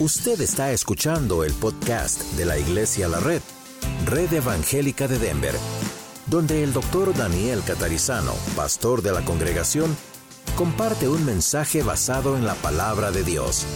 Usted 0.00 0.40
está 0.40 0.72
escuchando 0.72 1.44
el 1.44 1.52
podcast 1.52 2.20
de 2.32 2.44
la 2.44 2.58
Iglesia 2.58 3.06
La 3.06 3.20
Red, 3.20 3.40
Red 4.06 4.32
Evangélica 4.32 5.06
de 5.06 5.20
Denver, 5.20 5.54
donde 6.26 6.64
el 6.64 6.72
doctor 6.72 7.16
Daniel 7.16 7.62
Catarizano, 7.64 8.32
pastor 8.56 9.02
de 9.02 9.12
la 9.12 9.24
congregación, 9.24 9.96
comparte 10.56 11.08
un 11.08 11.24
mensaje 11.24 11.84
basado 11.84 12.36
en 12.36 12.44
la 12.44 12.54
palabra 12.56 13.12
de 13.12 13.22
Dios. 13.22 13.66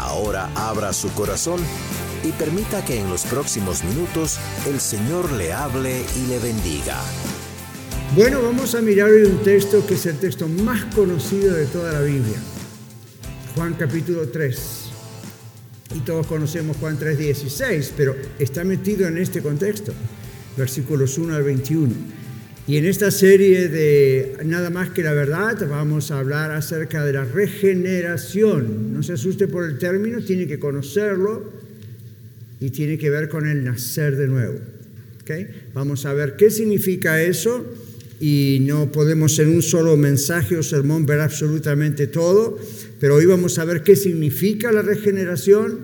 Ahora 0.00 0.50
abra 0.56 0.92
su 0.92 1.08
corazón 1.10 1.60
y 2.24 2.32
permita 2.32 2.84
que 2.84 2.98
en 2.98 3.08
los 3.08 3.22
próximos 3.22 3.84
minutos 3.84 4.40
el 4.66 4.80
Señor 4.80 5.30
le 5.30 5.52
hable 5.52 6.04
y 6.16 6.26
le 6.26 6.40
bendiga. 6.40 7.00
Bueno, 8.16 8.42
vamos 8.42 8.74
a 8.74 8.80
mirar 8.80 9.08
hoy 9.08 9.22
un 9.22 9.40
texto 9.44 9.86
que 9.86 9.94
es 9.94 10.04
el 10.06 10.18
texto 10.18 10.48
más 10.48 10.84
conocido 10.96 11.54
de 11.54 11.66
toda 11.66 11.92
la 11.92 12.00
Biblia. 12.00 12.38
Juan 13.54 13.74
capítulo 13.74 14.28
3 14.30 14.87
y 15.94 16.00
todos 16.00 16.26
conocemos 16.26 16.76
Juan 16.76 16.98
3:16, 16.98 17.92
pero 17.96 18.14
está 18.38 18.64
metido 18.64 19.06
en 19.06 19.18
este 19.18 19.40
contexto, 19.40 19.92
versículos 20.56 21.18
1 21.18 21.34
al 21.34 21.42
21. 21.42 21.94
Y 22.66 22.76
en 22.76 22.84
esta 22.84 23.10
serie 23.10 23.68
de 23.68 24.36
Nada 24.44 24.68
más 24.68 24.90
que 24.90 25.02
la 25.02 25.14
verdad 25.14 25.66
vamos 25.68 26.10
a 26.10 26.18
hablar 26.18 26.50
acerca 26.52 27.04
de 27.04 27.14
la 27.14 27.24
regeneración. 27.24 28.92
No 28.92 29.02
se 29.02 29.14
asuste 29.14 29.48
por 29.48 29.64
el 29.64 29.78
término, 29.78 30.22
tiene 30.22 30.46
que 30.46 30.58
conocerlo 30.58 31.50
y 32.60 32.70
tiene 32.70 32.98
que 32.98 33.08
ver 33.08 33.28
con 33.28 33.48
el 33.48 33.64
nacer 33.64 34.16
de 34.16 34.28
nuevo. 34.28 34.58
¿Okay? 35.22 35.48
Vamos 35.72 36.04
a 36.04 36.12
ver 36.12 36.36
qué 36.36 36.50
significa 36.50 37.22
eso 37.22 37.64
y 38.20 38.58
no 38.62 38.90
podemos 38.90 39.38
en 39.38 39.48
un 39.48 39.62
solo 39.62 39.96
mensaje 39.96 40.56
o 40.56 40.62
sermón 40.62 41.06
ver 41.06 41.20
absolutamente 41.20 42.06
todo, 42.06 42.58
pero 43.00 43.14
hoy 43.14 43.26
vamos 43.26 43.58
a 43.58 43.64
ver 43.64 43.82
qué 43.82 43.96
significa 43.96 44.72
la 44.72 44.82
regeneración, 44.82 45.78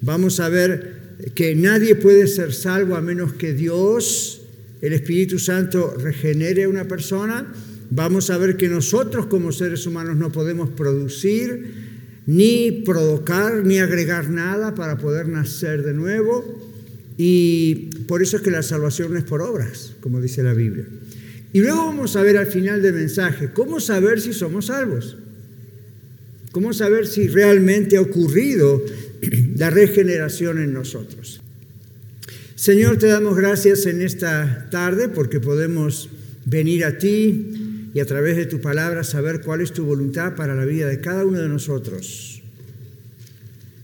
vamos 0.00 0.40
a 0.40 0.48
ver 0.48 1.02
que 1.34 1.54
nadie 1.54 1.94
puede 1.94 2.26
ser 2.26 2.52
salvo 2.52 2.96
a 2.96 3.00
menos 3.00 3.34
que 3.34 3.52
Dios, 3.52 4.42
el 4.80 4.92
Espíritu 4.92 5.38
Santo, 5.38 5.94
regenere 5.96 6.64
a 6.64 6.68
una 6.68 6.86
persona, 6.88 7.52
vamos 7.90 8.30
a 8.30 8.38
ver 8.38 8.56
que 8.56 8.68
nosotros 8.68 9.26
como 9.26 9.52
seres 9.52 9.86
humanos 9.86 10.16
no 10.16 10.32
podemos 10.32 10.70
producir, 10.70 11.92
ni 12.26 12.82
provocar, 12.84 13.64
ni 13.64 13.78
agregar 13.78 14.30
nada 14.30 14.74
para 14.74 14.98
poder 14.98 15.28
nacer 15.28 15.82
de 15.82 15.92
nuevo, 15.92 16.70
y 17.16 17.90
por 18.06 18.22
eso 18.22 18.36
es 18.36 18.42
que 18.42 18.50
la 18.50 18.62
salvación 18.62 19.12
no 19.12 19.18
es 19.18 19.24
por 19.24 19.42
obras, 19.42 19.94
como 20.00 20.20
dice 20.20 20.42
la 20.42 20.54
Biblia. 20.54 20.86
Y 21.52 21.60
luego 21.60 21.84
vamos 21.84 22.16
a 22.16 22.22
ver 22.22 22.38
al 22.38 22.46
final 22.46 22.80
del 22.80 22.94
mensaje, 22.94 23.50
¿cómo 23.52 23.80
saber 23.80 24.20
si 24.20 24.32
somos 24.32 24.66
salvos? 24.66 25.16
¿Cómo 26.52 26.74
saber 26.74 27.06
si 27.06 27.28
realmente 27.28 27.96
ha 27.96 28.02
ocurrido 28.02 28.84
la 29.56 29.70
regeneración 29.70 30.62
en 30.62 30.74
nosotros? 30.74 31.40
Señor, 32.54 32.98
te 32.98 33.06
damos 33.06 33.36
gracias 33.36 33.86
en 33.86 34.02
esta 34.02 34.68
tarde 34.70 35.08
porque 35.08 35.40
podemos 35.40 36.10
venir 36.44 36.84
a 36.84 36.98
ti 36.98 37.90
y 37.94 38.00
a 38.00 38.06
través 38.06 38.36
de 38.36 38.46
tu 38.46 38.60
palabra 38.60 39.02
saber 39.02 39.40
cuál 39.40 39.62
es 39.62 39.72
tu 39.72 39.84
voluntad 39.84 40.36
para 40.36 40.54
la 40.54 40.66
vida 40.66 40.88
de 40.88 41.00
cada 41.00 41.24
uno 41.24 41.40
de 41.40 41.48
nosotros. 41.48 42.42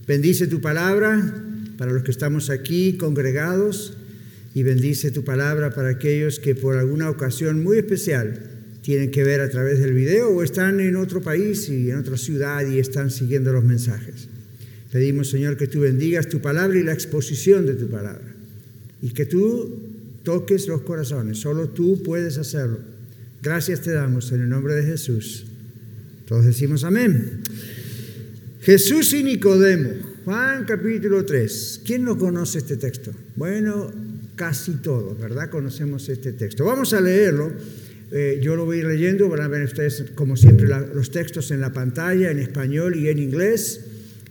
Bendice 0.07 0.47
tu 0.47 0.61
palabra 0.61 1.43
para 1.77 1.91
los 1.91 2.03
que 2.03 2.11
estamos 2.11 2.51
aquí 2.51 2.97
congregados 2.97 3.97
y 4.53 4.61
bendice 4.61 5.11
tu 5.11 5.23
palabra 5.23 5.71
para 5.71 5.89
aquellos 5.89 6.39
que 6.39 6.53
por 6.53 6.77
alguna 6.77 7.09
ocasión 7.09 7.63
muy 7.63 7.79
especial 7.79 8.58
tienen 8.81 9.11
que 9.11 9.23
ver 9.23 9.41
a 9.41 9.49
través 9.49 9.79
del 9.79 9.93
video 9.93 10.29
o 10.29 10.43
están 10.43 10.79
en 10.79 10.95
otro 10.95 11.21
país 11.21 11.69
y 11.69 11.91
en 11.91 11.97
otra 11.97 12.17
ciudad 12.17 12.65
y 12.67 12.79
están 12.79 13.11
siguiendo 13.11 13.51
los 13.51 13.63
mensajes. 13.63 14.27
Pedimos, 14.91 15.29
Señor, 15.29 15.57
que 15.57 15.67
tú 15.67 15.81
bendigas 15.81 16.29
tu 16.29 16.39
palabra 16.39 16.79
y 16.79 16.83
la 16.83 16.93
exposición 16.93 17.65
de 17.65 17.75
tu 17.75 17.89
palabra 17.89 18.35
y 19.01 19.11
que 19.11 19.25
tú 19.25 19.77
toques 20.23 20.67
los 20.67 20.81
corazones. 20.81 21.37
Solo 21.37 21.69
tú 21.69 22.01
puedes 22.03 22.37
hacerlo. 22.37 22.79
Gracias 23.41 23.81
te 23.81 23.91
damos 23.91 24.31
en 24.31 24.41
el 24.41 24.49
nombre 24.49 24.75
de 24.75 24.83
Jesús. 24.83 25.45
Todos 26.25 26.45
decimos 26.45 26.83
amén. 26.83 27.41
Jesús 28.61 29.13
y 29.13 29.23
Nicodemo, 29.23 29.89
Juan 30.25 30.65
capítulo 30.65 31.25
3. 31.25 31.81
¿Quién 31.85 32.03
no 32.03 32.17
conoce 32.17 32.59
este 32.59 32.77
texto? 32.77 33.11
Bueno, 33.35 33.91
casi 34.35 34.73
todos, 34.73 35.19
¿verdad? 35.19 35.49
Conocemos 35.49 36.07
este 36.09 36.33
texto. 36.33 36.65
Vamos 36.65 36.93
a 36.93 37.01
leerlo. 37.01 37.51
Eh, 38.11 38.39
yo 38.41 38.55
lo 38.55 38.65
voy 38.65 38.81
leyendo, 38.81 39.29
van 39.29 39.41
a 39.41 39.47
ver 39.47 39.63
ustedes, 39.63 40.05
como 40.15 40.35
siempre, 40.35 40.67
los 40.67 41.11
textos 41.11 41.51
en 41.51 41.61
la 41.61 41.71
pantalla, 41.71 42.31
en 42.31 42.39
español 42.39 42.95
y 42.95 43.09
en 43.09 43.19
inglés. 43.19 43.81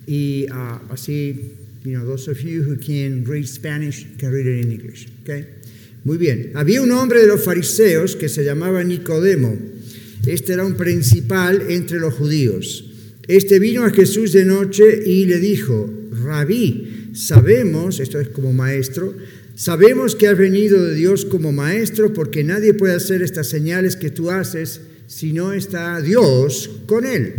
Y 0.05 0.47
uh, 0.51 0.91
así, 0.91 1.53
you 1.83 1.93
know, 1.93 2.05
those 2.05 2.29
of 2.29 2.39
you 2.39 2.63
who 2.63 2.75
can 2.75 3.23
read 3.25 3.45
Spanish 3.45 4.05
can 4.17 4.31
read 4.31 4.47
it 4.47 4.65
in 4.65 4.71
English. 4.71 5.07
Okay? 5.23 5.45
Muy 6.03 6.17
bien. 6.17 6.51
Había 6.55 6.81
un 6.81 6.91
hombre 6.91 7.21
de 7.21 7.27
los 7.27 7.43
fariseos 7.43 8.15
que 8.15 8.27
se 8.27 8.43
llamaba 8.43 8.83
Nicodemo. 8.83 9.57
Este 10.25 10.53
era 10.53 10.65
un 10.65 10.75
principal 10.75 11.63
entre 11.69 11.99
los 11.99 12.13
judíos. 12.13 12.85
Este 13.27 13.59
vino 13.59 13.85
a 13.85 13.91
Jesús 13.91 14.33
de 14.33 14.43
noche 14.43 15.03
y 15.05 15.25
le 15.25 15.39
dijo, 15.39 15.89
Rabí, 16.23 17.11
sabemos, 17.13 17.99
esto 17.99 18.19
es 18.19 18.29
como 18.29 18.51
maestro, 18.51 19.15
Sabemos 19.59 20.15
que 20.15 20.29
has 20.29 20.37
venido 20.37 20.85
de 20.85 20.95
Dios 20.95 21.25
como 21.25 21.51
maestro 21.51 22.13
porque 22.13 22.45
nadie 22.45 22.73
puede 22.73 22.93
hacer 22.93 23.21
estas 23.21 23.47
señales 23.47 23.97
que 23.97 24.09
tú 24.09 24.31
haces 24.31 24.79
si 25.07 25.33
no 25.33 25.51
está 25.51 25.99
Dios 25.99 26.69
con 26.85 27.05
él. 27.05 27.33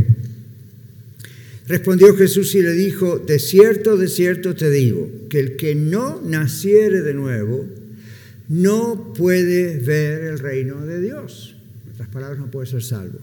Respondió 1.66 2.14
Jesús 2.14 2.54
y 2.54 2.60
le 2.60 2.74
dijo, 2.74 3.18
de 3.18 3.38
cierto, 3.38 3.96
de 3.96 4.06
cierto 4.06 4.54
te 4.54 4.70
digo, 4.70 5.10
que 5.30 5.40
el 5.40 5.56
que 5.56 5.74
no 5.74 6.20
naciere 6.22 7.00
de 7.00 7.14
nuevo 7.14 7.66
no 8.50 9.14
puede 9.16 9.78
ver 9.78 10.24
el 10.24 10.40
reino 10.40 10.84
de 10.84 11.00
Dios. 11.00 11.56
En 11.86 11.94
otras 11.94 12.08
palabras, 12.10 12.38
no 12.38 12.50
puede 12.50 12.66
ser 12.66 12.82
salvo. 12.82 13.18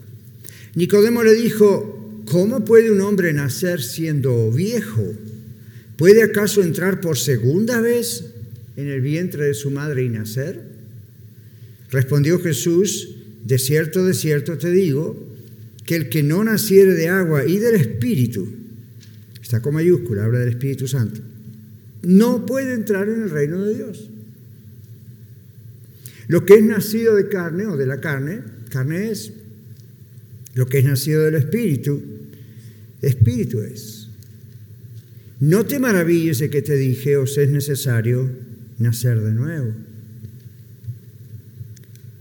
Nicodemo 0.74 1.22
le 1.22 1.36
dijo, 1.36 2.24
¿cómo 2.26 2.66
puede 2.66 2.92
un 2.92 3.02
hombre 3.02 3.32
nacer 3.32 3.80
siendo 3.80 4.50
viejo? 4.50 5.14
¿Puede 5.98 6.24
acaso 6.24 6.64
entrar 6.64 7.00
por 7.00 7.16
segunda 7.16 7.80
vez 7.80 8.34
en 8.78 8.88
el 8.88 9.02
vientre 9.02 9.46
de 9.46 9.54
su 9.54 9.70
madre 9.72 10.04
y 10.04 10.10
nacer? 10.10 10.62
Respondió 11.90 12.40
Jesús, 12.40 13.16
de 13.44 13.58
cierto, 13.58 14.06
de 14.06 14.14
cierto 14.14 14.58
te 14.58 14.72
digo, 14.72 15.28
que 15.86 15.96
el 15.96 16.10
que 16.10 16.24
no 16.24 16.44
naciere 16.44 16.94
de 16.94 17.10
agua 17.10 17.46
y 17.46 17.58
del 17.58 17.76
Espíritu, 17.76 18.48
está 19.42 19.62
con 19.62 19.74
mayúscula, 19.74 20.26
habla 20.26 20.40
del 20.40 20.50
Espíritu 20.50 20.88
Santo, 20.88 21.22
no 22.04 22.46
puede 22.46 22.74
entrar 22.74 23.10
en 23.10 23.24
el 23.24 23.30
reino 23.30 23.64
de 23.64 23.76
Dios. 23.76 24.10
Lo 26.28 26.46
que 26.46 26.56
es 26.56 26.64
nacido 26.64 27.16
de 27.16 27.30
carne 27.30 27.66
o 27.66 27.78
de 27.78 27.86
la 27.86 28.02
carne, 28.02 28.42
carne 28.70 29.12
es. 29.12 29.32
Lo 30.54 30.68
que 30.68 30.80
es 30.80 30.86
nacido 30.86 31.24
del 31.24 31.36
Espíritu, 31.36 32.02
Espíritu 33.02 33.62
es. 33.62 34.10
No 35.40 35.66
te 35.66 35.80
maravilles 35.80 36.40
de 36.40 36.50
que 36.50 36.62
te 36.62 36.76
dije, 36.76 37.16
os 37.16 37.38
es 37.38 37.50
necesario 37.50 38.30
nacer 38.80 39.20
de 39.22 39.32
nuevo. 39.32 39.74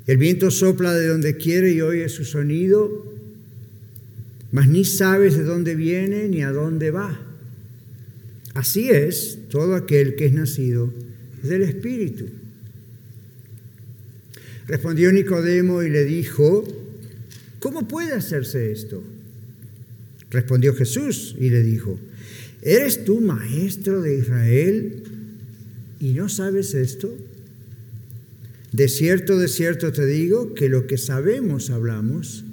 El 0.06 0.18
viento 0.18 0.50
sopla 0.50 0.94
de 0.94 1.08
donde 1.08 1.36
quiere 1.36 1.72
y 1.72 1.80
oye 1.80 2.08
su 2.08 2.24
sonido, 2.24 3.12
mas 4.52 4.68
ni 4.68 4.84
sabes 4.84 5.36
de 5.36 5.42
dónde 5.42 5.74
viene 5.74 6.28
ni 6.28 6.42
a 6.42 6.52
dónde 6.52 6.90
va. 6.90 7.20
Así 8.54 8.88
es 8.88 9.38
todo 9.50 9.74
aquel 9.74 10.14
que 10.14 10.26
es 10.26 10.32
nacido 10.32 10.92
del 11.42 11.62
Espíritu. 11.62 12.26
Respondió 14.66 15.12
Nicodemo 15.12 15.82
y 15.82 15.90
le 15.90 16.04
dijo, 16.04 16.64
¿cómo 17.58 17.86
puede 17.86 18.12
hacerse 18.12 18.72
esto? 18.72 19.02
Respondió 20.30 20.74
Jesús 20.74 21.36
y 21.38 21.50
le 21.50 21.62
dijo, 21.62 21.98
¿eres 22.62 23.04
tú 23.04 23.20
maestro 23.20 24.02
de 24.02 24.18
Israel 24.18 25.02
¿Y 26.00 26.12
no 26.12 26.28
sabes 26.28 26.74
esto? 26.74 27.16
De 28.72 28.88
cierto, 28.88 29.38
de 29.38 29.48
cierto 29.48 29.92
te 29.92 30.04
digo 30.04 30.54
que 30.54 30.68
lo 30.68 30.86
que 30.86 30.98
sabemos 30.98 31.70
hablamos 31.70 32.44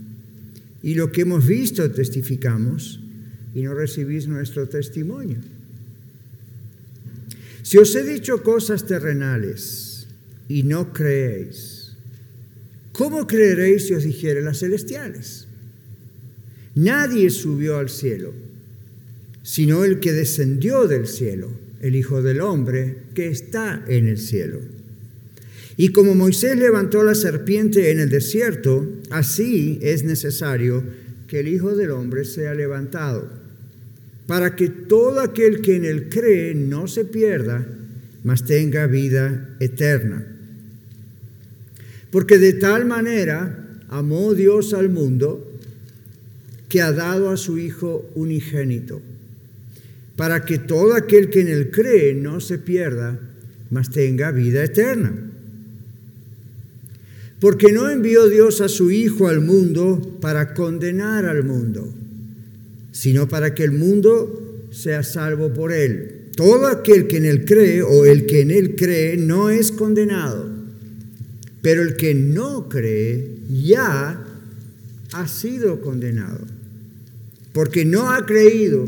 y 0.81 0.95
lo 0.95 1.11
que 1.11 1.21
hemos 1.21 1.45
visto 1.45 1.89
testificamos 1.91 2.99
y 3.53 3.61
no 3.63 3.73
recibís 3.73 4.27
nuestro 4.27 4.67
testimonio. 4.67 5.37
Si 7.61 7.77
os 7.77 7.95
he 7.95 8.03
dicho 8.03 8.43
cosas 8.43 8.85
terrenales 8.85 10.07
y 10.47 10.63
no 10.63 10.93
creéis, 10.93 11.93
¿cómo 12.91 13.27
creeréis 13.27 13.87
si 13.87 13.93
os 13.93 14.03
dijere 14.03 14.41
las 14.41 14.59
celestiales? 14.59 15.47
Nadie 16.75 17.29
subió 17.29 17.77
al 17.77 17.89
cielo, 17.89 18.33
sino 19.43 19.83
el 19.83 19.99
que 19.99 20.13
descendió 20.13 20.87
del 20.87 21.07
cielo 21.07 21.62
el 21.83 21.97
Hijo 21.97 22.23
del 22.23 22.39
Hombre 22.41 22.95
que 23.13 23.27
está 23.27 23.83
en 23.87 24.07
el 24.07 24.17
cielo. 24.17 24.61
Y 25.75 25.89
como 25.89 26.15
Moisés 26.15 26.57
levantó 26.57 27.03
la 27.03 27.13
serpiente 27.13 27.91
en 27.91 27.99
el 27.99 28.09
desierto, 28.09 28.89
así 29.09 29.79
es 29.81 30.03
necesario 30.03 30.83
que 31.27 31.41
el 31.41 31.49
Hijo 31.49 31.75
del 31.75 31.91
Hombre 31.91 32.23
sea 32.23 32.53
levantado, 32.53 33.29
para 34.27 34.55
que 34.55 34.69
todo 34.69 35.19
aquel 35.19 35.61
que 35.61 35.75
en 35.75 35.83
él 35.83 36.07
cree 36.07 36.55
no 36.55 36.87
se 36.87 37.03
pierda, 37.03 37.67
mas 38.23 38.45
tenga 38.45 38.87
vida 38.87 39.57
eterna. 39.59 40.25
Porque 42.11 42.37
de 42.37 42.53
tal 42.53 42.85
manera 42.85 43.67
amó 43.89 44.33
Dios 44.33 44.73
al 44.73 44.87
mundo 44.87 45.51
que 46.69 46.81
ha 46.81 46.93
dado 46.93 47.29
a 47.29 47.35
su 47.35 47.57
Hijo 47.57 48.09
unigénito, 48.15 49.01
para 50.15 50.45
que 50.45 50.59
todo 50.59 50.93
aquel 50.93 51.29
que 51.29 51.41
en 51.41 51.47
él 51.47 51.71
cree 51.71 52.13
no 52.13 52.39
se 52.39 52.59
pierda, 52.59 53.19
mas 53.71 53.89
tenga 53.89 54.31
vida 54.31 54.63
eterna. 54.63 55.13
Porque 57.39 57.71
no 57.71 57.89
envió 57.89 58.29
Dios 58.29 58.61
a 58.61 58.69
su 58.69 58.91
Hijo 58.91 59.27
al 59.27 59.41
mundo 59.41 60.17
para 60.21 60.53
condenar 60.53 61.25
al 61.25 61.43
mundo, 61.43 61.93
sino 62.91 63.27
para 63.27 63.53
que 63.53 63.63
el 63.63 63.71
mundo 63.71 64.67
sea 64.71 65.03
salvo 65.03 65.53
por 65.53 65.73
él. 65.73 66.29
Todo 66.35 66.67
aquel 66.67 67.07
que 67.07 67.17
en 67.17 67.25
él 67.25 67.45
cree 67.45 67.81
o 67.81 68.05
el 68.05 68.25
que 68.25 68.41
en 68.41 68.51
él 68.51 68.75
cree 68.75 69.17
no 69.17 69.49
es 69.49 69.71
condenado, 69.71 70.49
pero 71.61 71.81
el 71.81 71.95
que 71.95 72.13
no 72.15 72.69
cree 72.69 73.37
ya 73.49 74.23
ha 75.11 75.27
sido 75.27 75.81
condenado, 75.81 76.39
porque 77.51 77.85
no 77.85 78.11
ha 78.11 78.25
creído 78.25 78.87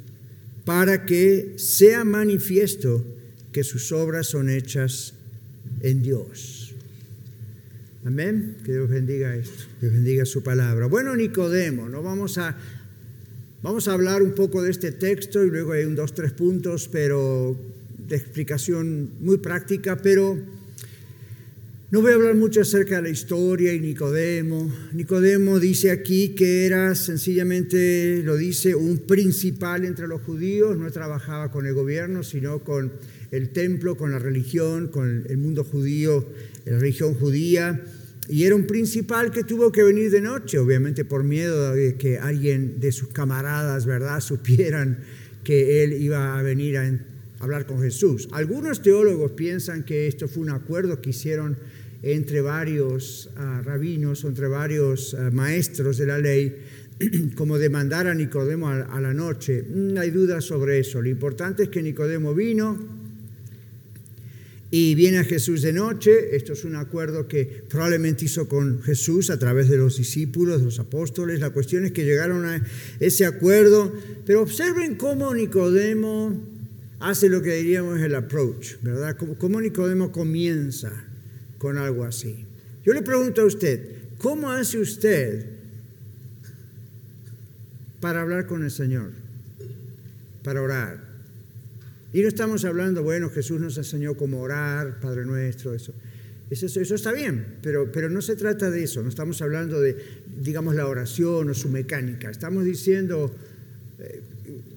para 0.65 1.05
que 1.05 1.53
sea 1.57 2.03
manifiesto 2.03 3.03
que 3.51 3.63
sus 3.63 3.91
obras 3.91 4.27
son 4.27 4.49
hechas 4.49 5.13
en 5.81 6.01
Dios. 6.01 6.73
Amén. 8.05 8.57
Que 8.65 8.73
Dios 8.73 8.89
bendiga 8.89 9.35
esto, 9.35 9.63
Dios 9.79 9.93
bendiga 9.93 10.25
su 10.25 10.41
palabra. 10.41 10.87
Bueno, 10.87 11.15
Nicodemo, 11.15 11.87
¿no? 11.87 12.01
Vamos 12.01 12.37
a, 12.37 12.57
vamos 13.61 13.87
a 13.87 13.93
hablar 13.93 14.23
un 14.23 14.33
poco 14.33 14.63
de 14.63 14.71
este 14.71 14.91
texto 14.91 15.43
y 15.43 15.49
luego 15.49 15.73
hay 15.73 15.85
un 15.85 15.95
dos, 15.95 16.13
tres 16.13 16.31
puntos, 16.31 16.87
pero 16.91 17.55
de 18.07 18.15
explicación 18.15 19.11
muy 19.19 19.37
práctica, 19.37 19.97
pero 19.97 20.37
no 21.91 22.01
voy 22.01 22.13
a 22.13 22.15
hablar 22.15 22.35
mucho 22.35 22.61
acerca 22.61 22.95
de 22.95 23.01
la 23.01 23.09
historia 23.09 23.73
y 23.73 23.79
Nicodemo. 23.81 24.73
Nicodemo 24.93 25.59
dice 25.59 25.91
aquí 25.91 26.29
que 26.29 26.65
era 26.65 26.95
sencillamente, 26.95 28.21
lo 28.23 28.37
dice, 28.37 28.75
un 28.75 28.99
principal 28.99 29.83
entre 29.83 30.07
los 30.07 30.21
judíos, 30.21 30.77
no 30.77 30.89
trabajaba 30.89 31.51
con 31.51 31.65
el 31.65 31.73
gobierno, 31.73 32.23
sino 32.23 32.63
con 32.63 32.93
el 33.31 33.49
templo, 33.49 33.97
con 33.97 34.11
la 34.11 34.19
religión, 34.19 34.87
con 34.87 35.25
el 35.27 35.37
mundo 35.37 35.65
judío 35.65 36.29
la 36.63 36.79
religión 36.79 37.13
judía, 37.13 37.83
y 38.29 38.45
era 38.45 38.55
un 38.55 38.67
principal 38.67 39.29
que 39.31 39.43
tuvo 39.43 39.73
que 39.73 39.83
venir 39.83 40.11
de 40.11 40.21
noche, 40.21 40.59
obviamente 40.59 41.03
por 41.03 41.25
miedo 41.25 41.75
de 41.75 41.97
que 41.97 42.17
alguien 42.19 42.79
de 42.79 42.93
sus 42.93 43.09
camaradas, 43.09 43.85
¿verdad?, 43.85 44.19
supieran 44.21 44.99
que 45.43 45.83
él 45.83 46.01
iba 46.01 46.39
a 46.39 46.41
venir 46.41 46.77
a 46.77 46.99
hablar 47.39 47.65
con 47.65 47.81
Jesús. 47.81 48.29
Algunos 48.31 48.81
teólogos 48.81 49.31
piensan 49.31 49.83
que 49.83 50.07
esto 50.07 50.29
fue 50.29 50.43
un 50.43 50.51
acuerdo 50.51 51.01
que 51.01 51.09
hicieron 51.09 51.57
entre 52.03 52.41
varios 52.41 53.29
uh, 53.35 53.61
rabinos, 53.63 54.23
entre 54.23 54.47
varios 54.47 55.13
uh, 55.13 55.31
maestros 55.31 55.97
de 55.97 56.05
la 56.05 56.17
ley, 56.17 56.55
como 57.35 57.57
de 57.57 57.69
mandar 57.69 58.07
a 58.07 58.13
Nicodemo 58.13 58.69
a, 58.69 59.01
la 59.01 59.13
noche. 59.13 59.65
No 59.69 59.95
mm, 59.95 59.97
hay 59.97 60.11
duda 60.11 60.41
sobre 60.41 60.79
eso. 60.79 61.01
Lo 61.01 61.09
importante 61.09 61.63
es 61.63 61.69
que 61.69 61.81
Nicodemo 61.81 62.33
vino, 62.33 63.01
y 64.73 64.95
viene 64.95 65.17
a 65.17 65.23
Jesús 65.25 65.61
de 65.61 65.73
noche. 65.73 66.33
Esto 66.35 66.53
es 66.53 66.63
un 66.63 66.77
acuerdo 66.77 67.27
que 67.27 67.63
probablemente 67.67 68.25
hizo 68.25 68.47
con 68.47 68.81
Jesús 68.81 69.29
a 69.29 69.37
través 69.37 69.67
de 69.67 69.77
los 69.77 69.97
discípulos, 69.97 70.61
los 70.61 70.79
apóstoles. 70.79 71.41
La 71.41 71.49
cuestión 71.49 71.83
es 71.83 71.91
que 71.91 72.05
llegaron 72.05 72.45
a 72.45 72.65
ese 73.01 73.25
acuerdo. 73.25 73.93
Pero 74.25 74.41
observen 74.41 74.95
cómo 74.95 75.35
Nicodemo 75.35 76.41
hace 77.01 77.27
lo 77.27 77.41
que 77.41 77.55
diríamos 77.55 77.99
el 77.99 78.15
approach, 78.15 78.75
¿verdad? 78.81 79.17
Cómo, 79.37 79.59
Nicodemo 79.59 80.13
comienza 80.13 81.05
con 81.61 81.77
algo 81.77 82.03
así. 82.03 82.45
Yo 82.83 82.93
le 82.93 83.03
pregunto 83.03 83.41
a 83.41 83.45
usted, 83.45 83.99
¿cómo 84.17 84.49
hace 84.49 84.79
usted 84.79 85.45
para 87.99 88.21
hablar 88.21 88.47
con 88.47 88.63
el 88.63 88.71
Señor? 88.71 89.11
Para 90.43 90.63
orar 90.63 91.11
y 92.13 92.21
no 92.21 92.27
estamos 92.27 92.65
hablando, 92.65 93.03
bueno, 93.03 93.29
Jesús 93.29 93.59
nos 93.61 93.77
enseñó 93.77 94.15
cómo 94.15 94.41
orar, 94.41 94.99
Padre 94.99 95.25
nuestro, 95.25 95.73
eso. 95.73 95.93
Eso, 96.49 96.95
está 96.95 97.13
bien, 97.13 97.59
pero, 97.63 97.89
pero 97.93 98.09
no 98.09 98.21
se 98.21 98.35
trata 98.35 98.69
de 98.69 98.83
eso, 98.83 99.01
no 99.01 99.07
estamos 99.07 99.41
hablando 99.41 99.79
de, 99.79 99.95
digamos, 100.43 100.75
la 100.75 100.85
oración 100.85 101.49
o 101.49 101.53
su 101.53 101.69
mecánica. 101.69 102.29
Estamos 102.29 102.65
diciendo, 102.65 103.33
eh, 103.99 104.21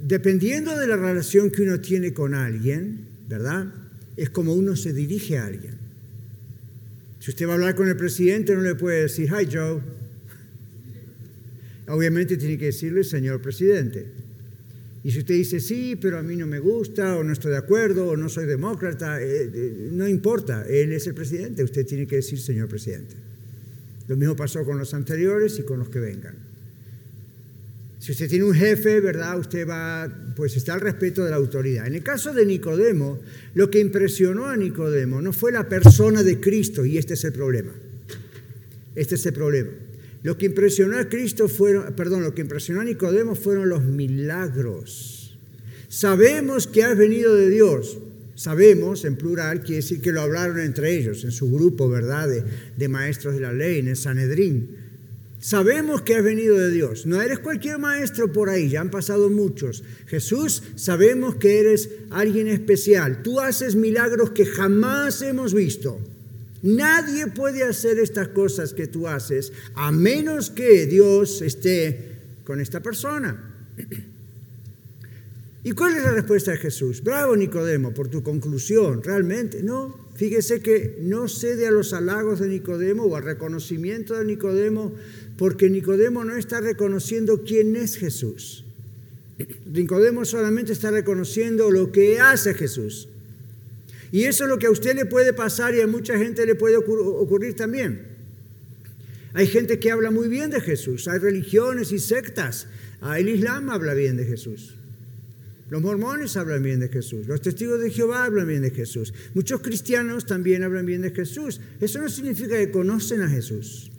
dependiendo 0.06 0.78
de 0.78 0.86
la 0.86 0.96
relación 0.96 1.50
que 1.50 1.62
uno 1.62 1.80
tiene 1.80 2.12
con 2.12 2.34
alguien, 2.34 3.00
¿verdad? 3.28 3.74
Es 4.16 4.30
como 4.30 4.54
uno 4.54 4.76
se 4.76 4.92
dirige 4.92 5.38
a 5.38 5.46
alguien. 5.46 5.83
Si 7.24 7.30
usted 7.30 7.46
va 7.46 7.52
a 7.52 7.54
hablar 7.54 7.74
con 7.74 7.88
el 7.88 7.96
presidente, 7.96 8.54
no 8.54 8.60
le 8.60 8.74
puede 8.74 9.04
decir, 9.04 9.30
hi 9.30 9.48
Joe. 9.50 9.80
Obviamente 11.88 12.36
tiene 12.36 12.58
que 12.58 12.66
decirle, 12.66 13.02
señor 13.02 13.40
presidente. 13.40 14.04
Y 15.02 15.10
si 15.10 15.20
usted 15.20 15.32
dice, 15.32 15.58
sí, 15.58 15.96
pero 15.96 16.18
a 16.18 16.22
mí 16.22 16.36
no 16.36 16.46
me 16.46 16.58
gusta, 16.58 17.16
o 17.16 17.24
no 17.24 17.32
estoy 17.32 17.52
de 17.52 17.56
acuerdo, 17.56 18.08
o 18.08 18.16
no 18.18 18.28
soy 18.28 18.44
demócrata, 18.44 19.22
eh, 19.22 19.50
eh, 19.54 19.88
no 19.92 20.06
importa, 20.06 20.66
él 20.68 20.92
es 20.92 21.06
el 21.06 21.14
presidente, 21.14 21.64
usted 21.64 21.86
tiene 21.86 22.06
que 22.06 22.16
decir, 22.16 22.38
señor 22.38 22.68
presidente. 22.68 23.14
Lo 24.06 24.16
mismo 24.18 24.36
pasó 24.36 24.62
con 24.62 24.76
los 24.76 24.92
anteriores 24.92 25.58
y 25.58 25.62
con 25.62 25.78
los 25.78 25.88
que 25.88 26.00
vengan. 26.00 26.36
Si 28.04 28.12
usted 28.12 28.28
tiene 28.28 28.44
un 28.44 28.52
jefe, 28.52 29.00
¿verdad? 29.00 29.38
Usted 29.38 29.66
va, 29.66 30.06
pues 30.36 30.54
está 30.58 30.74
al 30.74 30.82
respeto 30.82 31.24
de 31.24 31.30
la 31.30 31.36
autoridad. 31.36 31.86
En 31.86 31.94
el 31.94 32.02
caso 32.02 32.34
de 32.34 32.44
Nicodemo, 32.44 33.18
lo 33.54 33.70
que 33.70 33.80
impresionó 33.80 34.44
a 34.44 34.58
Nicodemo 34.58 35.22
no 35.22 35.32
fue 35.32 35.52
la 35.52 35.70
persona 35.70 36.22
de 36.22 36.38
Cristo, 36.38 36.84
y 36.84 36.98
este 36.98 37.14
es 37.14 37.24
el 37.24 37.32
problema. 37.32 37.72
Este 38.94 39.14
es 39.14 39.24
el 39.24 39.32
problema. 39.32 39.70
Lo 40.22 40.36
que 40.36 40.44
impresionó 40.44 40.98
a 40.98 41.08
Cristo 41.08 41.48
fueron, 41.48 41.94
perdón, 41.94 42.24
lo 42.24 42.34
que 42.34 42.42
impresionó 42.42 42.82
a 42.82 42.84
Nicodemo 42.84 43.34
fueron 43.34 43.70
los 43.70 43.82
milagros. 43.82 45.38
Sabemos 45.88 46.66
que 46.66 46.82
has 46.82 46.98
venido 46.98 47.34
de 47.34 47.48
Dios. 47.48 47.96
Sabemos, 48.34 49.06
en 49.06 49.16
plural, 49.16 49.62
quiere 49.62 49.76
decir 49.76 50.02
que 50.02 50.12
lo 50.12 50.20
hablaron 50.20 50.60
entre 50.60 50.94
ellos, 50.94 51.24
en 51.24 51.32
su 51.32 51.50
grupo, 51.50 51.88
¿verdad?, 51.88 52.28
de, 52.28 52.44
de 52.76 52.88
maestros 52.88 53.32
de 53.32 53.40
la 53.40 53.54
ley, 53.54 53.78
en 53.78 53.88
el 53.88 53.96
Sanedrín. 53.96 54.83
Sabemos 55.44 56.00
que 56.00 56.14
has 56.14 56.24
venido 56.24 56.56
de 56.56 56.70
Dios. 56.70 57.04
No 57.04 57.20
eres 57.20 57.38
cualquier 57.38 57.76
maestro 57.78 58.32
por 58.32 58.48
ahí, 58.48 58.70
ya 58.70 58.80
han 58.80 58.90
pasado 58.90 59.28
muchos. 59.28 59.84
Jesús, 60.06 60.62
sabemos 60.74 61.34
que 61.34 61.60
eres 61.60 61.90
alguien 62.08 62.48
especial. 62.48 63.22
Tú 63.22 63.40
haces 63.40 63.74
milagros 63.74 64.30
que 64.30 64.46
jamás 64.46 65.20
hemos 65.20 65.52
visto. 65.52 66.00
Nadie 66.62 67.26
puede 67.26 67.62
hacer 67.62 67.98
estas 67.98 68.28
cosas 68.28 68.72
que 68.72 68.86
tú 68.86 69.06
haces 69.06 69.52
a 69.74 69.92
menos 69.92 70.48
que 70.48 70.86
Dios 70.86 71.42
esté 71.42 72.12
con 72.44 72.58
esta 72.58 72.80
persona. 72.80 73.54
¿Y 75.62 75.72
cuál 75.72 75.94
es 75.94 76.04
la 76.04 76.12
respuesta 76.12 76.52
de 76.52 76.56
Jesús? 76.56 77.02
Bravo 77.02 77.36
Nicodemo, 77.36 77.92
por 77.92 78.08
tu 78.08 78.22
conclusión. 78.22 79.02
Realmente, 79.02 79.62
no. 79.62 80.03
Fíjese 80.14 80.60
que 80.60 80.98
no 81.00 81.26
cede 81.26 81.66
a 81.66 81.72
los 81.72 81.92
halagos 81.92 82.38
de 82.38 82.48
Nicodemo 82.48 83.04
o 83.04 83.16
al 83.16 83.24
reconocimiento 83.24 84.16
de 84.16 84.24
Nicodemo, 84.24 84.94
porque 85.36 85.68
Nicodemo 85.68 86.24
no 86.24 86.36
está 86.36 86.60
reconociendo 86.60 87.42
quién 87.44 87.74
es 87.74 87.96
Jesús. 87.96 88.64
Nicodemo 89.66 90.24
solamente 90.24 90.72
está 90.72 90.92
reconociendo 90.92 91.70
lo 91.70 91.90
que 91.90 92.20
hace 92.20 92.54
Jesús. 92.54 93.08
Y 94.12 94.24
eso 94.24 94.44
es 94.44 94.50
lo 94.50 94.58
que 94.58 94.66
a 94.66 94.70
usted 94.70 94.94
le 94.94 95.06
puede 95.06 95.32
pasar 95.32 95.74
y 95.74 95.80
a 95.80 95.88
mucha 95.88 96.16
gente 96.16 96.46
le 96.46 96.54
puede 96.54 96.76
ocurrir 96.76 97.56
también. 97.56 98.06
Hay 99.32 99.48
gente 99.48 99.80
que 99.80 99.90
habla 99.90 100.12
muy 100.12 100.28
bien 100.28 100.50
de 100.50 100.60
Jesús, 100.60 101.08
hay 101.08 101.18
religiones 101.18 101.90
y 101.90 101.98
sectas. 101.98 102.68
Ah, 103.00 103.18
el 103.18 103.28
Islam 103.28 103.68
habla 103.70 103.94
bien 103.94 104.16
de 104.16 104.24
Jesús. 104.24 104.76
Los 105.70 105.82
mormones 105.82 106.36
hablan 106.36 106.62
bien 106.62 106.80
de 106.80 106.88
Jesús. 106.88 107.26
Los 107.26 107.40
testigos 107.40 107.80
de 107.80 107.90
Jehová 107.90 108.24
hablan 108.24 108.46
bien 108.46 108.62
de 108.62 108.70
Jesús. 108.70 109.14
Muchos 109.34 109.60
cristianos 109.60 110.26
también 110.26 110.62
hablan 110.62 110.86
bien 110.86 111.02
de 111.02 111.10
Jesús. 111.10 111.60
Eso 111.80 112.00
no 112.00 112.08
significa 112.08 112.56
que 112.56 112.70
conocen 112.70 113.22
a 113.22 113.28
Jesús 113.28 113.90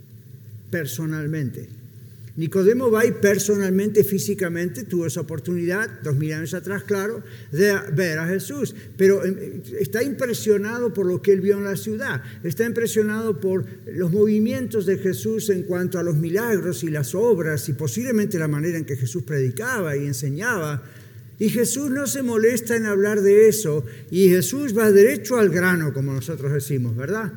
personalmente. 0.70 1.68
Nicodemo 2.38 2.92
va 2.92 3.06
y 3.06 3.14
personalmente, 3.14 4.04
físicamente, 4.04 4.84
tuvo 4.84 5.06
esa 5.06 5.22
oportunidad, 5.22 5.90
dos 6.04 6.18
mil 6.18 6.34
años 6.34 6.54
atrás, 6.54 6.84
claro, 6.84 7.24
de 7.54 7.74
ver 7.94 8.20
a 8.20 8.28
Jesús, 8.28 8.76
pero 8.98 9.24
eh, 9.24 9.62
está 9.80 10.04
impresionado 10.04 10.94
por 10.94 11.06
lo 11.06 11.22
que 11.22 11.32
él 11.32 11.40
vio 11.40 11.58
en 11.58 11.64
la 11.64 11.78
ciudad, 11.78 12.22
está 12.44 12.66
impresionado 12.66 13.40
por 13.40 13.66
los 13.86 14.12
movimientos 14.12 14.86
de 14.86 14.98
Jesús 14.98 15.50
en 15.50 15.64
cuanto 15.64 15.98
a 15.98 16.04
los 16.04 16.18
milagros 16.18 16.84
y 16.84 16.90
las 16.90 17.16
obras 17.16 17.70
y 17.70 17.74
posiblemente 17.74 18.38
la 18.38 18.50
manera 18.50 18.78
en 18.78 18.86
que 18.86 18.98
Jesús 18.98 19.24
predicaba 19.24 19.96
y 19.96 20.06
enseñaba. 20.06 20.84
Y 21.40 21.50
Jesús 21.50 21.90
no 21.90 22.08
se 22.08 22.24
molesta 22.24 22.76
en 22.76 22.86
hablar 22.86 23.22
de 23.22 23.50
eso 23.50 23.86
y 24.10 24.30
Jesús 24.30 24.78
va 24.78 24.92
derecho 24.92 25.38
al 25.38 25.50
grano, 25.50 25.94
como 25.94 26.14
nosotros 26.14 26.54
decimos, 26.54 26.96
¿verdad? 26.96 27.34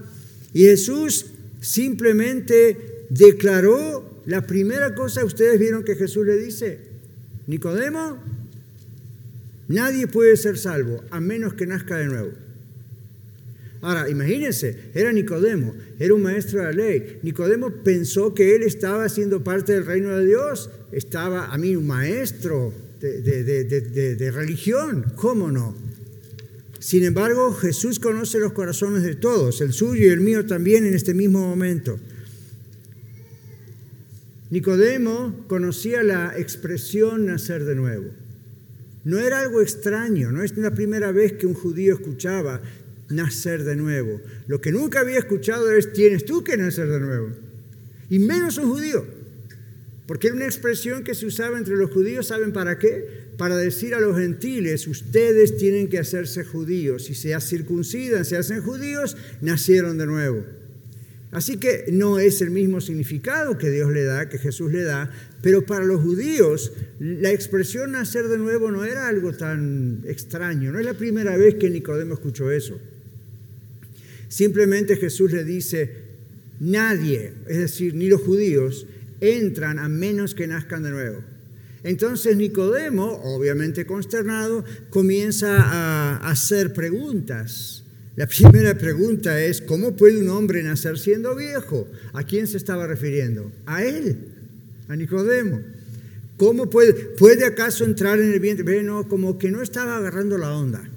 Y 0.53 0.63
Jesús 0.65 1.27
simplemente 1.61 3.07
declaró 3.11 4.23
la 4.27 4.47
primera 4.47 4.95
cosa 4.95 5.25
ustedes 5.25 5.59
vieron 5.59 5.83
que 5.83 5.97
Jesús 5.97 6.25
le 6.27 6.37
dice, 6.37 6.79
Nicodemo, 7.47 8.23
nadie 9.67 10.07
puede 10.07 10.37
ser 10.37 10.59
salvo 10.59 11.03
a 11.11 11.21
menos 11.21 11.55
que 11.55 11.67
nazca 11.67 11.97
de 11.97 12.07
nuevo. 12.07 12.31
Ahora, 13.81 14.09
imagínense, 14.09 14.91
era 14.95 15.13
Nicodemo, 15.13 15.75
era 15.99 16.15
un 16.15 16.23
maestro 16.23 16.59
de 16.59 16.65
la 16.67 16.73
ley. 16.73 17.21
Nicodemo 17.23 17.71
pensó 17.71 18.35
que 18.35 18.55
él 18.57 18.65
estaba 18.65 19.09
siendo 19.09 19.43
parte 19.45 19.73
del 19.73 19.87
reino 19.87 20.17
de 20.17 20.27
Dios, 20.27 20.71
estaba, 20.91 21.47
a 21.47 21.59
mí, 21.59 21.77
un 21.77 21.87
maestro 21.87 22.73
de, 23.01 24.17
de 24.17 24.31
religión, 24.31 25.13
¿cómo 25.17 25.51
no? 25.51 25.77
Sin 26.79 27.05
embargo, 27.05 27.53
Jesús 27.53 27.99
conoce 27.99 28.39
los 28.39 28.53
corazones 28.53 29.03
de 29.03 29.17
todos, 29.17 29.61
el 29.61 29.73
suyo 29.73 30.07
y 30.07 30.13
el 30.13 30.21
mío 30.21 30.47
también 30.47 30.87
en 30.87 30.95
este 30.95 31.13
mismo 31.13 31.41
momento. 31.41 31.99
Nicodemo 34.51 35.45
conocía 35.49 36.03
la 36.03 36.39
expresión 36.39 37.27
nacer 37.27 37.65
de 37.65 37.75
nuevo. 37.75 38.07
No 39.05 39.19
era 39.19 39.41
algo 39.41 39.61
extraño, 39.61 40.31
no 40.31 40.43
es 40.43 40.57
la 40.57 40.71
primera 40.75 41.13
vez 41.13 41.33
que 41.33 41.47
un 41.47 41.55
judío 41.55 41.95
escuchaba 41.95 42.63
nacer 43.11 43.65
de 43.65 43.77
nuevo. 43.77 44.21
Lo 44.47 44.61
que 44.61 44.73
nunca 44.73 45.01
había 45.01 45.19
escuchado 45.19 45.73
es 45.73 45.93
tienes 45.93 46.25
tú 46.25 46.45
que 46.45 46.57
nacer 46.57 46.89
de 46.89 47.01
nuevo. 47.01 47.31
Y 48.09 48.19
menos 48.19 48.57
un 48.59 48.71
judío. 48.71 49.18
Porque 50.09 50.29
era 50.29 50.37
una 50.37 50.47
expresión 50.47 51.05
que 51.05 51.15
se 51.15 51.27
usaba 51.27 51.59
entre 51.59 51.77
los 51.77 51.91
judíos, 51.91 52.29
¿saben 52.29 52.51
para 52.51 52.79
qué? 52.79 53.29
Para 53.37 53.59
decir 53.59 53.95
a 53.95 54.01
los 54.01 54.17
gentiles, 54.17 54.89
ustedes 54.89 55.59
tienen 55.59 55.89
que 55.89 55.99
hacerse 55.99 56.45
judíos. 56.45 57.05
Si 57.05 57.15
se 57.15 57.39
circuncidan, 57.43 58.25
se 58.25 58.39
hacen 58.39 58.63
judíos, 58.63 59.19
nacieron 59.43 59.99
de 59.99 60.07
nuevo. 60.07 60.47
Así 61.31 61.59
que 61.59 61.85
no 61.93 62.19
es 62.19 62.41
el 62.41 62.49
mismo 62.49 62.81
significado 62.81 63.59
que 63.59 63.69
Dios 63.69 63.93
le 63.93 64.05
da, 64.05 64.31
que 64.31 64.39
Jesús 64.39 64.73
le 64.73 64.83
da, 64.83 65.13
pero 65.43 65.67
para 65.67 65.85
los 65.85 66.01
judíos 66.01 66.73
la 67.01 67.31
expresión 67.31 67.93
nacer 67.93 68.29
de 68.29 68.39
nuevo 68.39 68.71
no 68.71 68.87
era 68.87 69.09
algo 69.09 69.35
tan 69.35 70.05
extraño, 70.07 70.73
no 70.73 70.79
es 70.79 70.87
la 70.87 70.95
primera 70.95 71.37
vez 71.37 71.57
que 71.57 71.69
Nicodemo 71.69 72.15
escuchó 72.15 72.51
eso. 72.51 72.81
Simplemente 74.29 74.97
Jesús 74.97 75.33
le 75.33 75.45
dice, 75.45 75.97
nadie, 76.61 77.35
es 77.47 77.59
decir, 77.59 77.95
ni 77.95 78.09
los 78.09 78.23
judíos, 78.23 78.87
entran 79.21 79.79
a 79.79 79.89
menos 79.89 80.35
que 80.35 80.47
nazcan 80.47 80.83
de 80.83 80.91
nuevo. 80.91 81.23
Entonces 81.85 82.37
Nicodemo, 82.37 83.21
obviamente 83.25 83.87
consternado, 83.87 84.65
comienza 84.91 85.57
a 85.59 86.31
hacer 86.31 86.73
preguntas. 86.73 87.85
La 88.17 88.27
primera 88.27 88.77
pregunta 88.77 89.41
es, 89.41 89.61
¿cómo 89.61 89.95
puede 89.95 90.21
un 90.21 90.29
hombre 90.31 90.63
nacer 90.63 90.99
siendo 90.99 91.37
viejo? 91.37 91.87
¿A 92.13 92.25
quién 92.25 92.49
se 92.49 92.57
estaba 92.57 92.87
refiriendo? 92.87 93.53
A 93.65 93.85
él, 93.85 94.19
a 94.89 94.97
Nicodemo. 94.97 95.61
¿Cómo 96.37 96.69
puede, 96.69 96.95
puede 96.95 97.45
acaso 97.45 97.85
entrar 97.85 98.19
en 98.21 98.33
el 98.33 98.41
vientre? 98.41 98.83
No, 98.83 99.09
como 99.09 99.39
que 99.39 99.51
no 99.51 99.63
estaba 99.63 99.97
agarrando 99.97 100.37
la 100.37 100.57
onda. 100.57 100.89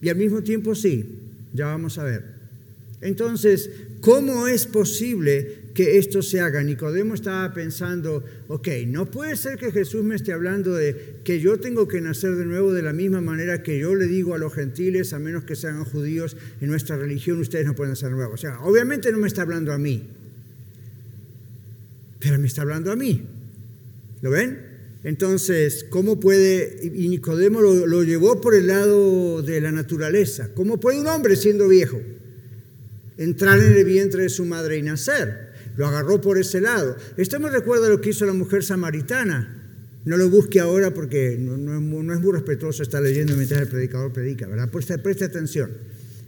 Y 0.00 0.08
al 0.08 0.16
mismo 0.16 0.42
tiempo 0.42 0.74
sí, 0.74 1.04
ya 1.52 1.66
vamos 1.66 1.98
a 1.98 2.04
ver. 2.04 2.24
Entonces, 3.00 3.70
¿cómo 4.00 4.48
es 4.48 4.66
posible 4.66 5.57
que 5.78 5.96
esto 5.96 6.22
se 6.22 6.40
haga. 6.40 6.60
Nicodemo 6.60 7.14
estaba 7.14 7.54
pensando, 7.54 8.24
ok, 8.48 8.66
no 8.88 9.08
puede 9.08 9.36
ser 9.36 9.56
que 9.56 9.70
Jesús 9.70 10.02
me 10.02 10.16
esté 10.16 10.32
hablando 10.32 10.74
de 10.74 11.20
que 11.22 11.38
yo 11.38 11.60
tengo 11.60 11.86
que 11.86 12.00
nacer 12.00 12.34
de 12.34 12.46
nuevo 12.46 12.72
de 12.72 12.82
la 12.82 12.92
misma 12.92 13.20
manera 13.20 13.62
que 13.62 13.78
yo 13.78 13.94
le 13.94 14.08
digo 14.08 14.34
a 14.34 14.38
los 14.38 14.52
gentiles, 14.52 15.12
a 15.12 15.20
menos 15.20 15.44
que 15.44 15.54
sean 15.54 15.84
judíos, 15.84 16.36
en 16.60 16.68
nuestra 16.68 16.96
religión 16.96 17.38
ustedes 17.38 17.64
no 17.64 17.76
pueden 17.76 17.92
nacer 17.92 18.08
de 18.08 18.16
nuevo. 18.16 18.34
O 18.34 18.36
sea, 18.36 18.58
obviamente 18.62 19.12
no 19.12 19.18
me 19.18 19.28
está 19.28 19.42
hablando 19.42 19.72
a 19.72 19.78
mí, 19.78 20.02
pero 22.18 22.40
me 22.40 22.48
está 22.48 22.62
hablando 22.62 22.90
a 22.90 22.96
mí. 22.96 23.22
¿Lo 24.20 24.30
ven? 24.30 24.58
Entonces, 25.04 25.86
¿cómo 25.88 26.18
puede, 26.18 26.80
y 26.92 27.08
Nicodemo 27.08 27.60
lo, 27.60 27.86
lo 27.86 28.02
llevó 28.02 28.40
por 28.40 28.56
el 28.56 28.66
lado 28.66 29.42
de 29.42 29.60
la 29.60 29.70
naturaleza, 29.70 30.50
¿cómo 30.54 30.80
puede 30.80 30.98
un 30.98 31.06
hombre 31.06 31.36
siendo 31.36 31.68
viejo 31.68 32.00
entrar 33.16 33.60
en 33.60 33.74
el 33.74 33.84
vientre 33.84 34.24
de 34.24 34.28
su 34.28 34.44
madre 34.44 34.76
y 34.78 34.82
nacer? 34.82 35.47
Lo 35.78 35.86
agarró 35.86 36.20
por 36.20 36.38
ese 36.38 36.60
lado. 36.60 36.96
Esto 37.16 37.38
me 37.38 37.48
recuerda 37.48 37.88
lo 37.88 38.00
que 38.00 38.10
hizo 38.10 38.26
la 38.26 38.32
mujer 38.32 38.64
samaritana. 38.64 39.62
No 40.04 40.16
lo 40.16 40.28
busque 40.28 40.58
ahora 40.58 40.92
porque 40.92 41.36
no, 41.38 41.54
es, 41.54 42.20
muy 42.20 42.32
respetuoso 42.32 42.82
estar 42.82 43.00
leyendo 43.00 43.36
mientras 43.36 43.60
el 43.60 43.68
predicador 43.68 44.12
predica, 44.12 44.48
¿verdad? 44.48 44.68
Preste, 44.70 44.98
preste 44.98 45.26
atención. 45.26 45.70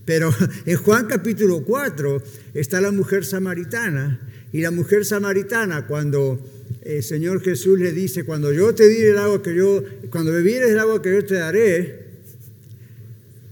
Pero 0.05 0.33
en 0.67 0.77
Juan 0.77 1.07
capítulo 1.07 1.65
4 1.65 2.23
está 2.55 2.81
la 2.81 2.93
mujer 2.93 3.25
samaritana 3.25 4.21
y 4.53 4.61
la 4.61 4.71
mujer 4.71 5.05
samaritana 5.05 5.89
cuando 5.89 6.41
el 6.83 7.03
Señor 7.03 7.43
Jesús 7.43 7.81
le 7.81 7.91
dice, 7.91 8.23
cuando 8.23 8.53
yo 8.53 8.73
te 8.73 8.87
diré 8.87 9.11
el 9.11 9.19
agua 9.19 9.43
que 9.43 9.53
yo, 9.53 9.83
cuando 10.11 10.31
bebieres 10.31 10.71
el 10.71 10.79
agua 10.79 11.03
que 11.03 11.13
yo 11.13 11.25
te 11.25 11.35
daré, 11.35 12.07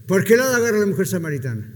¿por 0.06 0.22
qué 0.22 0.36
la 0.36 0.54
agarra 0.54 0.78
la 0.78 0.86
mujer 0.86 1.08
samaritana? 1.08 1.74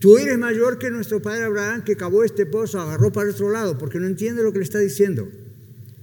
Tú 0.00 0.16
eres 0.16 0.38
mayor 0.38 0.78
que 0.78 0.90
nuestro 0.90 1.20
padre 1.20 1.44
Abraham 1.44 1.84
que 1.84 1.94
cavó 1.94 2.24
este 2.24 2.46
pozo, 2.46 2.80
agarró 2.80 3.12
para 3.12 3.30
otro 3.30 3.50
lado, 3.50 3.76
porque 3.76 4.00
no 4.00 4.06
entiende 4.06 4.42
lo 4.42 4.50
que 4.50 4.58
le 4.58 4.64
está 4.64 4.78
diciendo. 4.78 5.28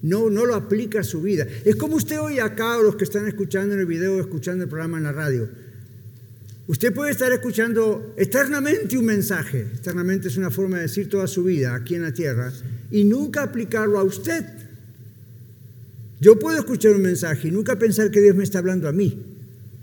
No, 0.04 0.30
no 0.30 0.46
lo 0.46 0.54
aplica 0.54 1.00
a 1.00 1.04
su 1.04 1.24
vida. 1.24 1.48
Es 1.66 1.75
como 1.75 1.96
usted 1.96 2.20
hoy 2.20 2.38
acá, 2.38 2.77
o 2.77 2.84
los 2.84 2.96
que 2.96 3.04
están 3.04 3.27
escuchando 3.27 3.74
en 3.74 3.80
el 3.80 3.88
video 3.88 4.20
escuchando 4.20 4.63
el 4.63 4.70
programa 4.70 4.98
en 4.98 5.04
la 5.04 5.12
radio. 5.12 5.50
Usted 6.68 6.94
puede 6.94 7.12
estar 7.12 7.32
escuchando 7.32 8.13
eternamente 8.18 8.98
un 9.00 9.06
mensaje, 9.06 9.62
eternamente 9.62 10.27
es 10.27 10.38
una 10.38 10.51
forma 10.51 10.75
de 10.77 10.84
decir 10.84 11.10
toda 11.10 11.25
su 11.25 11.44
vida 11.44 11.74
aquí 11.74 11.96
en 11.96 12.04
la 12.04 12.13
tierra, 12.13 12.54
y 12.92 13.04
nunca 13.04 13.42
aplicarlo 13.42 13.98
a 13.98 14.04
usted. 14.04 14.46
Yo 16.20 16.38
puedo 16.38 16.60
escuchar 16.60 16.92
un 16.92 17.01
mensaje 17.01 17.48
y 17.48 17.51
nunca 17.51 17.80
pensar 17.80 18.12
que 18.12 18.22
Dios 18.22 18.36
me 18.36 18.44
está 18.44 18.60
hablando 18.60 18.88
a 18.88 18.92
mí. 18.92 19.37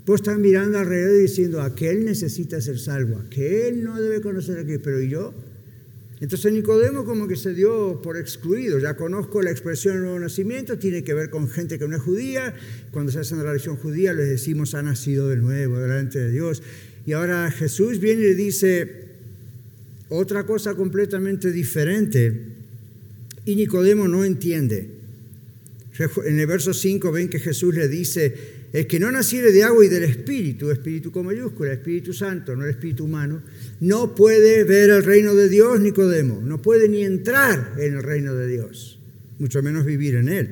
Puedo 0.04 0.16
estar 0.16 0.38
mirando 0.38 0.78
alrededor 0.78 1.16
y 1.16 1.22
diciendo, 1.22 1.62
aquel 1.62 2.04
necesita 2.04 2.60
ser 2.60 2.78
salvo, 2.78 3.18
aquel 3.18 3.82
no 3.82 4.00
debe 4.00 4.20
conocer 4.20 4.58
a 4.58 4.64
Cristo, 4.64 4.82
pero 4.84 5.00
¿y 5.00 5.08
yo? 5.08 5.34
Entonces 6.20 6.52
Nicodemo 6.52 7.04
como 7.04 7.26
que 7.26 7.36
se 7.36 7.52
dio 7.54 8.00
por 8.00 8.16
excluido. 8.16 8.78
Ya 8.78 8.96
conozco 8.96 9.42
la 9.42 9.50
expresión 9.50 10.00
nuevo 10.00 10.18
nacimiento, 10.18 10.78
tiene 10.78 11.04
que 11.04 11.12
ver 11.12 11.28
con 11.28 11.48
gente 11.48 11.78
que 11.78 11.88
no 11.88 11.96
es 11.96 12.02
judía. 12.02 12.54
Cuando 12.92 13.12
se 13.12 13.18
hace 13.18 13.34
en 13.34 13.42
la 13.42 13.50
religión 13.50 13.76
judía 13.76 14.12
les 14.14 14.28
decimos 14.28 14.74
ha 14.74 14.82
nacido 14.82 15.28
de 15.28 15.36
nuevo 15.36 15.78
delante 15.78 16.18
de 16.18 16.30
Dios. 16.30 16.62
Y 17.04 17.12
ahora 17.12 17.50
Jesús 17.50 17.98
viene 18.00 18.22
y 18.22 18.24
le 18.28 18.34
dice 18.34 19.04
otra 20.08 20.46
cosa 20.46 20.74
completamente 20.74 21.50
diferente. 21.50 22.40
Y 23.44 23.56
Nicodemo 23.56 24.08
no 24.08 24.24
entiende. 24.24 24.88
En 26.24 26.38
el 26.38 26.46
verso 26.46 26.72
5 26.72 27.12
ven 27.12 27.28
que 27.28 27.38
Jesús 27.38 27.74
le 27.74 27.86
dice, 27.88 28.34
el 28.74 28.88
que 28.88 28.98
no 28.98 29.12
naciere 29.12 29.52
de 29.52 29.62
agua 29.62 29.84
y 29.84 29.88
del 29.88 30.02
Espíritu, 30.02 30.72
Espíritu 30.72 31.12
con 31.12 31.26
mayúscula, 31.26 31.72
Espíritu 31.72 32.12
Santo, 32.12 32.56
no 32.56 32.64
el 32.64 32.70
Espíritu 32.70 33.04
humano, 33.04 33.40
no 33.78 34.16
puede 34.16 34.64
ver 34.64 34.90
el 34.90 35.04
reino 35.04 35.32
de 35.32 35.48
Dios, 35.48 35.78
Nicodemo, 35.80 36.42
no 36.42 36.60
puede 36.60 36.88
ni 36.88 37.04
entrar 37.04 37.74
en 37.78 37.94
el 37.94 38.02
reino 38.02 38.34
de 38.34 38.48
Dios, 38.48 38.98
mucho 39.38 39.62
menos 39.62 39.84
vivir 39.84 40.16
en 40.16 40.28
él. 40.28 40.48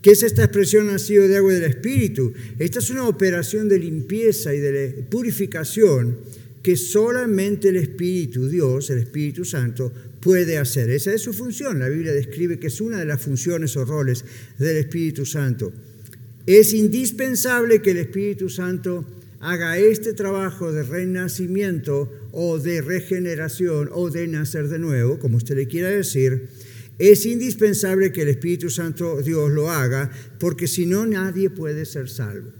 ¿Qué 0.00 0.12
es 0.12 0.22
esta 0.22 0.44
expresión 0.44 0.86
nacido 0.86 1.28
de 1.28 1.36
agua 1.36 1.52
y 1.52 1.56
del 1.56 1.70
Espíritu? 1.70 2.32
Esta 2.58 2.78
es 2.78 2.88
una 2.88 3.06
operación 3.06 3.68
de 3.68 3.80
limpieza 3.80 4.54
y 4.54 4.60
de 4.60 5.04
purificación 5.10 6.16
que 6.62 6.74
solamente 6.74 7.68
el 7.68 7.76
Espíritu, 7.76 8.48
Dios, 8.48 8.88
el 8.88 9.00
Espíritu 9.00 9.44
Santo, 9.44 9.92
puede 10.20 10.56
hacer. 10.56 10.88
Esa 10.88 11.12
es 11.12 11.20
su 11.20 11.34
función. 11.34 11.80
La 11.80 11.90
Biblia 11.90 12.12
describe 12.12 12.58
que 12.58 12.68
es 12.68 12.80
una 12.80 12.98
de 12.98 13.04
las 13.04 13.20
funciones 13.20 13.76
o 13.76 13.84
roles 13.84 14.24
del 14.58 14.78
Espíritu 14.78 15.26
Santo. 15.26 15.70
Es 16.46 16.72
indispensable 16.72 17.82
que 17.82 17.90
el 17.90 17.96
Espíritu 17.98 18.48
Santo 18.48 19.04
haga 19.40 19.78
este 19.78 20.12
trabajo 20.12 20.72
de 20.72 20.84
renacimiento 20.84 22.10
o 22.32 22.58
de 22.58 22.80
regeneración 22.80 23.90
o 23.92 24.10
de 24.10 24.28
nacer 24.28 24.68
de 24.68 24.78
nuevo, 24.78 25.18
como 25.18 25.36
usted 25.36 25.56
le 25.56 25.66
quiera 25.66 25.88
decir. 25.88 26.48
Es 26.98 27.26
indispensable 27.26 28.12
que 28.12 28.22
el 28.22 28.28
Espíritu 28.28 28.70
Santo 28.70 29.20
Dios 29.22 29.50
lo 29.50 29.70
haga, 29.70 30.10
porque 30.38 30.66
si 30.66 30.86
no 30.86 31.04
nadie 31.04 31.50
puede 31.50 31.84
ser 31.84 32.08
salvo. 32.08 32.50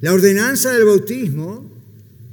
La 0.00 0.12
ordenanza 0.12 0.72
del 0.72 0.84
bautismo 0.84 1.70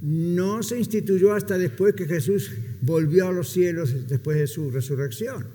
no 0.02 0.62
se 0.62 0.78
instituyó 0.78 1.34
hasta 1.34 1.58
después 1.58 1.96
que 1.96 2.06
Jesús 2.06 2.52
volvió 2.82 3.28
a 3.28 3.32
los 3.32 3.50
cielos 3.50 4.08
después 4.08 4.38
de 4.38 4.48
su 4.48 4.70
resurrección. 4.70 5.55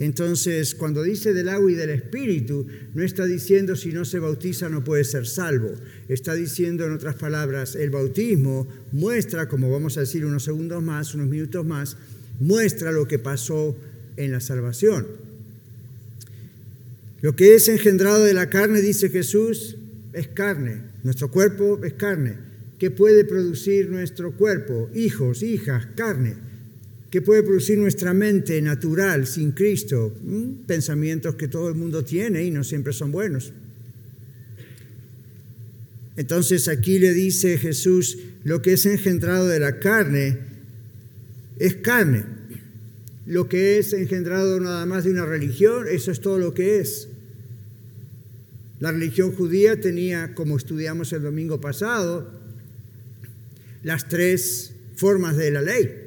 Entonces, 0.00 0.74
cuando 0.74 1.02
dice 1.02 1.34
del 1.34 1.50
agua 1.50 1.70
y 1.70 1.74
del 1.74 1.90
espíritu, 1.90 2.66
no 2.94 3.02
está 3.02 3.26
diciendo 3.26 3.76
si 3.76 3.92
no 3.92 4.06
se 4.06 4.18
bautiza 4.18 4.70
no 4.70 4.82
puede 4.82 5.04
ser 5.04 5.26
salvo. 5.26 5.70
Está 6.08 6.34
diciendo, 6.34 6.86
en 6.86 6.92
otras 6.92 7.16
palabras, 7.16 7.76
el 7.76 7.90
bautismo 7.90 8.66
muestra, 8.92 9.46
como 9.46 9.70
vamos 9.70 9.98
a 9.98 10.00
decir 10.00 10.24
unos 10.24 10.42
segundos 10.42 10.82
más, 10.82 11.14
unos 11.14 11.28
minutos 11.28 11.66
más, 11.66 11.98
muestra 12.40 12.92
lo 12.92 13.06
que 13.06 13.18
pasó 13.18 13.76
en 14.16 14.32
la 14.32 14.40
salvación. 14.40 15.06
Lo 17.20 17.36
que 17.36 17.54
es 17.54 17.68
engendrado 17.68 18.24
de 18.24 18.32
la 18.32 18.48
carne, 18.48 18.80
dice 18.80 19.10
Jesús, 19.10 19.76
es 20.14 20.28
carne. 20.28 20.80
Nuestro 21.02 21.30
cuerpo 21.30 21.78
es 21.84 21.92
carne. 21.92 22.38
¿Qué 22.78 22.90
puede 22.90 23.26
producir 23.26 23.90
nuestro 23.90 24.32
cuerpo? 24.32 24.88
Hijos, 24.94 25.42
hijas, 25.42 25.88
carne. 25.94 26.36
¿Qué 27.10 27.20
puede 27.22 27.42
producir 27.42 27.76
nuestra 27.76 28.14
mente 28.14 28.62
natural 28.62 29.26
sin 29.26 29.50
Cristo? 29.50 30.14
Pensamientos 30.66 31.34
que 31.34 31.48
todo 31.48 31.68
el 31.68 31.74
mundo 31.74 32.04
tiene 32.04 32.44
y 32.44 32.52
no 32.52 32.62
siempre 32.62 32.92
son 32.92 33.10
buenos. 33.10 33.52
Entonces 36.16 36.68
aquí 36.68 37.00
le 37.00 37.12
dice 37.12 37.58
Jesús, 37.58 38.18
lo 38.44 38.62
que 38.62 38.74
es 38.74 38.86
engendrado 38.86 39.48
de 39.48 39.58
la 39.58 39.80
carne 39.80 40.38
es 41.58 41.76
carne. 41.76 42.24
Lo 43.26 43.48
que 43.48 43.78
es 43.78 43.92
engendrado 43.92 44.60
nada 44.60 44.86
más 44.86 45.02
de 45.02 45.10
una 45.10 45.26
religión, 45.26 45.86
eso 45.90 46.12
es 46.12 46.20
todo 46.20 46.38
lo 46.38 46.54
que 46.54 46.78
es. 46.78 47.08
La 48.78 48.92
religión 48.92 49.32
judía 49.32 49.80
tenía, 49.80 50.34
como 50.34 50.56
estudiamos 50.56 51.12
el 51.12 51.22
domingo 51.22 51.60
pasado, 51.60 52.30
las 53.82 54.08
tres 54.08 54.74
formas 54.94 55.36
de 55.36 55.50
la 55.50 55.62
ley 55.62 55.99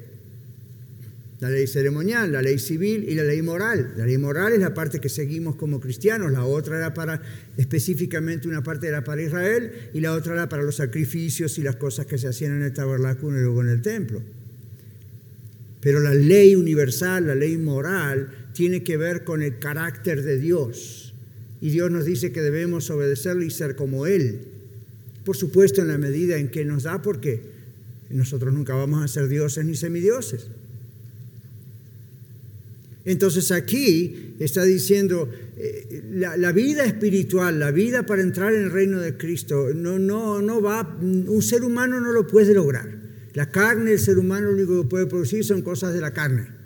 la 1.44 1.50
ley 1.50 1.68
ceremonial, 1.68 2.32
la 2.32 2.42
ley 2.42 2.58
civil 2.58 3.04
y 3.06 3.16
la 3.16 3.24
ley 3.24 3.42
moral. 3.42 3.96
La 3.98 4.06
ley 4.06 4.18
moral 4.18 4.54
es 4.54 4.60
la 4.60 4.74
parte 4.74 5.02
que 5.02 5.10
seguimos 5.10 5.58
como 5.58 5.82
cristianos, 5.82 6.32
la 6.32 6.46
otra 6.46 6.78
era 6.78 6.94
para 6.94 7.22
específicamente 7.58 8.48
una 8.48 8.64
parte 8.64 8.88
era 8.88 9.04
para 9.04 9.22
Israel 9.22 9.90
y 9.94 10.00
la 10.00 10.14
otra 10.14 10.36
era 10.36 10.48
para 10.48 10.64
los 10.64 10.78
sacrificios 10.78 11.58
y 11.58 11.62
las 11.62 11.76
cosas 11.76 12.06
que 12.06 12.18
se 12.18 12.30
hacían 12.30 12.56
en 12.56 12.62
el 12.62 12.72
tabernáculo 12.72 13.38
y 13.38 13.42
luego 13.42 13.62
en 13.62 13.68
el 13.68 13.82
templo. 13.82 14.22
Pero 15.82 16.00
la 16.00 16.14
ley 16.14 16.56
universal, 16.56 17.28
la 17.28 17.36
ley 17.36 17.58
moral, 17.58 18.30
tiene 18.54 18.82
que 18.82 18.96
ver 18.96 19.26
con 19.26 19.44
el 19.44 19.60
carácter 19.60 20.24
de 20.24 20.38
Dios. 20.40 21.14
Y 21.60 21.72
Dios 21.72 21.92
nos 21.92 22.06
dice 22.06 22.32
que 22.32 22.40
debemos 22.40 22.90
obedecerle 22.90 23.48
y 23.48 23.50
ser 23.50 23.76
como 23.76 24.08
Él. 24.08 24.46
Por 25.26 25.36
supuesto, 25.36 25.82
en 25.82 25.90
la 25.90 25.98
medida 25.98 26.38
en 26.38 26.48
que 26.48 26.64
nos 26.64 26.84
da, 26.84 27.02
porque 27.02 27.42
nosotros 28.10 28.54
nunca 28.54 28.76
vamos 28.76 29.04
a 29.04 29.10
ser 29.10 29.28
dioses 29.28 29.66
ni 29.66 29.76
semidioses. 29.76 30.48
Entonces 33.06 33.52
aquí 33.52 34.36
está 34.40 34.64
diciendo, 34.64 35.30
eh, 35.58 36.04
la, 36.12 36.52
vida 36.52 36.86
espiritual, 36.86 37.60
la 37.60 37.72
vida 37.72 38.06
para 38.06 38.22
entrar 38.22 38.54
en 38.54 38.64
el 38.64 38.72
reino 38.72 39.00
de 39.00 39.18
Cristo, 39.18 39.74
no, 39.74 40.00
no, 40.00 40.42
no 40.42 40.62
va, 40.62 40.98
un 41.02 41.42
ser 41.42 41.64
humano 41.64 42.00
no 42.00 42.12
lo 42.12 42.26
puede 42.26 42.54
lograr. 42.54 42.90
La 43.34 43.52
carne, 43.52 43.92
el 43.92 44.00
ser 44.00 44.18
humano 44.18 44.48
lo 44.48 44.54
único 44.54 44.82
que 44.84 44.88
puede 44.88 45.06
producir 45.08 45.44
son 45.44 45.62
cosas 45.62 45.94
de 45.94 46.02
la 46.02 46.14
carne 46.14 46.63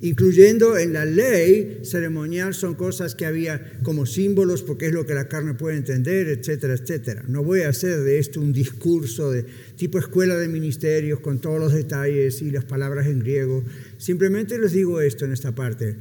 incluyendo 0.00 0.78
en 0.78 0.94
la 0.94 1.04
ley 1.04 1.80
ceremonial 1.82 2.54
son 2.54 2.74
cosas 2.74 3.14
que 3.14 3.26
había 3.26 3.78
como 3.82 4.06
símbolos 4.06 4.62
porque 4.62 4.86
es 4.86 4.92
lo 4.92 5.04
que 5.04 5.12
la 5.12 5.28
carne 5.28 5.54
puede 5.54 5.76
entender, 5.76 6.28
etcétera, 6.28 6.74
etcétera. 6.74 7.24
No 7.28 7.42
voy 7.42 7.62
a 7.62 7.68
hacer 7.68 8.00
de 8.00 8.18
esto 8.18 8.40
un 8.40 8.52
discurso 8.52 9.30
de 9.30 9.44
tipo 9.76 9.98
escuela 9.98 10.36
de 10.36 10.48
ministerios 10.48 11.20
con 11.20 11.38
todos 11.38 11.60
los 11.60 11.74
detalles 11.74 12.40
y 12.40 12.50
las 12.50 12.64
palabras 12.64 13.06
en 13.06 13.20
griego. 13.20 13.62
Simplemente 13.98 14.58
les 14.58 14.72
digo 14.72 15.00
esto 15.00 15.26
en 15.26 15.32
esta 15.32 15.54
parte. 15.54 15.96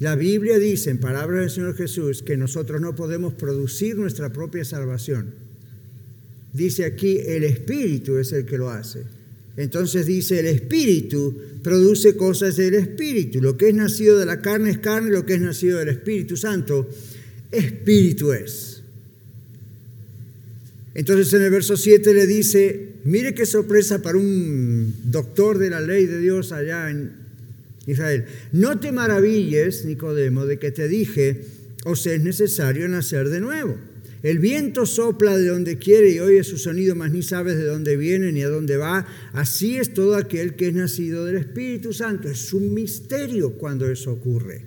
La 0.00 0.16
Biblia 0.16 0.58
dice 0.58 0.90
en 0.90 0.98
palabras 0.98 1.40
del 1.40 1.50
Señor 1.50 1.76
Jesús 1.76 2.22
que 2.22 2.36
nosotros 2.36 2.80
no 2.80 2.94
podemos 2.94 3.34
producir 3.34 3.96
nuestra 3.96 4.32
propia 4.32 4.64
salvación. 4.64 5.34
Dice 6.52 6.84
aquí, 6.84 7.18
el 7.18 7.44
Espíritu 7.44 8.16
es 8.16 8.32
el 8.32 8.44
que 8.44 8.58
lo 8.58 8.70
hace. 8.70 9.17
Entonces 9.58 10.06
dice, 10.06 10.38
el 10.38 10.46
Espíritu 10.46 11.36
produce 11.64 12.16
cosas 12.16 12.56
del 12.56 12.74
Espíritu. 12.74 13.42
Lo 13.42 13.56
que 13.56 13.70
es 13.70 13.74
nacido 13.74 14.16
de 14.16 14.24
la 14.24 14.40
carne 14.40 14.70
es 14.70 14.78
carne, 14.78 15.10
lo 15.10 15.26
que 15.26 15.34
es 15.34 15.40
nacido 15.40 15.80
del 15.80 15.88
Espíritu 15.88 16.36
Santo, 16.36 16.88
Espíritu 17.50 18.32
es. 18.32 18.84
Entonces 20.94 21.32
en 21.34 21.42
el 21.42 21.50
verso 21.50 21.76
7 21.76 22.14
le 22.14 22.28
dice, 22.28 22.92
mire 23.02 23.34
qué 23.34 23.46
sorpresa 23.46 24.00
para 24.00 24.16
un 24.16 24.94
doctor 25.04 25.58
de 25.58 25.70
la 25.70 25.80
ley 25.80 26.06
de 26.06 26.20
Dios 26.20 26.52
allá 26.52 26.88
en 26.88 27.10
Israel. 27.88 28.26
No 28.52 28.78
te 28.78 28.92
maravilles, 28.92 29.84
Nicodemo, 29.84 30.46
de 30.46 30.60
que 30.60 30.70
te 30.70 30.86
dije, 30.86 31.42
os 31.84 32.06
es 32.06 32.22
necesario 32.22 32.86
nacer 32.86 33.28
de 33.28 33.40
nuevo. 33.40 33.76
El 34.22 34.38
viento 34.38 34.84
sopla 34.84 35.36
de 35.36 35.46
donde 35.46 35.78
quiere 35.78 36.10
y 36.10 36.18
oye 36.18 36.42
su 36.42 36.58
sonido, 36.58 36.94
mas 36.96 37.12
ni 37.12 37.22
sabes 37.22 37.56
de 37.56 37.64
dónde 37.64 37.96
viene 37.96 38.32
ni 38.32 38.42
a 38.42 38.48
dónde 38.48 38.76
va. 38.76 39.06
Así 39.32 39.76
es 39.76 39.94
todo 39.94 40.16
aquel 40.16 40.56
que 40.56 40.68
es 40.68 40.74
nacido 40.74 41.24
del 41.24 41.36
Espíritu 41.36 41.92
Santo. 41.92 42.28
Es 42.28 42.52
un 42.52 42.74
misterio 42.74 43.52
cuando 43.52 43.88
eso 43.88 44.12
ocurre. 44.12 44.62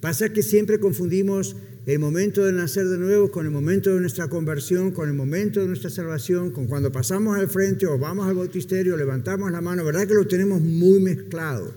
Pasa 0.00 0.30
que 0.30 0.42
siempre 0.42 0.78
confundimos 0.78 1.56
el 1.86 1.98
momento 1.98 2.44
de 2.44 2.52
nacer 2.52 2.86
de 2.86 2.98
nuevo 2.98 3.30
con 3.30 3.46
el 3.46 3.52
momento 3.52 3.94
de 3.94 4.00
nuestra 4.00 4.28
conversión, 4.28 4.92
con 4.92 5.08
el 5.08 5.14
momento 5.14 5.60
de 5.60 5.66
nuestra 5.66 5.88
salvación, 5.88 6.50
con 6.50 6.66
cuando 6.66 6.92
pasamos 6.92 7.38
al 7.38 7.48
frente 7.48 7.86
o 7.86 7.98
vamos 7.98 8.28
al 8.28 8.34
bautisterio, 8.34 8.96
levantamos 8.96 9.50
la 9.50 9.62
mano. 9.62 9.84
¿Verdad 9.84 10.06
que 10.06 10.14
lo 10.14 10.26
tenemos 10.26 10.60
muy 10.60 11.00
mezclado? 11.00 11.72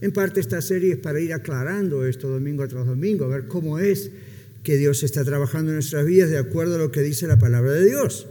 En 0.00 0.12
parte 0.12 0.40
esta 0.40 0.60
serie 0.60 0.94
es 0.94 0.98
para 0.98 1.20
ir 1.20 1.32
aclarando 1.32 2.06
esto 2.06 2.28
domingo 2.28 2.66
tras 2.66 2.86
domingo, 2.86 3.26
a 3.26 3.28
ver 3.28 3.46
cómo 3.46 3.78
es 3.78 4.10
que 4.66 4.76
Dios 4.76 5.04
está 5.04 5.24
trabajando 5.24 5.70
en 5.70 5.76
nuestras 5.76 6.04
vidas 6.04 6.28
de 6.28 6.38
acuerdo 6.38 6.74
a 6.74 6.78
lo 6.78 6.90
que 6.90 7.00
dice 7.00 7.28
la 7.28 7.38
palabra 7.38 7.70
de 7.70 7.84
Dios. 7.84 8.26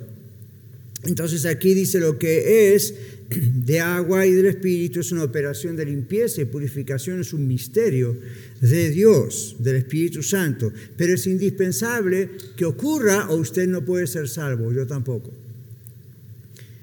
Entonces 1.05 1.45
aquí 1.45 1.73
dice 1.73 2.01
lo 2.01 2.19
que 2.19 2.75
es 2.75 2.93
de 3.29 3.79
agua 3.79 4.25
y 4.25 4.33
del 4.33 4.47
Espíritu 4.47 4.99
es 4.99 5.13
una 5.13 5.23
operación 5.23 5.77
de 5.77 5.85
limpieza 5.85 6.41
y 6.41 6.45
purificación, 6.45 7.21
es 7.21 7.31
un 7.31 7.47
misterio 7.47 8.17
de 8.59 8.89
Dios, 8.89 9.55
del 9.59 9.77
Espíritu 9.77 10.21
Santo. 10.21 10.73
Pero 10.97 11.13
es 11.13 11.25
indispensable 11.25 12.31
que 12.57 12.65
ocurra 12.65 13.29
o 13.29 13.37
usted 13.37 13.65
no 13.69 13.85
puede 13.85 14.05
ser 14.05 14.27
salvo, 14.27 14.73
yo 14.73 14.85
tampoco. 14.85 15.31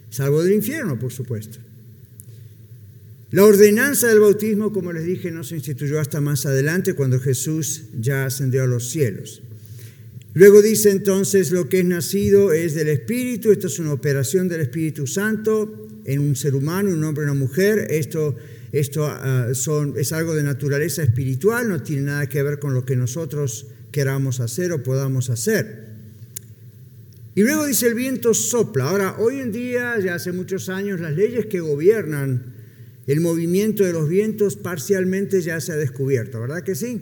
Salvo 0.08 0.42
del 0.42 0.54
infierno, 0.54 0.98
por 0.98 1.12
supuesto. 1.12 1.58
La 3.32 3.46
ordenanza 3.46 4.08
del 4.08 4.20
bautismo, 4.20 4.74
como 4.74 4.92
les 4.92 5.06
dije, 5.06 5.30
no 5.30 5.42
se 5.42 5.54
instituyó 5.54 5.98
hasta 5.98 6.20
más 6.20 6.44
adelante 6.44 6.92
cuando 6.92 7.18
Jesús 7.18 7.84
ya 7.98 8.26
ascendió 8.26 8.62
a 8.62 8.66
los 8.66 8.90
cielos. 8.90 9.42
Luego 10.34 10.60
dice 10.60 10.90
entonces 10.90 11.50
lo 11.50 11.66
que 11.66 11.80
es 11.80 11.86
nacido 11.86 12.52
es 12.52 12.74
del 12.74 12.88
Espíritu, 12.88 13.50
esto 13.50 13.68
es 13.68 13.78
una 13.78 13.94
operación 13.94 14.48
del 14.48 14.60
Espíritu 14.60 15.06
Santo 15.06 15.88
en 16.04 16.20
un 16.20 16.36
ser 16.36 16.54
humano, 16.54 16.90
un 16.90 17.02
hombre 17.04 17.24
y 17.24 17.28
una 17.30 17.34
mujer, 17.34 17.86
esto, 17.90 18.36
esto 18.70 19.06
ah, 19.06 19.48
son, 19.54 19.94
es 19.96 20.12
algo 20.12 20.34
de 20.34 20.42
naturaleza 20.42 21.02
espiritual, 21.02 21.70
no 21.70 21.82
tiene 21.82 22.02
nada 22.02 22.28
que 22.28 22.42
ver 22.42 22.58
con 22.58 22.74
lo 22.74 22.84
que 22.84 22.96
nosotros 22.96 23.66
queramos 23.92 24.40
hacer 24.40 24.72
o 24.72 24.82
podamos 24.82 25.30
hacer. 25.30 25.86
Y 27.34 27.42
luego 27.44 27.64
dice 27.64 27.86
el 27.86 27.94
viento 27.94 28.34
sopla. 28.34 28.90
Ahora, 28.90 29.16
hoy 29.18 29.40
en 29.40 29.52
día, 29.52 29.98
ya 30.00 30.16
hace 30.16 30.32
muchos 30.32 30.68
años, 30.68 31.00
las 31.00 31.14
leyes 31.14 31.46
que 31.46 31.60
gobiernan 31.60 32.60
el 33.06 33.20
movimiento 33.20 33.84
de 33.84 33.92
los 33.92 34.08
vientos 34.08 34.56
parcialmente 34.56 35.40
ya 35.40 35.60
se 35.60 35.72
ha 35.72 35.76
descubierto, 35.76 36.40
¿verdad 36.40 36.62
que 36.62 36.74
sí? 36.74 37.00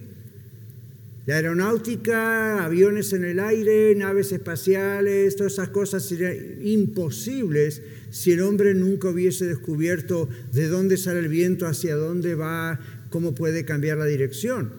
La 1.27 1.37
aeronáutica, 1.37 2.65
aviones 2.65 3.13
en 3.13 3.25
el 3.25 3.39
aire, 3.39 3.95
naves 3.95 4.33
espaciales, 4.33 5.37
todas 5.37 5.53
esas 5.53 5.69
cosas 5.69 6.05
serían 6.05 6.35
imposibles 6.63 7.83
si 8.11 8.33
el 8.33 8.41
hombre 8.41 8.75
nunca 8.75 9.11
hubiese 9.11 9.47
descubierto 9.47 10.29
de 10.53 10.69
dónde 10.69 10.97
sale 10.97 11.21
el 11.21 11.29
viento, 11.29 11.67
hacia 11.67 11.95
dónde 11.95 12.35
va, 12.35 12.81
cómo 13.11 13.35
puede 13.35 13.65
cambiar 13.65 13.99
la 13.99 14.07
dirección, 14.07 14.73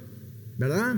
¿verdad? 0.58 0.96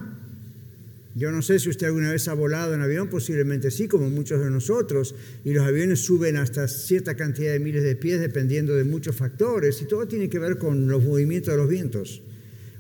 Yo 1.16 1.32
no 1.32 1.44
sé 1.44 1.60
si 1.60 1.70
usted 1.70 1.88
alguna 1.88 2.12
vez 2.12 2.28
ha 2.28 2.34
volado 2.34 2.74
en 2.74 2.82
avión, 2.82 3.08
posiblemente 3.08 3.70
sí, 3.70 3.88
como 3.88 4.10
muchos 4.10 4.44
de 4.44 4.50
nosotros, 4.50 5.14
y 5.44 5.54
los 5.54 5.66
aviones 5.66 6.00
suben 6.00 6.38
hasta 6.38 6.68
cierta 6.68 7.16
cantidad 7.16 7.54
de 7.54 7.60
miles 7.60 7.84
de 7.84 7.96
pies 7.96 8.20
dependiendo 8.20 8.76
de 8.76 8.84
muchos 8.84 9.16
factores, 9.16 9.80
y 9.82 9.86
todo 9.86 10.08
tiene 10.08 10.28
que 10.30 10.40
ver 10.40 10.58
con 10.58 10.88
los 10.88 11.04
movimientos 11.04 11.54
de 11.54 11.58
los 11.58 11.70
vientos. 11.70 12.24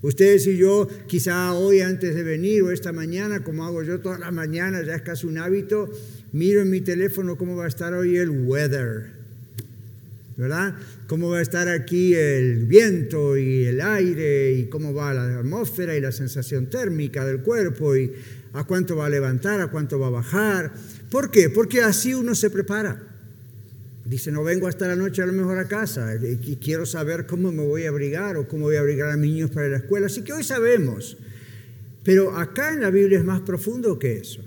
Ustedes 0.01 0.47
y 0.47 0.57
yo, 0.57 0.87
quizá 1.07 1.53
hoy 1.53 1.81
antes 1.81 2.15
de 2.15 2.23
venir 2.23 2.63
o 2.63 2.71
esta 2.71 2.91
mañana, 2.91 3.43
como 3.43 3.65
hago 3.65 3.83
yo 3.83 4.01
todas 4.01 4.19
las 4.19 4.33
mañanas, 4.33 4.85
ya 4.85 4.95
es 4.95 5.01
casi 5.03 5.27
un 5.27 5.37
hábito, 5.37 5.89
miro 6.31 6.61
en 6.61 6.71
mi 6.71 6.81
teléfono 6.81 7.37
cómo 7.37 7.55
va 7.55 7.65
a 7.65 7.69
estar 7.69 7.93
hoy 7.93 8.17
el 8.17 8.29
weather. 8.29 9.22
¿Verdad? 10.35 10.75
Cómo 11.07 11.29
va 11.29 11.39
a 11.39 11.41
estar 11.41 11.67
aquí 11.67 12.13
el 12.15 12.65
viento 12.65 13.37
y 13.37 13.65
el 13.65 13.81
aire 13.81 14.53
y 14.53 14.65
cómo 14.65 14.93
va 14.93 15.13
la 15.13 15.39
atmósfera 15.39 15.95
y 15.95 16.01
la 16.01 16.11
sensación 16.11 16.69
térmica 16.69 17.25
del 17.25 17.41
cuerpo 17.41 17.95
y 17.95 18.11
a 18.53 18.63
cuánto 18.63 18.95
va 18.95 19.07
a 19.07 19.09
levantar, 19.09 19.61
a 19.61 19.67
cuánto 19.67 19.99
va 19.99 20.07
a 20.07 20.11
bajar. 20.11 20.73
¿Por 21.09 21.31
qué? 21.31 21.49
Porque 21.49 21.81
así 21.81 22.13
uno 22.13 22.35
se 22.35 22.49
prepara. 22.49 23.01
Dice, 24.05 24.31
no 24.31 24.43
vengo 24.43 24.67
hasta 24.67 24.87
la 24.87 24.95
noche 24.95 25.21
a 25.21 25.25
lo 25.25 25.33
mejor 25.33 25.57
a 25.57 25.67
casa 25.67 26.15
y 26.15 26.57
quiero 26.57 26.85
saber 26.85 27.25
cómo 27.25 27.51
me 27.51 27.63
voy 27.63 27.85
a 27.85 27.89
abrigar 27.89 28.35
o 28.35 28.47
cómo 28.47 28.65
voy 28.65 28.75
a 28.75 28.81
abrigar 28.81 29.09
a 29.09 29.17
mis 29.17 29.31
niños 29.31 29.51
para 29.51 29.69
la 29.69 29.77
escuela. 29.77 30.07
Así 30.07 30.23
que 30.23 30.33
hoy 30.33 30.43
sabemos. 30.43 31.17
Pero 32.03 32.37
acá 32.37 32.73
en 32.73 32.81
la 32.81 32.89
Biblia 32.89 33.19
es 33.19 33.23
más 33.23 33.41
profundo 33.41 33.97
que 33.97 34.17
eso. 34.17 34.41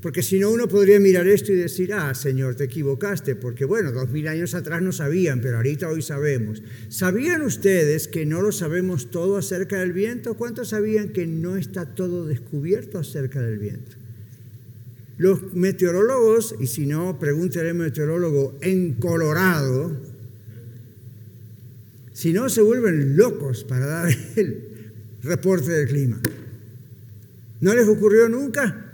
Porque 0.00 0.22
si 0.22 0.38
no, 0.38 0.50
uno 0.50 0.68
podría 0.68 1.00
mirar 1.00 1.26
esto 1.26 1.52
y 1.52 1.56
decir, 1.56 1.92
ah, 1.92 2.14
Señor, 2.14 2.54
te 2.54 2.64
equivocaste, 2.64 3.34
porque 3.34 3.64
bueno, 3.64 3.90
dos 3.90 4.08
mil 4.10 4.28
años 4.28 4.54
atrás 4.54 4.80
no 4.80 4.92
sabían, 4.92 5.40
pero 5.40 5.56
ahorita 5.56 5.88
hoy 5.88 6.02
sabemos. 6.02 6.62
¿Sabían 6.88 7.42
ustedes 7.42 8.06
que 8.06 8.24
no 8.24 8.40
lo 8.40 8.52
sabemos 8.52 9.10
todo 9.10 9.36
acerca 9.36 9.80
del 9.80 9.92
viento? 9.92 10.34
¿Cuántos 10.34 10.68
sabían 10.68 11.08
que 11.08 11.26
no 11.26 11.56
está 11.56 11.96
todo 11.96 12.26
descubierto 12.26 12.98
acerca 12.98 13.42
del 13.42 13.58
viento? 13.58 13.96
Los 15.16 15.52
meteorólogos, 15.54 16.54
y 16.60 16.68
si 16.68 16.86
no, 16.86 17.18
pregúntele 17.18 17.70
al 17.70 17.74
meteorólogo 17.74 18.56
en 18.60 18.94
Colorado, 18.94 19.96
si 22.12 22.32
no, 22.32 22.48
se 22.48 22.62
vuelven 22.62 23.16
locos 23.16 23.64
para 23.64 23.86
dar 23.86 24.08
el 24.36 24.92
reporte 25.24 25.72
del 25.72 25.88
clima. 25.88 26.20
¿No 27.60 27.74
les 27.74 27.88
ocurrió 27.88 28.28
nunca? 28.28 28.87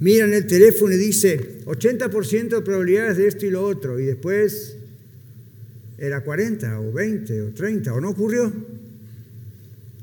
Miran 0.00 0.32
el 0.32 0.46
teléfono 0.46 0.94
y 0.94 0.98
dice 0.98 1.60
80% 1.64 2.48
de 2.48 2.60
probabilidades 2.62 3.16
de 3.16 3.28
esto 3.28 3.46
y 3.46 3.50
lo 3.50 3.64
otro, 3.64 3.98
y 3.98 4.04
después 4.04 4.76
era 5.98 6.22
40 6.22 6.80
o 6.80 6.92
20 6.92 7.42
o 7.42 7.50
30, 7.52 7.94
o 7.94 8.00
no 8.00 8.10
ocurrió. 8.10 8.52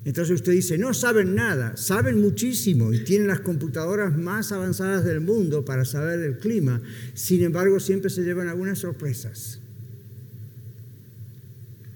Entonces 0.04 0.36
usted 0.36 0.54
dice, 0.54 0.78
no 0.80 0.94
saben 0.96 1.36
nada, 1.36 1.78
saben 1.78 2.20
muchísimo 2.22 2.92
y 2.92 3.04
tienen 3.04 3.28
las 3.28 3.42
computadoras 3.42 4.18
más 4.18 4.52
avanzadas 4.52 5.06
del 5.06 5.22
mundo 5.22 5.64
para 5.64 5.86
saber 5.86 6.20
el 6.22 6.38
clima, 6.38 6.82
sin 7.14 7.44
embargo 7.44 7.80
siempre 7.80 8.10
se 8.10 8.24
llevan 8.24 8.48
algunas 8.48 8.80
sorpresas. 8.80 9.60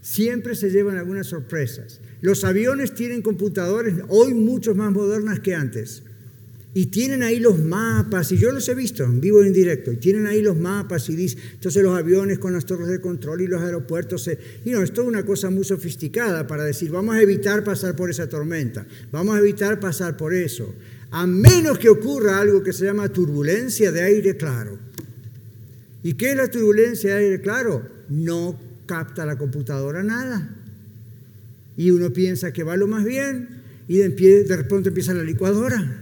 Siempre 0.01 0.53
se 0.53 0.69
llevan 0.69 0.97
algunas 0.97 1.25
sorpresas. 1.25 1.99
Los 2.21 2.43
aviones 2.43 2.93
tienen 2.93 3.23
computadores 3.23 3.95
hoy 4.07 4.35
mucho 4.35 4.75
más 4.75 4.91
modernas 4.91 5.39
que 5.39 5.55
antes. 5.55 6.03
Y 6.77 6.87
tienen 6.87 7.23
ahí 7.23 7.39
los 7.39 7.57
mapas, 7.57 8.33
y 8.33 8.37
yo 8.37 8.51
los 8.51 8.67
he 8.67 8.75
visto 8.75 9.05
en 9.05 9.21
vivo 9.21 9.41
y 9.41 9.47
en 9.47 9.53
directo, 9.53 9.93
y 9.93 9.95
tienen 9.95 10.27
ahí 10.27 10.41
los 10.41 10.57
mapas 10.57 11.09
y 11.09 11.15
dicen, 11.15 11.39
entonces 11.53 11.81
los 11.81 11.97
aviones 11.97 12.37
con 12.37 12.51
las 12.51 12.65
torres 12.65 12.89
de 12.89 12.99
control 12.99 13.39
y 13.39 13.47
los 13.47 13.61
aeropuertos, 13.61 14.29
y 14.65 14.71
no, 14.71 14.81
es 14.81 14.91
una 14.97 15.25
cosa 15.25 15.49
muy 15.49 15.63
sofisticada 15.63 16.45
para 16.47 16.65
decir, 16.65 16.91
vamos 16.91 17.15
a 17.15 17.21
evitar 17.21 17.63
pasar 17.63 17.95
por 17.95 18.09
esa 18.09 18.27
tormenta, 18.27 18.85
vamos 19.09 19.37
a 19.37 19.39
evitar 19.39 19.79
pasar 19.79 20.17
por 20.17 20.33
eso, 20.33 20.75
a 21.11 21.25
menos 21.25 21.79
que 21.79 21.87
ocurra 21.87 22.41
algo 22.41 22.61
que 22.61 22.73
se 22.73 22.83
llama 22.83 23.07
turbulencia 23.07 23.93
de 23.93 24.01
aire 24.01 24.35
claro. 24.35 24.77
¿Y 26.03 26.15
qué 26.15 26.31
es 26.31 26.35
la 26.35 26.49
turbulencia 26.49 27.15
de 27.15 27.23
aire 27.23 27.41
claro? 27.41 27.87
No 28.09 28.59
capta 28.85 29.25
la 29.25 29.37
computadora 29.37 30.03
nada. 30.03 30.53
Y 31.77 31.91
uno 31.91 32.11
piensa 32.11 32.51
que 32.51 32.63
va 32.63 32.75
lo 32.75 32.87
más 32.87 33.05
bien, 33.05 33.47
y 33.87 33.99
de 33.99 34.57
repente 34.57 34.89
empieza 34.89 35.13
la 35.13 35.23
licuadora. 35.23 36.01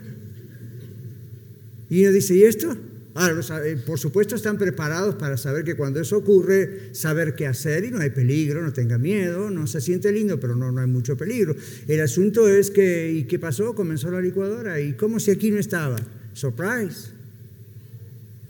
Y 1.94 2.02
uno 2.02 2.12
dice, 2.12 2.34
¿y 2.34 2.44
esto? 2.44 2.76
Eh, 2.76 3.78
por 3.86 4.00
supuesto 4.00 4.36
están 4.36 4.58
preparados 4.58 5.14
para 5.14 5.38
saber 5.38 5.64
que 5.64 5.76
cuando 5.76 6.00
eso 6.00 6.18
ocurre, 6.18 6.90
saber 6.94 7.36
qué 7.36 7.46
hacer 7.46 7.86
y 7.86 7.92
no 7.92 8.00
hay 8.00 8.10
peligro, 8.10 8.64
no 8.64 8.74
tenga 8.74 8.98
miedo, 8.98 9.52
no 9.52 9.68
se 9.68 9.80
siente 9.80 10.12
lindo, 10.12 10.40
pero 10.40 10.56
no, 10.56 10.72
no 10.72 10.82
hay 10.82 10.88
mucho 10.88 11.16
peligro. 11.16 11.56
El 11.88 12.02
asunto 12.02 12.50
es 12.50 12.72
que, 12.72 13.12
¿y 13.12 13.26
qué 13.26 13.38
pasó? 13.38 13.76
Comenzó 13.76 14.10
la 14.10 14.22
licuadora 14.22 14.82
y 14.82 14.94
como 14.94 15.20
si 15.20 15.30
aquí 15.30 15.52
no 15.52 15.60
estaba. 15.60 15.98
Surprise. 16.34 17.13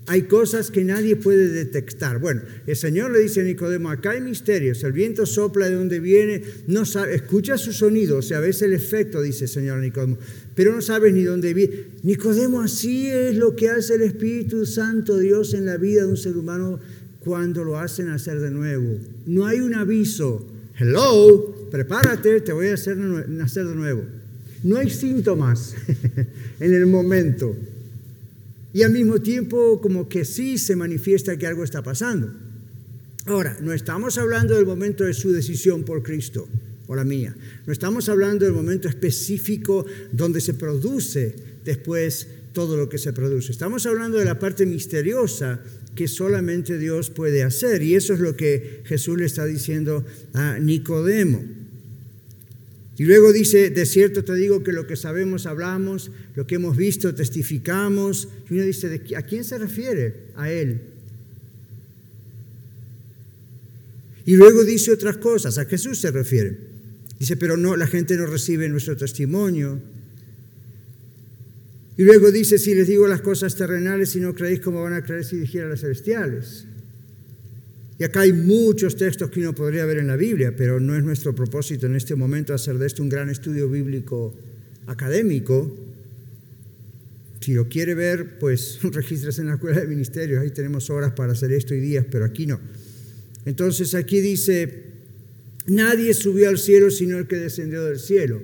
Hay 0.06 0.22
cosas 0.22 0.70
que 0.70 0.84
nadie 0.84 1.16
puede 1.16 1.48
detectar. 1.48 2.18
Bueno, 2.18 2.42
el 2.66 2.76
Señor 2.76 3.10
le 3.10 3.20
dice 3.20 3.40
a 3.40 3.44
Nicodemo, 3.44 3.88
acá 3.88 4.10
hay 4.10 4.20
misterios, 4.20 4.84
el 4.84 4.92
viento 4.92 5.24
sopla 5.24 5.70
de 5.70 5.76
donde 5.76 5.98
viene, 5.98 6.42
no 6.66 6.84
sabe, 6.84 7.14
escucha 7.14 7.56
su 7.56 7.72
sonido, 7.72 8.18
o 8.18 8.22
sea, 8.22 8.40
ves 8.40 8.60
el 8.60 8.74
efecto, 8.74 9.22
dice 9.22 9.44
el 9.44 9.50
Señor 9.50 9.78
Nicodemo, 9.78 10.18
pero 10.54 10.74
no 10.74 10.82
sabes 10.82 11.14
ni 11.14 11.22
dónde 11.22 11.54
viene. 11.54 11.86
Nicodemo, 12.02 12.60
así 12.60 13.06
es 13.06 13.36
lo 13.36 13.56
que 13.56 13.70
hace 13.70 13.94
el 13.94 14.02
Espíritu 14.02 14.66
Santo 14.66 15.16
Dios 15.16 15.54
en 15.54 15.64
la 15.64 15.78
vida 15.78 16.02
de 16.02 16.08
un 16.08 16.18
ser 16.18 16.36
humano 16.36 16.78
cuando 17.20 17.64
lo 17.64 17.78
hacen 17.78 18.08
nacer 18.08 18.40
de 18.40 18.50
nuevo. 18.50 18.98
No 19.24 19.46
hay 19.46 19.60
un 19.60 19.74
aviso, 19.74 20.46
hello, 20.78 21.68
prepárate, 21.70 22.42
te 22.42 22.52
voy 22.52 22.66
a 22.66 22.74
hacer 22.74 22.98
nacer 22.98 23.66
de 23.66 23.74
nuevo. 23.74 24.04
No 24.64 24.76
hay 24.76 24.90
síntomas 24.90 25.74
en 26.60 26.74
el 26.74 26.86
momento 26.86 27.56
y 28.74 28.82
al 28.82 28.90
mismo 28.90 29.20
tiempo 29.20 29.80
como 29.80 30.08
que 30.08 30.24
sí 30.24 30.58
se 30.58 30.74
manifiesta 30.74 31.38
que 31.38 31.46
algo 31.46 31.62
está 31.62 31.82
pasando. 31.82 32.30
Ahora, 33.26 33.56
no 33.62 33.72
estamos 33.72 34.18
hablando 34.18 34.56
del 34.56 34.66
momento 34.66 35.04
de 35.04 35.14
su 35.14 35.32
decisión 35.32 35.84
por 35.84 36.02
Cristo 36.02 36.48
o 36.88 36.96
la 36.96 37.04
mía. 37.04 37.34
No 37.66 37.72
estamos 37.72 38.08
hablando 38.08 38.44
del 38.44 38.52
momento 38.52 38.88
específico 38.88 39.86
donde 40.12 40.40
se 40.40 40.54
produce 40.54 41.34
después 41.64 42.26
todo 42.52 42.76
lo 42.76 42.88
que 42.88 42.98
se 42.98 43.12
produce. 43.12 43.52
Estamos 43.52 43.86
hablando 43.86 44.18
de 44.18 44.24
la 44.24 44.40
parte 44.40 44.66
misteriosa 44.66 45.60
que 45.94 46.08
solamente 46.08 46.76
Dios 46.76 47.10
puede 47.10 47.44
hacer. 47.44 47.80
Y 47.82 47.94
eso 47.94 48.12
es 48.12 48.20
lo 48.20 48.36
que 48.36 48.82
Jesús 48.84 49.16
le 49.16 49.26
está 49.26 49.46
diciendo 49.46 50.04
a 50.32 50.58
Nicodemo. 50.58 51.63
Y 52.96 53.04
luego 53.04 53.32
dice, 53.32 53.70
de 53.70 53.86
cierto 53.86 54.22
te 54.22 54.34
digo 54.34 54.62
que 54.62 54.72
lo 54.72 54.86
que 54.86 54.94
sabemos 54.94 55.46
hablamos, 55.46 56.12
lo 56.36 56.46
que 56.46 56.56
hemos 56.56 56.76
visto 56.76 57.14
testificamos. 57.14 58.28
Y 58.48 58.54
uno 58.54 58.62
dice, 58.62 59.02
¿a 59.16 59.22
quién 59.22 59.44
se 59.44 59.58
refiere? 59.58 60.28
A 60.36 60.50
Él. 60.50 60.80
Y 64.26 64.36
luego 64.36 64.64
dice 64.64 64.92
otras 64.92 65.18
cosas, 65.18 65.58
a 65.58 65.64
Jesús 65.64 65.98
se 65.98 66.10
refiere. 66.10 66.56
Dice, 67.18 67.36
pero 67.36 67.56
no, 67.56 67.76
la 67.76 67.86
gente 67.86 68.16
no 68.16 68.26
recibe 68.26 68.68
nuestro 68.68 68.96
testimonio. 68.96 69.80
Y 71.96 72.04
luego 72.04 72.30
dice, 72.30 72.58
si 72.58 72.74
les 72.74 72.88
digo 72.88 73.06
las 73.06 73.20
cosas 73.20 73.56
terrenales 73.56 74.14
y 74.16 74.20
no 74.20 74.34
creéis, 74.34 74.60
¿cómo 74.60 74.82
van 74.82 74.94
a 74.94 75.04
creer 75.04 75.24
si 75.24 75.36
dijera 75.36 75.68
las 75.68 75.80
celestiales? 75.80 76.66
Y 77.98 78.04
acá 78.04 78.20
hay 78.20 78.32
muchos 78.32 78.96
textos 78.96 79.30
que 79.30 79.40
uno 79.40 79.54
podría 79.54 79.84
ver 79.84 79.98
en 79.98 80.08
la 80.08 80.16
Biblia, 80.16 80.54
pero 80.56 80.80
no 80.80 80.96
es 80.96 81.04
nuestro 81.04 81.34
propósito 81.34 81.86
en 81.86 81.94
este 81.94 82.16
momento 82.16 82.52
hacer 82.52 82.76
de 82.78 82.86
esto 82.86 83.02
un 83.02 83.08
gran 83.08 83.30
estudio 83.30 83.68
bíblico 83.68 84.34
académico. 84.86 85.72
Si 87.40 87.52
lo 87.52 87.68
quiere 87.68 87.94
ver, 87.94 88.38
pues 88.38 88.80
regístrese 88.82 89.42
en 89.42 89.48
la 89.48 89.54
escuela 89.54 89.80
de 89.80 89.86
ministerios, 89.86 90.42
ahí 90.42 90.50
tenemos 90.50 90.90
horas 90.90 91.12
para 91.12 91.32
hacer 91.32 91.52
esto 91.52 91.74
y 91.74 91.80
días, 91.80 92.04
pero 92.10 92.24
aquí 92.24 92.46
no. 92.46 92.58
Entonces 93.44 93.94
aquí 93.94 94.20
dice, 94.20 94.86
nadie 95.66 96.14
subió 96.14 96.48
al 96.48 96.58
cielo 96.58 96.90
sino 96.90 97.18
el 97.18 97.28
que 97.28 97.36
descendió 97.36 97.84
del 97.84 98.00
cielo. 98.00 98.40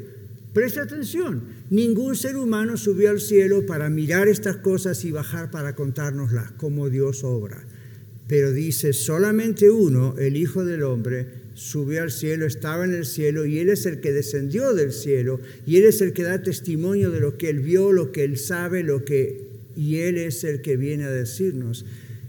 Presta 0.52 0.82
atención, 0.82 1.42
ningún 1.70 2.14
ser 2.14 2.36
humano 2.36 2.76
subió 2.76 3.10
al 3.10 3.20
cielo 3.20 3.66
para 3.66 3.88
mirar 3.88 4.28
estas 4.28 4.56
cosas 4.56 5.04
y 5.04 5.10
bajar 5.10 5.50
para 5.50 5.74
contárnoslas, 5.74 6.52
como 6.52 6.88
Dios 6.88 7.24
obra 7.24 7.64
pero 8.30 8.52
dice, 8.52 8.92
solamente 8.92 9.70
uno, 9.70 10.14
el 10.16 10.36
Hijo 10.36 10.64
del 10.64 10.84
Hombre, 10.84 11.26
subió 11.54 12.02
al 12.02 12.12
cielo, 12.12 12.46
estaba 12.46 12.84
en 12.84 12.94
el 12.94 13.04
cielo 13.04 13.44
y 13.44 13.58
Él 13.58 13.70
es 13.70 13.86
el 13.86 14.00
que 14.00 14.12
descendió 14.12 14.72
del 14.72 14.92
cielo 14.92 15.40
y 15.66 15.78
Él 15.78 15.86
es 15.86 16.00
el 16.00 16.12
que 16.12 16.22
da 16.22 16.40
testimonio 16.40 17.10
de 17.10 17.18
lo 17.18 17.36
que 17.36 17.50
Él 17.50 17.58
vio, 17.58 17.90
lo 17.90 18.12
que 18.12 18.22
Él 18.22 18.38
sabe, 18.38 18.84
lo 18.84 19.04
que... 19.04 19.48
Y 19.76 19.96
Él 19.96 20.16
es 20.16 20.44
el 20.44 20.62
que 20.62 20.76
viene 20.76 21.06
a 21.06 21.10
decirnos. 21.10 21.84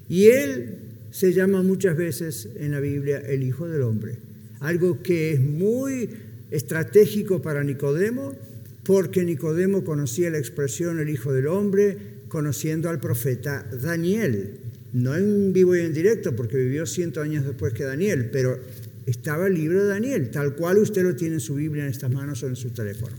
Y 0.10 0.26
Él 0.30 0.78
se 1.12 1.34
llama 1.34 1.62
muchas 1.62 1.96
veces 1.96 2.50
en 2.56 2.72
la 2.72 2.80
Biblia 2.80 3.20
el 3.20 3.44
Hijo 3.44 3.68
del 3.68 3.84
Hombre, 3.84 4.16
algo 4.60 5.04
que 5.04 5.34
es 5.34 5.40
muy 5.40 6.10
estratégico 6.50 7.44
para 7.44 7.64
Nicodemo, 7.64 8.36
porque 8.84 9.24
Nicodemo 9.24 9.84
conocía 9.84 10.32
la 10.32 10.40
expresión 10.40 10.98
el 10.98 11.10
Hijo 11.10 11.32
del 11.32 11.46
Hombre, 11.46 11.96
conociendo 12.28 12.90
al 12.90 13.00
profeta 13.00 13.70
Daniel 13.80 14.62
no 14.94 15.16
en 15.16 15.54
vivo 15.54 15.76
y 15.76 15.80
en 15.80 15.94
directo, 15.94 16.36
porque 16.36 16.58
vivió 16.58 16.86
cientos 16.86 17.24
años 17.24 17.46
después 17.46 17.74
que 17.74 17.84
Daniel, 17.84 18.30
pero 18.32 18.60
estaba 19.06 19.48
el 19.48 19.54
libro 19.54 19.82
de 19.84 19.90
Daniel, 19.90 20.30
tal 20.32 20.56
cual 20.56 20.78
usted 20.78 21.04
lo 21.04 21.16
tiene 21.16 21.36
en 21.36 21.40
su 21.40 21.56
Biblia 21.56 21.84
en 21.84 21.90
estas 21.90 22.12
manos 22.12 22.44
o 22.44 22.48
en 22.48 22.56
su 22.56 22.70
teléfono. 22.72 23.16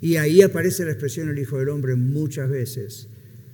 Y 0.00 0.16
ahí 0.16 0.42
aparece 0.42 0.84
la 0.84 0.90
expresión 0.90 1.28
el 1.28 1.38
Hijo 1.38 1.58
del 1.58 1.70
Hombre 1.70 1.94
muchas 1.94 2.50
veces. 2.50 3.08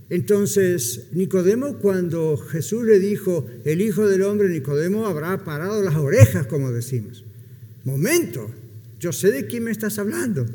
Entonces, 0.08 1.04
Nicodemo, 1.12 1.78
cuando 1.78 2.36
Jesús 2.36 2.84
le 2.84 2.98
dijo, 2.98 3.46
el 3.64 3.80
Hijo 3.80 4.08
del 4.08 4.22
Hombre, 4.22 4.48
Nicodemo 4.48 5.06
habrá 5.06 5.44
parado 5.44 5.82
las 5.82 5.94
orejas, 5.94 6.46
como 6.46 6.72
decimos. 6.72 7.24
Momento, 7.84 8.50
yo 8.98 9.12
sé 9.12 9.30
de 9.30 9.46
quién 9.46 9.64
me 9.64 9.70
estás 9.70 9.98
hablando. 10.00 10.46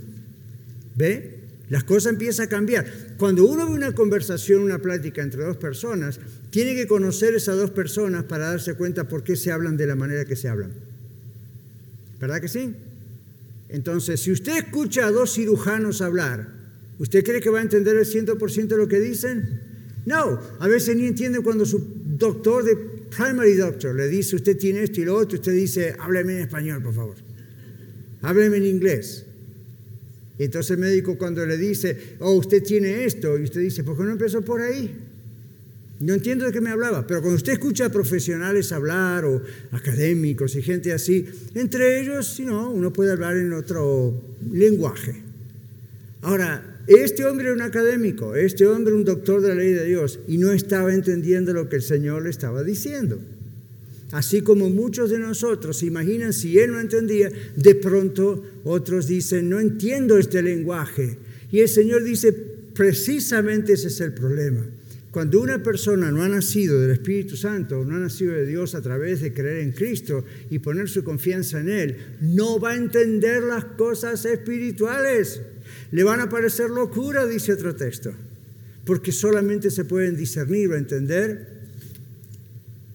¿Ve? 0.96 1.36
Las 1.70 1.86
cosas 1.86 2.12
empiezan 2.12 2.48
a 2.48 2.50
cambiar. 2.50 2.86
Cuando 3.18 3.46
uno 3.46 3.66
ve 3.66 3.74
una 3.74 3.96
conversación, 3.96 4.62
una 4.62 4.80
plática 4.80 5.24
entre 5.24 5.44
dos 5.44 5.58
personas, 5.58 6.20
tiene 6.56 6.74
que 6.74 6.88
conocer 6.88 7.36
esas 7.36 7.58
dos 7.58 7.72
personas 7.72 8.24
para 8.24 8.52
darse 8.52 8.76
cuenta 8.76 9.10
por 9.10 9.26
qué 9.26 9.36
se 9.36 9.52
hablan 9.52 9.76
de 9.76 9.86
la 9.88 9.98
manera 9.98 10.24
que 10.24 10.38
se 10.38 10.48
hablan. 10.48 10.72
¿Verdad 12.18 12.40
que 12.40 12.48
sí? 12.48 12.74
Entonces, 13.68 14.22
si 14.22 14.32
usted 14.32 14.60
escucha 14.60 15.06
a 15.06 15.12
dos 15.12 15.34
cirujanos 15.34 16.02
hablar, 16.02 16.48
¿usted 16.98 17.26
cree 17.26 17.42
que 17.42 17.50
va 17.50 17.60
a 17.60 17.62
entender 17.62 17.98
el 17.98 18.06
100% 18.06 18.68
de 18.68 18.78
lo 18.78 18.88
que 18.88 19.02
dicen? 19.02 19.60
No, 20.06 20.40
a 20.62 20.68
veces 20.70 20.96
ni 20.96 21.06
entiende 21.06 21.42
cuando 21.42 21.66
su 21.66 21.86
doctor 22.06 22.64
de 22.64 22.78
primary 22.78 23.56
doctor 23.56 23.94
le 23.94 24.08
dice, 24.08 24.38
usted 24.38 24.56
tiene 24.56 24.84
esto 24.84 25.02
y 25.02 25.04
lo 25.04 25.18
otro, 25.18 25.38
usted 25.38 25.52
dice, 25.52 25.94
hábleme 26.00 26.38
en 26.38 26.40
español, 26.44 26.82
por 26.82 26.94
favor. 26.94 27.16
Hábleme 28.22 28.56
en 28.56 28.66
inglés. 28.68 29.26
Y 30.40 30.46
entonces 30.46 30.72
el 30.72 30.78
médico 30.78 31.18
cuando 31.18 31.46
le 31.46 31.58
dice, 31.58 32.16
oh, 32.20 32.36
usted 32.36 32.64
tiene 32.64 33.04
esto, 33.04 33.38
y 33.38 33.44
usted 33.44 33.60
dice, 33.60 33.84
¿por 33.84 33.98
qué 33.98 34.04
no 34.04 34.12
empezó 34.12 34.42
por 34.42 34.62
ahí? 34.62 35.05
No 36.00 36.14
entiendo 36.14 36.46
de 36.46 36.52
qué 36.52 36.60
me 36.60 36.72
hablaba, 36.72 37.08
pero 37.08 37.22
cuando 37.22 37.38
usted 37.38 37.54
escucha 37.54 37.86
a 37.86 37.90
profesionales 37.90 38.72
hablar 38.72 39.24
o 39.24 39.42
académicos 39.72 40.56
y 40.56 40.62
gente 40.62 40.92
así, 40.92 41.26
entre 41.54 42.02
ellos, 42.02 42.28
si 42.28 42.44
no, 42.44 42.70
uno 42.70 42.92
puede 42.92 43.14
hablar 43.14 43.38
en 43.38 43.54
otro 43.54 44.22
lenguaje. 44.52 45.16
Ahora, 46.22 46.80
este 46.88 47.26
hombre 47.26 47.46
era 47.46 47.56
un 47.56 47.62
académico, 47.62 48.36
este 48.36 48.68
hombre 48.68 48.94
un 48.94 49.06
doctor 49.06 49.42
de 49.42 49.50
la 49.50 49.56
ley 49.56 49.74
de 49.74 49.86
Dios 49.86 50.20
y 50.28 50.38
no 50.38 50.52
estaba 50.52 50.94
entendiendo 50.94 51.54
lo 51.54 51.70
que 51.70 51.78
el 51.78 51.82
Señor 51.82 52.24
le 52.24 52.30
estaba 52.30 52.64
diciendo. 52.64 53.20
Así 54.12 54.42
como 54.42 54.70
muchos 54.70 55.10
de 55.10 55.20
nosotros 55.20 55.82
imaginan 55.82 56.34
si 56.34 56.60
él 56.60 56.72
no 56.72 56.80
entendía, 56.80 57.32
de 57.56 57.76
pronto 57.76 58.44
otros 58.64 59.08
dicen, 59.08 59.50
no 59.50 59.60
entiendo 59.60 60.18
este 60.18 60.42
lenguaje. 60.42 61.18
Y 61.52 61.60
el 61.60 61.70
Señor 61.70 62.04
dice, 62.04 62.32
precisamente 62.32 63.74
ese 63.74 63.88
es 63.88 64.02
el 64.02 64.14
problema. 64.14 64.66
Cuando 65.16 65.40
una 65.40 65.64
persona 65.64 66.12
no 66.12 66.24
ha 66.24 66.28
nacido 66.28 66.82
del 66.82 66.92
Espíritu 66.92 67.38
Santo, 67.38 67.86
no 67.86 67.96
ha 67.96 68.00
nacido 68.00 68.34
de 68.34 68.46
Dios 68.46 68.76
a 68.76 68.82
través 68.82 69.22
de 69.22 69.34
creer 69.34 69.62
en 69.62 69.72
Cristo 69.72 70.26
y 70.50 70.60
poner 70.60 70.90
su 70.90 71.06
confianza 71.06 71.62
en 71.62 71.70
Él, 71.70 71.98
no 72.20 72.60
va 72.60 72.72
a 72.72 72.76
entender 72.76 73.42
las 73.42 73.64
cosas 73.64 74.26
espirituales. 74.26 75.40
Le 75.94 76.04
van 76.04 76.20
a 76.20 76.28
parecer 76.28 76.70
locura, 76.70 77.26
dice 77.26 77.54
otro 77.54 77.74
texto, 77.74 78.12
porque 78.84 79.14
solamente 79.14 79.72
se 79.72 79.86
pueden 79.86 80.18
discernir 80.18 80.68
o 80.72 80.76
entender 80.76 81.48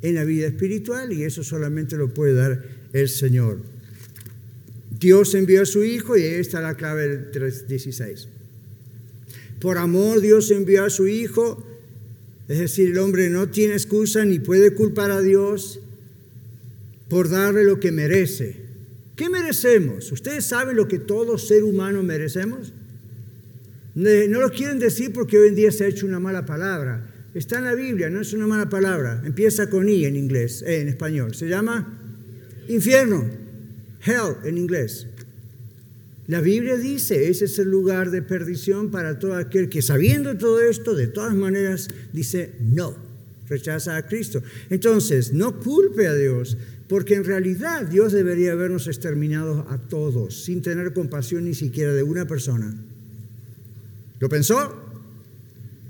en 0.02 0.14
la 0.14 0.24
vida 0.24 0.48
espiritual 0.48 1.14
y 1.14 1.24
eso 1.24 1.42
solamente 1.42 1.96
lo 1.96 2.12
puede 2.12 2.34
dar 2.34 2.62
el 2.92 3.08
Señor. 3.08 3.60
Dios 4.90 5.34
envió 5.34 5.62
a 5.62 5.64
su 5.64 5.82
Hijo 5.84 6.18
y 6.18 6.24
ahí 6.24 6.34
está 6.34 6.60
la 6.60 6.76
clave 6.76 7.08
del 7.08 7.32
3.16. 7.32 8.26
Por 9.58 9.78
amor 9.78 10.20
Dios 10.20 10.50
envió 10.50 10.84
a 10.84 10.90
su 10.90 11.06
Hijo, 11.06 11.66
es 12.50 12.58
decir, 12.58 12.90
el 12.90 12.98
hombre 12.98 13.30
no 13.30 13.48
tiene 13.48 13.74
excusa 13.74 14.24
ni 14.24 14.40
puede 14.40 14.74
culpar 14.74 15.12
a 15.12 15.20
Dios 15.20 15.78
por 17.08 17.28
darle 17.28 17.62
lo 17.62 17.78
que 17.78 17.92
merece. 17.92 18.56
¿Qué 19.14 19.30
merecemos? 19.30 20.10
¿Ustedes 20.10 20.46
saben 20.46 20.76
lo 20.76 20.88
que 20.88 20.98
todo 20.98 21.38
ser 21.38 21.62
humano 21.62 22.02
merecemos? 22.02 22.72
No 23.94 24.40
lo 24.40 24.50
quieren 24.50 24.80
decir 24.80 25.12
porque 25.12 25.38
hoy 25.38 25.50
en 25.50 25.54
día 25.54 25.70
se 25.70 25.84
ha 25.84 25.86
hecho 25.86 26.06
una 26.06 26.18
mala 26.18 26.44
palabra. 26.44 27.06
Está 27.34 27.58
en 27.58 27.66
la 27.66 27.74
Biblia, 27.76 28.10
no 28.10 28.20
es 28.20 28.32
una 28.32 28.48
mala 28.48 28.68
palabra. 28.68 29.22
Empieza 29.24 29.70
con 29.70 29.88
I 29.88 30.06
en 30.06 30.16
inglés, 30.16 30.62
eh, 30.66 30.80
en 30.80 30.88
español. 30.88 31.36
Se 31.36 31.46
llama 31.46 32.00
infierno, 32.66 33.30
hell 34.04 34.38
en 34.42 34.58
inglés. 34.58 35.06
La 36.30 36.40
Biblia 36.40 36.76
dice, 36.76 37.28
ese 37.28 37.46
es 37.46 37.58
el 37.58 37.68
lugar 37.68 38.12
de 38.12 38.22
perdición 38.22 38.92
para 38.92 39.18
todo 39.18 39.34
aquel 39.34 39.68
que 39.68 39.82
sabiendo 39.82 40.38
todo 40.38 40.60
esto, 40.60 40.94
de 40.94 41.08
todas 41.08 41.34
maneras, 41.34 41.88
dice 42.12 42.52
no, 42.60 42.94
rechaza 43.48 43.96
a 43.96 44.06
Cristo. 44.06 44.40
Entonces, 44.70 45.32
no 45.32 45.58
culpe 45.58 46.06
a 46.06 46.14
Dios, 46.14 46.56
porque 46.86 47.16
en 47.16 47.24
realidad 47.24 47.84
Dios 47.84 48.12
debería 48.12 48.52
habernos 48.52 48.86
exterminado 48.86 49.66
a 49.70 49.78
todos, 49.78 50.44
sin 50.44 50.62
tener 50.62 50.92
compasión 50.92 51.46
ni 51.46 51.54
siquiera 51.54 51.92
de 51.92 52.04
una 52.04 52.28
persona. 52.28 52.76
¿Lo 54.20 54.28
pensó? 54.28 54.72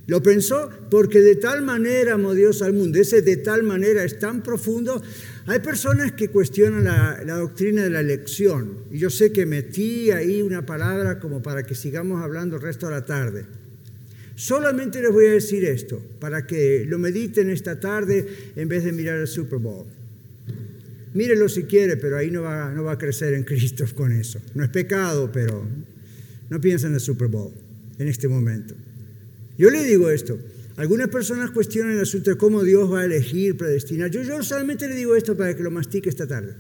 Lo 0.07 0.23
pensó 0.23 0.71
porque 0.91 1.21
de 1.21 1.37
tal 1.37 1.61
manera 1.61 2.15
amó 2.15 2.35
Dios 2.35 2.63
al 2.63 2.73
mundo. 2.73 2.99
Ese 2.99 3.21
de 3.21 3.37
tal 3.37 3.63
manera 3.63 4.05
es 4.05 4.19
tan 4.19 4.43
profundo. 4.43 5.03
Hay 5.51 5.59
personas 5.59 6.13
que 6.13 6.29
cuestionan 6.29 6.85
la, 6.85 7.35
doctrina 7.35 7.83
de 7.83 7.91
la 7.91 7.99
elección. 7.99 8.85
Y 8.93 8.99
yo 8.99 9.11
sé 9.11 9.33
que 9.33 9.47
metí 9.47 10.13
ahí 10.13 10.43
una 10.43 10.65
palabra 10.65 11.19
como 11.19 11.43
para 11.43 11.65
que 11.65 11.75
sigamos 11.75 12.23
hablando 12.23 12.55
el 12.55 12.63
resto 12.63 12.87
de 12.87 12.93
la 12.93 13.05
tarde. 13.05 13.47
Solamente 14.37 15.03
les 15.03 15.11
voy 15.11 15.27
a 15.27 15.33
decir 15.33 15.65
esto, 15.65 16.01
para 16.21 16.47
que 16.47 16.85
lo 16.87 17.01
mediten 17.01 17.51
esta 17.51 17.81
tarde 17.81 18.29
en 18.55 18.69
vez 18.69 18.85
de 18.85 18.93
mirar 18.93 19.19
el 19.19 19.27
Super 19.27 19.59
Bowl. 19.59 19.87
Mírelo 21.15 21.49
si 21.49 21.65
quiere, 21.65 21.97
pero 21.97 22.17
ahí 22.17 22.31
no 22.31 22.43
va, 22.43 22.71
no 22.71 22.85
va 22.85 22.93
a 22.93 22.99
crecer 22.99 23.35
en 23.35 23.43
Cristo 23.43 23.85
con 23.97 24.13
eso. 24.13 24.41
No 24.55 24.63
es 24.63 24.71
pecado, 24.71 25.33
pero 25.33 25.67
no 26.49 26.61
piensen 26.61 26.91
en 26.91 26.95
el 26.95 27.01
Super 27.01 27.27
Bowl 27.27 27.53
en 27.99 28.07
este 28.07 28.29
momento. 28.29 28.77
Yo 29.59 29.69
le 29.69 29.83
digo 29.83 30.11
esto. 30.11 30.39
Algunas 30.81 31.11
personas 31.11 31.51
cuestionan 31.51 31.93
el 31.93 32.01
asunto 32.01 32.31
de 32.31 32.39
cómo 32.39 32.63
Dios 32.63 32.91
va 32.91 33.03
a 33.03 33.05
elegir, 33.05 33.55
predestinar. 33.55 34.11
Yo, 34.11 34.23
yo 34.23 34.43
solamente 34.43 34.89
le 34.89 34.95
digo 34.95 35.15
esto 35.15 35.37
para 35.37 35.55
que 35.55 35.63
lo 35.63 35.71
mastique 35.71 36.09
esta 36.09 36.27
tarde. 36.27 36.55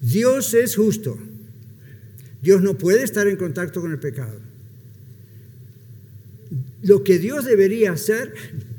Dios 0.00 0.54
es 0.54 0.76
justo. 0.76 1.18
Dios 2.40 2.62
no 2.62 2.78
puede 2.78 3.02
estar 3.02 3.26
en 3.26 3.36
contacto 3.36 3.82
con 3.82 3.92
el 3.92 3.98
pecado. 3.98 4.40
Lo 6.84 7.04
que 7.04 7.18
Dios 7.18 7.44
debería 7.44 7.92
hacer, 7.92 8.32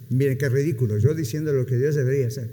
miren 0.09 0.39
qué 0.39 0.49
ridículo, 0.49 0.97
yo 0.97 1.13
diciendo 1.13 1.53
lo 1.53 1.67
que 1.67 1.77
Dios 1.77 1.93
debería 1.93 2.29
hacer, 2.29 2.49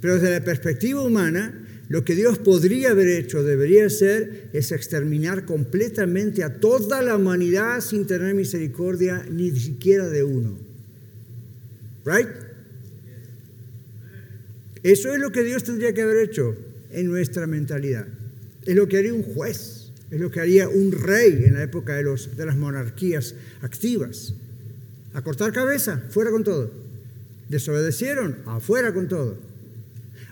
pero 0.00 0.14
desde 0.14 0.32
la 0.32 0.44
perspectiva 0.44 1.00
humana, 1.04 1.63
lo 1.88 2.04
que 2.04 2.14
Dios 2.14 2.38
podría 2.38 2.90
haber 2.90 3.08
hecho, 3.08 3.42
debería 3.42 3.90
ser, 3.90 4.48
es 4.52 4.72
exterminar 4.72 5.44
completamente 5.44 6.42
a 6.42 6.58
toda 6.58 7.02
la 7.02 7.16
humanidad 7.16 7.80
sin 7.80 8.06
tener 8.06 8.34
misericordia 8.34 9.26
ni 9.30 9.50
siquiera 9.50 10.08
de 10.08 10.24
uno. 10.24 10.56
¿Right? 12.04 12.28
Eso 14.82 15.12
es 15.12 15.18
lo 15.18 15.30
que 15.30 15.42
Dios 15.42 15.64
tendría 15.64 15.92
que 15.92 16.02
haber 16.02 16.18
hecho 16.18 16.56
en 16.90 17.06
nuestra 17.06 17.46
mentalidad. 17.46 18.06
Es 18.64 18.74
lo 18.74 18.88
que 18.88 18.98
haría 18.98 19.12
un 19.12 19.22
juez, 19.22 19.90
es 20.10 20.20
lo 20.20 20.30
que 20.30 20.40
haría 20.40 20.68
un 20.68 20.92
rey 20.92 21.44
en 21.46 21.54
la 21.54 21.62
época 21.62 21.96
de, 21.96 22.02
los, 22.02 22.36
de 22.36 22.46
las 22.46 22.56
monarquías 22.56 23.34
activas. 23.60 24.34
A 25.12 25.22
cortar 25.22 25.52
cabeza, 25.52 26.02
fuera 26.08 26.30
con 26.30 26.44
todo. 26.44 26.70
Desobedecieron, 27.48 28.38
afuera 28.46 28.92
con 28.94 29.08
todo. 29.08 29.38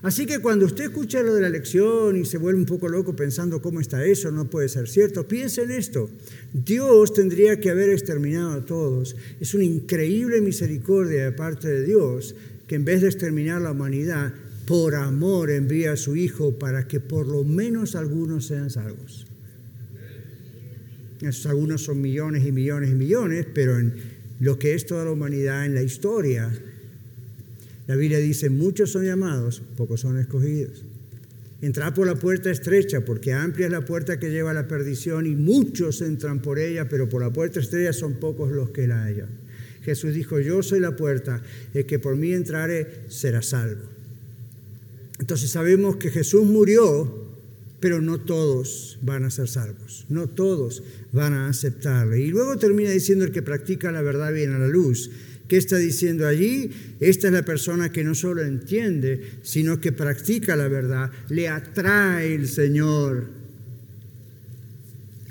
Así 0.02 0.26
que 0.26 0.40
cuando 0.40 0.66
usted 0.66 0.84
escucha 0.84 1.22
lo 1.22 1.34
de 1.34 1.42
la 1.42 1.46
elección 1.46 2.16
y 2.16 2.24
se 2.24 2.36
vuelve 2.36 2.58
un 2.58 2.66
poco 2.66 2.88
loco 2.88 3.14
pensando 3.14 3.62
cómo 3.62 3.80
está 3.80 4.04
eso, 4.04 4.32
no 4.32 4.50
puede 4.50 4.68
ser 4.68 4.88
cierto, 4.88 5.28
piense 5.28 5.62
en 5.62 5.70
esto. 5.70 6.10
Dios 6.52 7.14
tendría 7.14 7.60
que 7.60 7.70
haber 7.70 7.90
exterminado 7.90 8.50
a 8.50 8.66
todos. 8.66 9.14
Es 9.40 9.54
una 9.54 9.62
increíble 9.62 10.40
misericordia 10.40 11.24
de 11.24 11.32
parte 11.32 11.68
de 11.68 11.84
Dios 11.84 12.34
que 12.66 12.74
en 12.74 12.84
vez 12.84 13.02
de 13.02 13.08
exterminar 13.08 13.62
la 13.62 13.70
humanidad, 13.70 14.34
por 14.66 14.96
amor 14.96 15.50
envía 15.50 15.92
a 15.92 15.96
su 15.96 16.16
Hijo 16.16 16.58
para 16.58 16.88
que 16.88 16.98
por 16.98 17.28
lo 17.28 17.44
menos 17.44 17.94
algunos 17.94 18.46
sean 18.46 18.70
salvos. 18.70 19.26
Esos 21.20 21.46
algunos 21.46 21.84
son 21.84 22.00
millones 22.00 22.44
y 22.44 22.50
millones 22.50 22.90
y 22.90 22.94
millones, 22.94 23.46
pero 23.54 23.78
en 23.78 23.94
lo 24.40 24.58
que 24.58 24.74
es 24.74 24.84
toda 24.84 25.04
la 25.04 25.12
humanidad 25.12 25.64
en 25.64 25.74
la 25.74 25.82
historia, 25.82 26.50
la 27.92 27.98
Biblia 27.98 28.20
dice, 28.20 28.48
muchos 28.48 28.90
son 28.90 29.04
llamados, 29.04 29.60
pocos 29.76 30.00
son 30.00 30.18
escogidos. 30.18 30.82
Entrad 31.60 31.92
por 31.92 32.06
la 32.06 32.14
puerta 32.14 32.50
estrecha, 32.50 33.04
porque 33.04 33.34
amplia 33.34 33.66
es 33.66 33.72
la 33.72 33.84
puerta 33.84 34.18
que 34.18 34.30
lleva 34.30 34.52
a 34.52 34.54
la 34.54 34.66
perdición 34.66 35.26
y 35.26 35.36
muchos 35.36 36.00
entran 36.00 36.40
por 36.40 36.58
ella, 36.58 36.88
pero 36.88 37.10
por 37.10 37.20
la 37.20 37.30
puerta 37.30 37.60
estrecha 37.60 37.92
son 37.92 38.14
pocos 38.14 38.50
los 38.50 38.70
que 38.70 38.86
la 38.86 39.04
hallan. 39.04 39.28
Jesús 39.82 40.14
dijo, 40.14 40.40
yo 40.40 40.62
soy 40.62 40.80
la 40.80 40.96
puerta, 40.96 41.42
el 41.74 41.84
que 41.84 41.98
por 41.98 42.16
mí 42.16 42.32
entrare 42.32 43.02
será 43.08 43.42
salvo. 43.42 43.82
Entonces 45.20 45.50
sabemos 45.50 45.96
que 45.96 46.08
Jesús 46.08 46.46
murió, 46.46 47.28
pero 47.78 48.00
no 48.00 48.22
todos 48.22 48.98
van 49.02 49.26
a 49.26 49.30
ser 49.30 49.48
salvos, 49.48 50.06
no 50.08 50.30
todos 50.30 50.82
van 51.12 51.34
a 51.34 51.50
aceptarle. 51.50 52.22
Y 52.22 52.28
luego 52.28 52.56
termina 52.56 52.88
diciendo 52.88 53.26
el 53.26 53.32
que 53.32 53.42
practica 53.42 53.92
la 53.92 54.00
verdad 54.00 54.32
viene 54.32 54.54
a 54.54 54.58
la 54.60 54.68
luz. 54.68 55.10
¿Qué 55.48 55.56
está 55.56 55.76
diciendo 55.76 56.26
allí? 56.26 56.70
Esta 57.00 57.26
es 57.26 57.32
la 57.32 57.44
persona 57.44 57.92
que 57.92 58.04
no 58.04 58.14
solo 58.14 58.42
entiende, 58.42 59.20
sino 59.42 59.80
que 59.80 59.92
practica 59.92 60.56
la 60.56 60.68
verdad, 60.68 61.10
le 61.28 61.48
atrae 61.48 62.34
el 62.34 62.48
Señor. 62.48 63.26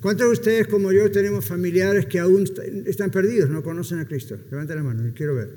¿Cuántos 0.02 0.28
de 0.28 0.34
ustedes 0.34 0.68
como 0.68 0.92
yo 0.92 1.10
tenemos 1.12 1.46
familiares 1.46 2.08
que 2.08 2.20
aún 2.20 2.46
están 2.86 3.12
perdidos, 3.12 3.50
no 3.50 3.64
conocen 3.64 4.00
a 4.00 4.06
Cristo? 4.06 4.38
Levanten 4.50 4.76
la 4.76 4.84
mano, 4.84 5.12
quiero 5.16 5.36
ver. 5.36 5.50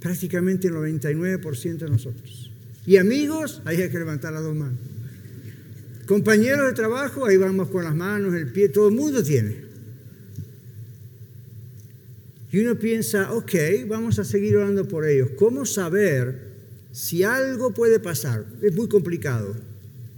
Prácticamente 0.00 0.68
el 0.68 0.74
99% 0.74 1.78
de 1.78 1.90
nosotros. 1.90 2.50
Y 2.86 2.98
amigos, 2.98 3.62
ahí 3.64 3.82
hay 3.82 3.90
que 3.90 3.98
levantar 3.98 4.32
las 4.32 4.42
dos 4.42 4.54
manos. 4.54 4.78
Compañeros 6.06 6.68
de 6.68 6.72
trabajo, 6.74 7.26
ahí 7.26 7.36
vamos 7.36 7.68
con 7.68 7.84
las 7.84 7.94
manos, 7.94 8.34
el 8.34 8.52
pie, 8.52 8.68
todo 8.68 8.88
el 8.88 8.94
mundo 8.94 9.22
tiene. 9.22 9.65
Y 12.56 12.60
uno 12.60 12.78
piensa, 12.78 13.34
ok, 13.34 13.52
vamos 13.86 14.18
a 14.18 14.24
seguir 14.24 14.56
orando 14.56 14.88
por 14.88 15.04
ellos. 15.04 15.28
¿Cómo 15.36 15.66
saber 15.66 16.38
si 16.90 17.22
algo 17.22 17.74
puede 17.74 18.00
pasar? 18.00 18.46
Es 18.62 18.74
muy 18.74 18.88
complicado, 18.88 19.54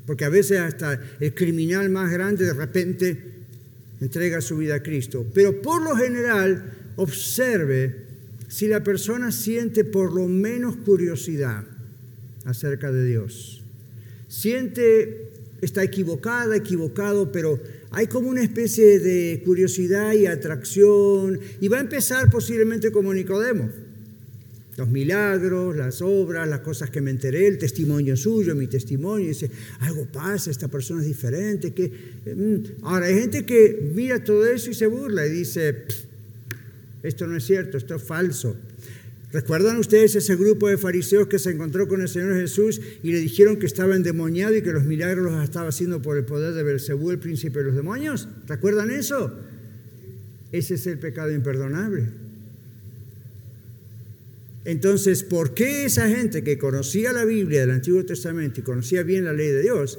porque 0.06 0.24
a 0.24 0.28
veces 0.28 0.60
hasta 0.60 1.00
el 1.18 1.34
criminal 1.34 1.90
más 1.90 2.12
grande 2.12 2.44
de 2.44 2.52
repente 2.52 3.18
entrega 4.00 4.40
su 4.40 4.56
vida 4.56 4.76
a 4.76 4.82
Cristo. 4.84 5.26
Pero 5.34 5.60
por 5.60 5.82
lo 5.82 5.96
general, 5.96 6.92
observe 6.94 8.04
si 8.46 8.68
la 8.68 8.84
persona 8.84 9.32
siente 9.32 9.82
por 9.82 10.12
lo 10.12 10.28
menos 10.28 10.76
curiosidad 10.76 11.64
acerca 12.44 12.92
de 12.92 13.04
Dios. 13.04 13.64
Siente, 14.28 15.32
está 15.60 15.82
equivocada, 15.82 16.54
equivocado, 16.54 17.32
pero 17.32 17.58
hay 17.90 18.06
como 18.06 18.28
una 18.28 18.42
especie 18.42 18.98
de 18.98 19.42
curiosidad 19.44 20.12
y 20.12 20.26
atracción 20.26 21.40
y 21.60 21.68
va 21.68 21.78
a 21.78 21.80
empezar 21.80 22.30
posiblemente 22.30 22.92
como 22.92 23.14
Nicodemo. 23.14 23.70
Los 24.76 24.88
milagros, 24.88 25.76
las 25.76 26.02
obras, 26.02 26.46
las 26.48 26.60
cosas 26.60 26.90
que 26.90 27.00
me 27.00 27.10
enteré, 27.10 27.48
el 27.48 27.58
testimonio 27.58 28.16
suyo, 28.16 28.54
mi 28.54 28.68
testimonio, 28.68 29.24
y 29.24 29.28
dice, 29.30 29.50
algo 29.80 30.06
pasa, 30.06 30.52
esta 30.52 30.68
persona 30.68 31.00
es 31.00 31.08
diferente. 31.08 31.72
Que... 31.72 31.90
Mm". 32.26 32.84
Ahora, 32.84 33.06
hay 33.06 33.18
gente 33.18 33.44
que 33.44 33.90
mira 33.92 34.22
todo 34.22 34.46
eso 34.46 34.70
y 34.70 34.74
se 34.74 34.86
burla 34.86 35.26
y 35.26 35.30
dice, 35.30 35.84
esto 37.02 37.26
no 37.26 37.36
es 37.36 37.44
cierto, 37.44 37.76
esto 37.76 37.96
es 37.96 38.02
falso. 38.04 38.54
¿Recuerdan 39.30 39.76
ustedes 39.76 40.14
ese 40.14 40.36
grupo 40.36 40.68
de 40.68 40.78
fariseos 40.78 41.28
que 41.28 41.38
se 41.38 41.50
encontró 41.50 41.86
con 41.86 42.00
el 42.00 42.08
Señor 42.08 42.34
Jesús 42.34 42.80
y 43.02 43.12
le 43.12 43.20
dijeron 43.20 43.58
que 43.58 43.66
estaba 43.66 43.94
endemoniado 43.94 44.56
y 44.56 44.62
que 44.62 44.72
los 44.72 44.84
milagros 44.84 45.30
los 45.30 45.44
estaba 45.44 45.68
haciendo 45.68 46.00
por 46.00 46.16
el 46.16 46.24
poder 46.24 46.54
de 46.54 46.62
Belcebú, 46.62 47.10
el 47.10 47.18
príncipe 47.18 47.58
de 47.58 47.66
los 47.66 47.74
demonios? 47.74 48.26
¿Recuerdan 48.46 48.90
eso? 48.90 49.38
Ese 50.50 50.74
es 50.74 50.86
el 50.86 50.98
pecado 50.98 51.30
imperdonable. 51.30 52.06
Entonces, 54.64 55.22
¿por 55.22 55.52
qué 55.52 55.84
esa 55.84 56.08
gente 56.08 56.42
que 56.42 56.58
conocía 56.58 57.12
la 57.12 57.24
Biblia 57.24 57.60
del 57.60 57.70
Antiguo 57.70 58.04
Testamento 58.04 58.60
y 58.60 58.62
conocía 58.62 59.02
bien 59.02 59.24
la 59.24 59.34
ley 59.34 59.48
de 59.48 59.62
Dios, 59.62 59.98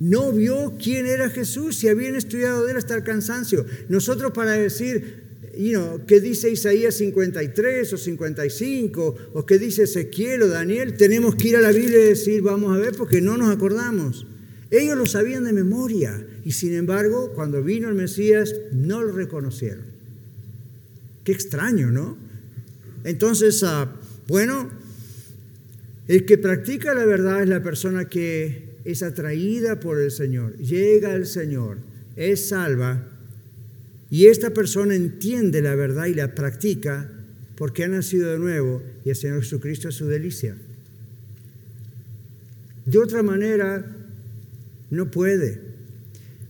no 0.00 0.32
vio 0.32 0.76
quién 0.82 1.06
era 1.06 1.30
Jesús 1.30 1.76
si 1.76 1.88
habían 1.88 2.16
estudiado 2.16 2.64
de 2.64 2.72
él 2.72 2.76
hasta 2.76 2.96
el 2.96 3.04
cansancio? 3.04 3.64
Nosotros 3.88 4.32
para 4.32 4.52
decir, 4.52 5.19
you 5.60 5.78
know, 5.78 6.06
¿qué 6.06 6.20
dice 6.20 6.50
Isaías 6.50 6.94
53 6.96 7.92
o 7.92 7.96
55 7.98 9.16
o 9.34 9.46
qué 9.46 9.58
dice 9.58 9.82
Ezequiel 9.82 10.42
o 10.42 10.48
Daniel? 10.48 10.96
Tenemos 10.96 11.34
que 11.34 11.48
ir 11.48 11.56
a 11.56 11.60
la 11.60 11.72
Biblia 11.72 12.00
y 12.00 12.08
decir, 12.08 12.40
vamos 12.40 12.74
a 12.74 12.78
ver, 12.78 12.94
porque 12.96 13.20
no 13.20 13.36
nos 13.36 13.54
acordamos. 13.54 14.26
Ellos 14.70 14.96
lo 14.96 15.04
sabían 15.04 15.44
de 15.44 15.52
memoria 15.52 16.26
y 16.44 16.52
sin 16.52 16.74
embargo, 16.74 17.32
cuando 17.34 17.62
vino 17.62 17.88
el 17.88 17.94
Mesías, 17.94 18.54
no 18.72 19.02
lo 19.02 19.12
reconocieron. 19.12 19.84
Qué 21.24 21.32
extraño, 21.32 21.90
¿no? 21.90 22.16
Entonces, 23.04 23.62
ah, 23.62 23.92
bueno, 24.28 24.70
el 26.08 26.24
que 26.24 26.38
practica 26.38 26.94
la 26.94 27.04
verdad 27.04 27.42
es 27.42 27.48
la 27.48 27.62
persona 27.62 28.08
que 28.08 28.70
es 28.84 29.02
atraída 29.02 29.80
por 29.80 30.00
el 30.00 30.10
Señor, 30.10 30.56
llega 30.56 31.12
al 31.12 31.26
Señor, 31.26 31.78
es 32.16 32.48
salva 32.48 33.09
y 34.10 34.26
esta 34.26 34.50
persona 34.50 34.94
entiende 34.96 35.62
la 35.62 35.76
verdad 35.76 36.06
y 36.06 36.14
la 36.14 36.34
practica 36.34 37.10
porque 37.56 37.84
ha 37.84 37.88
nacido 37.88 38.32
de 38.32 38.38
nuevo 38.38 38.82
y 39.04 39.10
el 39.10 39.16
Señor 39.16 39.40
Jesucristo 39.40 39.88
es 39.88 39.94
su 39.94 40.06
delicia. 40.06 40.56
De 42.86 42.98
otra 42.98 43.22
manera, 43.22 43.84
no 44.90 45.10
puede. 45.10 45.60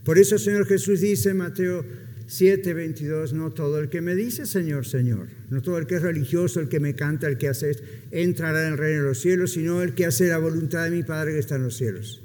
Por 0.03 0.17
eso 0.17 0.35
el 0.35 0.41
Señor 0.41 0.65
Jesús 0.65 1.01
dice 1.01 1.29
en 1.29 1.37
Mateo 1.37 1.85
7, 2.25 2.73
22, 2.73 3.33
no 3.33 3.51
todo 3.51 3.79
el 3.79 3.89
que 3.89 4.01
me 4.01 4.15
dice 4.15 4.45
Señor, 4.45 4.87
Señor, 4.87 5.27
no 5.49 5.61
todo 5.61 5.77
el 5.77 5.85
que 5.85 5.95
es 5.95 6.01
religioso, 6.01 6.61
el 6.61 6.69
que 6.69 6.79
me 6.79 6.95
canta, 6.95 7.27
el 7.27 7.37
que 7.37 7.49
hace 7.49 7.71
esto, 7.71 7.83
entrará 8.09 8.65
en 8.65 8.73
el 8.73 8.79
reino 8.79 9.01
de 9.01 9.09
los 9.09 9.19
cielos, 9.19 9.51
sino 9.51 9.83
el 9.83 9.93
que 9.93 10.05
hace 10.05 10.29
la 10.29 10.37
voluntad 10.37 10.85
de 10.85 10.91
mi 10.91 11.03
Padre 11.03 11.33
que 11.33 11.39
está 11.39 11.57
en 11.57 11.63
los 11.63 11.75
cielos. 11.75 12.20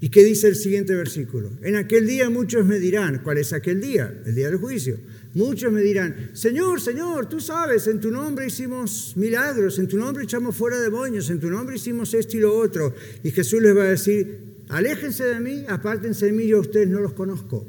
¿Y 0.00 0.10
qué 0.10 0.22
dice 0.22 0.48
el 0.48 0.56
siguiente 0.56 0.94
versículo? 0.94 1.50
En 1.62 1.76
aquel 1.76 2.06
día 2.06 2.28
muchos 2.28 2.66
me 2.66 2.78
dirán, 2.78 3.22
¿cuál 3.24 3.38
es 3.38 3.52
aquel 3.52 3.80
día? 3.80 4.22
El 4.26 4.34
día 4.34 4.50
del 4.50 4.58
juicio. 4.58 4.98
Muchos 5.32 5.72
me 5.72 5.80
dirán, 5.80 6.30
Señor, 6.34 6.80
Señor, 6.80 7.28
tú 7.28 7.40
sabes, 7.40 7.86
en 7.86 8.00
tu 8.00 8.10
nombre 8.10 8.46
hicimos 8.46 9.14
milagros, 9.16 9.78
en 9.78 9.88
tu 9.88 9.96
nombre 9.96 10.24
echamos 10.24 10.54
fuera 10.54 10.80
demonios, 10.80 11.30
en 11.30 11.40
tu 11.40 11.50
nombre 11.50 11.76
hicimos 11.76 12.12
esto 12.12 12.36
y 12.36 12.40
lo 12.40 12.54
otro. 12.54 12.94
Y 13.22 13.30
Jesús 13.30 13.62
les 13.62 13.76
va 13.76 13.84
a 13.84 13.90
decir, 13.90 14.38
aléjense 14.68 15.24
de 15.24 15.40
mí, 15.40 15.64
apártense 15.68 16.26
de 16.26 16.32
mí, 16.32 16.46
yo 16.46 16.58
a 16.58 16.60
ustedes 16.60 16.88
no 16.88 17.00
los 17.00 17.14
conozco. 17.14 17.66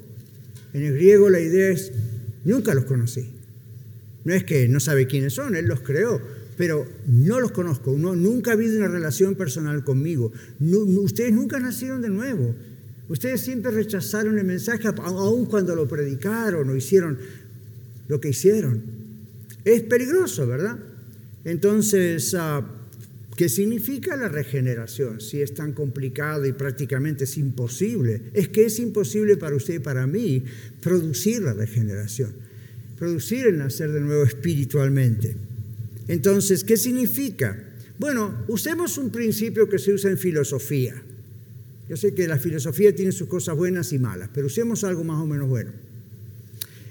En 0.73 0.83
el 0.83 0.93
griego 0.93 1.29
la 1.29 1.39
idea 1.39 1.69
es, 1.69 1.93
nunca 2.43 2.73
los 2.73 2.85
conocí. 2.85 3.33
No 4.25 4.33
es 4.33 4.43
que 4.43 4.67
no 4.67 4.81
sabe 4.81 5.07
quiénes 5.07 5.33
son, 5.33 5.55
Él 5.55 5.65
los 5.65 5.79
creó 5.79 6.21
pero 6.57 6.85
no 7.05 7.39
los 7.39 7.51
conozco, 7.51 7.95
no, 7.97 8.15
nunca 8.15 8.51
ha 8.51 8.53
habido 8.55 8.77
una 8.77 8.87
relación 8.87 9.35
personal 9.35 9.83
conmigo, 9.83 10.33
ustedes 10.59 11.31
nunca 11.31 11.59
nacieron 11.59 12.01
de 12.01 12.09
nuevo, 12.09 12.55
ustedes 13.07 13.41
siempre 13.41 13.71
rechazaron 13.71 14.37
el 14.39 14.45
mensaje, 14.45 14.87
aun 14.87 15.45
cuando 15.45 15.75
lo 15.75 15.87
predicaron 15.87 16.67
o 16.67 16.75
hicieron 16.75 17.19
lo 18.07 18.19
que 18.19 18.29
hicieron. 18.29 18.81
Es 19.63 19.83
peligroso, 19.83 20.47
¿verdad? 20.47 20.79
Entonces, 21.43 22.33
ah, 22.37 22.65
¿qué 23.35 23.49
significa 23.49 24.15
la 24.15 24.27
regeneración? 24.27 25.21
Si 25.21 25.41
es 25.41 25.53
tan 25.53 25.73
complicado 25.73 26.45
y 26.45 26.53
prácticamente 26.53 27.25
es 27.25 27.37
imposible, 27.37 28.23
es 28.33 28.47
que 28.47 28.65
es 28.65 28.79
imposible 28.79 29.37
para 29.37 29.55
usted 29.55 29.75
y 29.75 29.79
para 29.79 30.07
mí 30.07 30.43
producir 30.81 31.41
la 31.41 31.53
regeneración, 31.53 32.31
producir 32.97 33.45
el 33.45 33.57
nacer 33.57 33.91
de 33.91 34.01
nuevo 34.01 34.23
espiritualmente. 34.23 35.35
Entonces, 36.07 36.63
¿qué 36.63 36.77
significa? 36.77 37.63
Bueno, 37.99 38.45
usemos 38.47 38.97
un 38.97 39.09
principio 39.09 39.67
que 39.67 39.79
se 39.79 39.93
usa 39.93 40.11
en 40.11 40.17
filosofía. 40.17 41.01
Yo 41.89 41.97
sé 41.97 42.13
que 42.13 42.27
la 42.27 42.37
filosofía 42.37 42.93
tiene 42.93 43.11
sus 43.11 43.27
cosas 43.27 43.55
buenas 43.55 43.93
y 43.93 43.99
malas, 43.99 44.29
pero 44.33 44.47
usemos 44.47 44.83
algo 44.83 45.03
más 45.03 45.21
o 45.21 45.25
menos 45.25 45.47
bueno. 45.47 45.71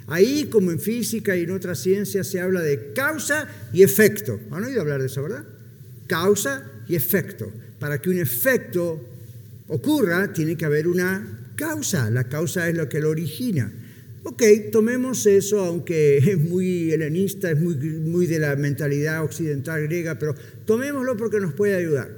Ahí, 0.08 0.46
como 0.46 0.70
en 0.70 0.78
física 0.78 1.36
y 1.36 1.42
en 1.42 1.50
otras 1.50 1.80
ciencias, 1.80 2.28
se 2.28 2.40
habla 2.40 2.60
de 2.62 2.92
causa 2.92 3.48
y 3.72 3.82
efecto. 3.82 4.40
¿Han 4.50 4.64
oído 4.64 4.80
hablar 4.80 5.00
de 5.00 5.06
eso, 5.06 5.22
verdad? 5.22 5.44
Causa 6.06 6.70
y 6.88 6.94
efecto. 6.94 7.52
Para 7.78 8.00
que 8.00 8.10
un 8.10 8.18
efecto 8.18 9.00
ocurra, 9.68 10.32
tiene 10.32 10.56
que 10.56 10.64
haber 10.64 10.86
una 10.86 11.52
causa. 11.56 12.08
La 12.10 12.24
causa 12.24 12.68
es 12.68 12.76
lo 12.76 12.88
que 12.88 13.00
lo 13.00 13.10
origina. 13.10 13.72
Ok, 14.28 14.42
tomemos 14.72 15.24
eso, 15.26 15.60
aunque 15.60 16.18
es 16.18 16.36
muy 16.36 16.90
helenista, 16.90 17.48
es 17.48 17.60
muy, 17.60 17.76
muy 17.76 18.26
de 18.26 18.40
la 18.40 18.56
mentalidad 18.56 19.22
occidental 19.22 19.84
griega, 19.84 20.18
pero 20.18 20.34
tomémoslo 20.64 21.16
porque 21.16 21.38
nos 21.38 21.54
puede 21.54 21.76
ayudar. 21.76 22.10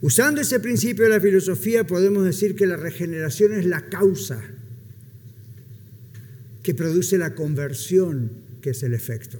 Usando 0.00 0.40
ese 0.40 0.58
principio 0.58 1.04
de 1.04 1.10
la 1.10 1.20
filosofía, 1.20 1.86
podemos 1.86 2.24
decir 2.24 2.56
que 2.56 2.66
la 2.66 2.78
regeneración 2.78 3.52
es 3.52 3.66
la 3.66 3.82
causa 3.90 4.42
que 6.62 6.74
produce 6.74 7.18
la 7.18 7.34
conversión, 7.34 8.30
que 8.62 8.70
es 8.70 8.82
el 8.84 8.94
efecto. 8.94 9.36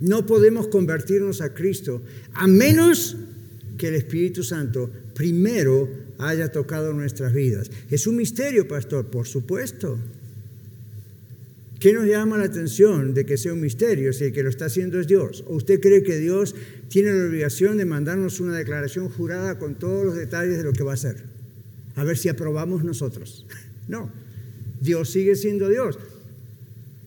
No 0.00 0.26
podemos 0.26 0.66
convertirnos 0.66 1.40
a 1.40 1.54
Cristo 1.54 2.02
a 2.32 2.48
menos 2.48 3.16
que 3.76 3.86
el 3.86 3.94
Espíritu 3.94 4.42
Santo 4.42 4.90
primero 5.14 6.07
haya 6.18 6.50
tocado 6.50 6.92
nuestras 6.92 7.32
vidas. 7.32 7.70
Es 7.90 8.06
un 8.06 8.16
misterio, 8.16 8.66
pastor, 8.68 9.06
por 9.06 9.26
supuesto. 9.26 9.98
¿Qué 11.78 11.92
nos 11.92 12.06
llama 12.06 12.38
la 12.38 12.44
atención 12.44 13.14
de 13.14 13.24
que 13.24 13.36
sea 13.36 13.52
un 13.52 13.60
misterio 13.60 14.12
si 14.12 14.24
el 14.24 14.32
que 14.32 14.42
lo 14.42 14.48
está 14.48 14.64
haciendo 14.64 14.98
es 14.98 15.06
Dios? 15.06 15.44
¿O 15.46 15.54
usted 15.54 15.80
cree 15.80 16.02
que 16.02 16.18
Dios 16.18 16.56
tiene 16.88 17.12
la 17.12 17.26
obligación 17.26 17.78
de 17.78 17.84
mandarnos 17.84 18.40
una 18.40 18.56
declaración 18.56 19.08
jurada 19.08 19.58
con 19.58 19.76
todos 19.76 20.04
los 20.04 20.16
detalles 20.16 20.56
de 20.56 20.64
lo 20.64 20.72
que 20.72 20.82
va 20.82 20.90
a 20.90 20.94
hacer? 20.94 21.22
A 21.94 22.02
ver 22.02 22.18
si 22.18 22.28
aprobamos 22.28 22.84
nosotros. 22.84 23.46
No, 23.88 24.12
Dios 24.82 25.08
sigue 25.08 25.34
siendo 25.34 25.66
Dios. 25.70 25.98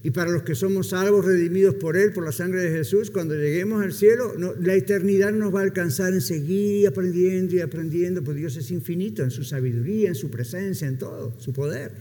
Y 0.03 0.11
para 0.11 0.31
los 0.31 0.41
que 0.41 0.55
somos 0.55 0.89
salvos, 0.89 1.25
redimidos 1.25 1.75
por 1.75 1.95
Él, 1.95 2.11
por 2.11 2.25
la 2.25 2.31
sangre 2.31 2.61
de 2.61 2.71
Jesús, 2.71 3.11
cuando 3.11 3.35
lleguemos 3.35 3.83
al 3.83 3.93
cielo, 3.93 4.33
la 4.59 4.73
eternidad 4.73 5.31
nos 5.31 5.53
va 5.53 5.59
a 5.59 5.63
alcanzar 5.63 6.13
en 6.13 6.21
seguir 6.21 6.87
aprendiendo 6.87 7.55
y 7.55 7.59
aprendiendo, 7.59 8.23
porque 8.23 8.39
Dios 8.39 8.57
es 8.57 8.71
infinito 8.71 9.21
en 9.21 9.29
su 9.29 9.43
sabiduría, 9.43 10.09
en 10.09 10.15
su 10.15 10.31
presencia, 10.31 10.87
en 10.87 10.97
todo, 10.97 11.33
su 11.37 11.53
poder. 11.53 11.91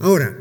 Ahora, 0.00 0.36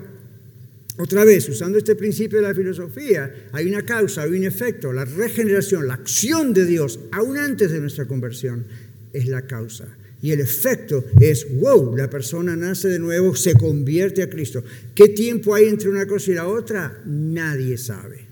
otra 0.97 1.23
vez, 1.23 1.47
usando 1.49 1.77
este 1.77 1.95
principio 1.95 2.39
de 2.39 2.47
la 2.47 2.55
filosofía, 2.55 3.31
hay 3.51 3.67
una 3.67 3.83
causa, 3.83 4.23
hay 4.23 4.31
un 4.31 4.43
efecto, 4.45 4.91
la 4.91 5.05
regeneración, 5.05 5.87
la 5.87 5.95
acción 5.95 6.53
de 6.53 6.65
Dios, 6.65 6.99
aún 7.11 7.37
antes 7.37 7.71
de 7.71 7.79
nuestra 7.79 8.05
conversión, 8.05 8.65
es 9.13 9.27
la 9.27 9.43
causa. 9.43 9.85
Y 10.25 10.31
el 10.31 10.39
efecto 10.39 11.05
es, 11.19 11.45
wow, 11.59 11.95
la 11.95 12.09
persona 12.09 12.55
nace 12.55 12.87
de 12.87 12.97
nuevo, 12.97 13.35
se 13.35 13.53
convierte 13.53 14.23
a 14.23 14.27
Cristo. 14.27 14.63
¿Qué 14.95 15.09
tiempo 15.09 15.53
hay 15.53 15.65
entre 15.65 15.87
una 15.87 16.07
cosa 16.07 16.31
y 16.31 16.33
la 16.33 16.47
otra? 16.47 16.99
Nadie 17.05 17.77
sabe. 17.77 18.25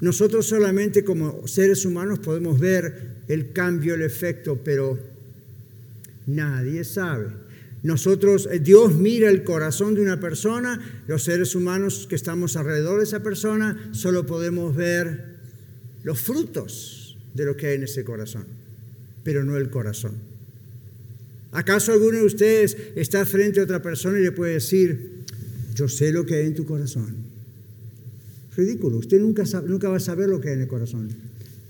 Nosotros 0.00 0.46
solamente 0.46 1.04
como 1.04 1.46
seres 1.46 1.84
humanos 1.84 2.20
podemos 2.20 2.58
ver 2.58 3.16
el 3.28 3.52
cambio, 3.52 3.94
el 3.94 4.00
efecto, 4.00 4.58
pero 4.64 4.98
nadie 6.26 6.84
sabe. 6.84 7.26
Nosotros, 7.82 8.48
eh, 8.50 8.60
Dios 8.60 8.94
mira 8.94 9.28
el 9.28 9.44
corazón 9.44 9.94
de 9.94 10.00
una 10.00 10.20
persona, 10.20 11.02
los 11.06 11.22
seres 11.22 11.54
humanos 11.54 12.06
que 12.08 12.16
estamos 12.16 12.56
alrededor 12.56 12.96
de 12.96 13.04
esa 13.04 13.22
persona, 13.22 13.90
solo 13.92 14.24
podemos 14.24 14.74
ver 14.74 15.36
los 16.02 16.18
frutos 16.18 17.18
de 17.34 17.44
lo 17.44 17.58
que 17.58 17.66
hay 17.66 17.74
en 17.74 17.82
ese 17.82 18.04
corazón, 18.04 18.46
pero 19.22 19.44
no 19.44 19.58
el 19.58 19.68
corazón. 19.68 20.29
¿Acaso 21.52 21.92
alguno 21.92 22.18
de 22.18 22.24
ustedes 22.24 22.76
está 22.94 23.26
frente 23.26 23.60
a 23.60 23.64
otra 23.64 23.82
persona 23.82 24.18
y 24.18 24.22
le 24.22 24.32
puede 24.32 24.54
decir, 24.54 25.20
yo 25.74 25.88
sé 25.88 26.12
lo 26.12 26.26
que 26.26 26.34
hay 26.34 26.46
en 26.46 26.54
tu 26.54 26.66
corazón. 26.66 27.14
Ridículo, 28.56 28.98
usted 28.98 29.18
nunca, 29.18 29.44
nunca 29.66 29.88
va 29.88 29.96
a 29.96 30.00
saber 30.00 30.28
lo 30.28 30.40
que 30.40 30.48
hay 30.48 30.54
en 30.54 30.62
el 30.62 30.68
corazón. 30.68 31.08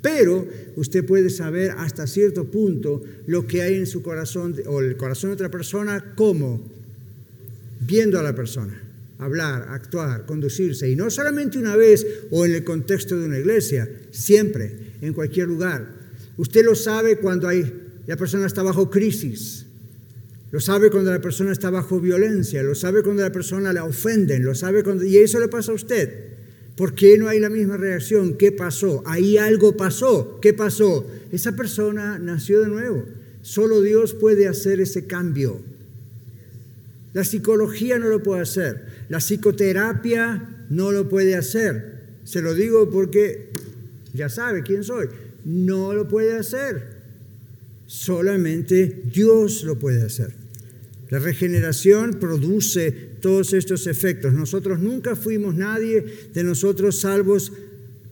Pero 0.03 0.49
usted 0.77 1.05
puede 1.05 1.31
saber 1.31 1.73
hasta 1.77 2.07
cierto 2.07 2.45
punto 2.51 3.03
lo 3.27 3.47
que 3.47 3.63
hay 3.63 3.77
en 3.77 3.87
su 3.87 4.03
corazón 4.03 4.57
o 4.67 4.81
el 4.81 4.97
corazón 4.97 5.31
de 5.31 5.35
otra 5.35 5.51
persona, 5.51 6.15
como 6.17 6.61
viendo 7.81 8.19
a 8.19 8.23
la 8.23 8.35
persona, 8.35 8.83
hablar, 9.19 9.67
actuar, 9.69 10.27
conducirse. 10.27 10.91
Y 10.91 10.97
no 10.97 11.11
solamente 11.11 11.59
una 11.59 11.77
vez 11.77 12.07
o 12.31 12.45
en 12.45 12.55
el 12.55 12.65
contexto 12.65 13.17
de 13.17 13.27
una 13.27 13.39
iglesia, 13.39 13.89
siempre, 14.11 14.73
en 15.03 15.13
cualquier 15.13 15.49
lugar. 15.49 15.87
Usted 16.37 16.65
lo 16.65 16.75
sabe 16.75 17.19
cuando 17.19 17.47
hay, 17.47 17.73
la 18.07 18.17
persona 18.17 18.47
está 18.47 18.63
bajo 18.63 18.91
crisis. 18.91 19.67
Lo 20.51 20.61
sabe 20.61 20.91
cuando 20.91 21.13
la 21.13 21.21
persona 21.21 21.53
está 21.53 21.71
bajo 21.71 22.01
violencia, 22.01 22.63
lo 22.63 22.75
sabe 22.75 23.03
cuando 23.03 23.23
la 23.23 23.31
persona 23.31 23.73
la 23.73 23.85
ofenden, 23.85 24.45
lo 24.45 24.55
sabe 24.55 24.83
cuando... 24.83 25.05
Y 25.05 25.17
eso 25.19 25.39
le 25.39 25.49
pasa 25.49 25.71
a 25.71 25.77
usted. 25.77 26.31
¿Por 26.77 26.95
qué 26.95 27.19
no 27.19 27.29
hay 27.29 27.39
la 27.39 27.51
misma 27.51 27.77
reacción? 27.77 28.37
¿Qué 28.37 28.53
pasó? 28.53 29.03
Ahí 29.07 29.37
algo 29.37 29.77
pasó. 29.77 30.39
¿Qué 30.41 30.53
pasó? 30.55 31.07
Esa 31.31 31.55
persona 31.55 32.19
nació 32.19 32.61
de 32.61 32.69
nuevo. 32.69 33.05
Solo 33.43 33.81
Dios 33.81 34.15
puede 34.15 34.49
hacer 34.49 34.81
ese 34.81 35.07
cambio. 35.07 35.61
La 37.13 37.25
psicología 37.25 37.99
no 37.99 38.09
lo 38.09 38.23
puede 38.23 38.43
hacer. 38.43 38.87
La 39.09 39.19
psicoterapia 39.19 40.67
no 40.71 40.91
lo 40.91 41.09
puede 41.09 41.37
hacer. 41.37 42.01
Se 42.25 42.41
lo 42.41 42.55
digo 42.55 42.91
porque 42.91 43.51
ya 44.15 44.29
sabe 44.29 44.63
quién 44.63 44.83
soy. 44.83 45.09
No 45.45 45.93
lo 45.93 46.09
puede 46.09 46.37
hacer. 46.37 47.01
Solamente 47.87 49.03
Dios 49.13 49.65
lo 49.65 49.79
puede 49.79 50.03
hacer. 50.03 50.40
La 51.11 51.19
regeneración 51.19 52.15
produce 52.21 52.93
todos 53.21 53.53
estos 53.53 53.87
efectos. 53.89 54.33
Nosotros 54.33 54.79
nunca 54.79 55.17
fuimos 55.17 55.57
nadie 55.57 56.05
de 56.33 56.45
nosotros 56.45 57.01
salvos 57.01 57.53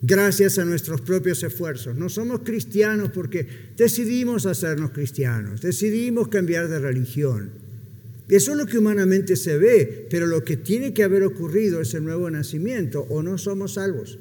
gracias 0.03 0.59
a 0.59 0.65
nuestros 0.65 1.01
propios 1.01 1.43
esfuerzos. 1.45 1.97
No 1.97 2.09
somos 2.09 2.41
cristianos 2.41 3.11
porque 3.15 3.47
decidimos 3.77 4.47
hacernos 4.47 4.91
cristianos, 4.91 5.61
decidimos 5.61 6.29
cambiar 6.29 6.69
de 6.69 6.81
religión. 6.81 7.51
Eso 8.29 8.53
es 8.53 8.59
lo 8.59 8.67
que 8.67 8.79
humanamente 8.79 9.37
se 9.37 9.57
ve, 9.57 10.07
pero 10.11 10.27
lo 10.27 10.45
que 10.45 10.57
tiene 10.57 10.93
que 10.93 11.03
haber 11.05 11.23
ocurrido 11.23 11.81
es 11.81 11.95
el 11.95 12.05
nuevo 12.05 12.29
nacimiento 12.31 13.07
o 13.09 13.23
no 13.23 13.39
somos 13.39 13.75
salvos. 13.75 14.19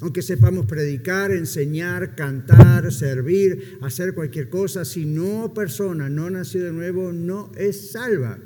Aunque 0.00 0.22
sepamos 0.22 0.66
predicar, 0.66 1.30
enseñar, 1.30 2.14
cantar, 2.14 2.92
servir, 2.92 3.78
hacer 3.80 4.14
cualquier 4.14 4.48
cosa, 4.48 4.84
si 4.84 5.04
no 5.04 5.54
persona 5.54 6.08
no 6.08 6.28
nació 6.30 6.64
de 6.64 6.72
nuevo, 6.72 7.12
no 7.12 7.50
es 7.56 7.92
salva 7.92 8.38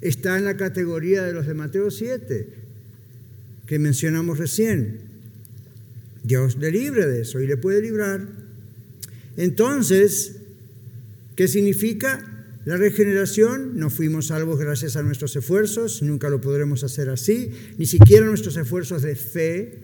está 0.00 0.38
en 0.38 0.44
la 0.44 0.56
categoría 0.56 1.24
de 1.24 1.32
los 1.32 1.46
de 1.46 1.54
Mateo 1.54 1.90
7, 1.90 2.48
que 3.66 3.78
mencionamos 3.78 4.38
recién. 4.38 5.00
Dios 6.22 6.56
le 6.58 6.70
libre 6.70 7.06
de 7.06 7.22
eso 7.22 7.40
y 7.40 7.46
le 7.46 7.56
puede 7.56 7.82
librar. 7.82 8.26
Entonces, 9.36 10.36
¿qué 11.36 11.48
significa 11.48 12.24
la 12.64 12.76
regeneración? 12.76 13.78
No 13.78 13.90
fuimos 13.90 14.26
salvos 14.26 14.58
gracias 14.58 14.96
a 14.96 15.02
nuestros 15.02 15.34
esfuerzos, 15.36 16.02
nunca 16.02 16.28
lo 16.28 16.40
podremos 16.40 16.84
hacer 16.84 17.08
así, 17.08 17.50
ni 17.78 17.86
siquiera 17.86 18.26
nuestros 18.26 18.56
esfuerzos 18.56 19.02
de 19.02 19.16
fe. 19.16 19.78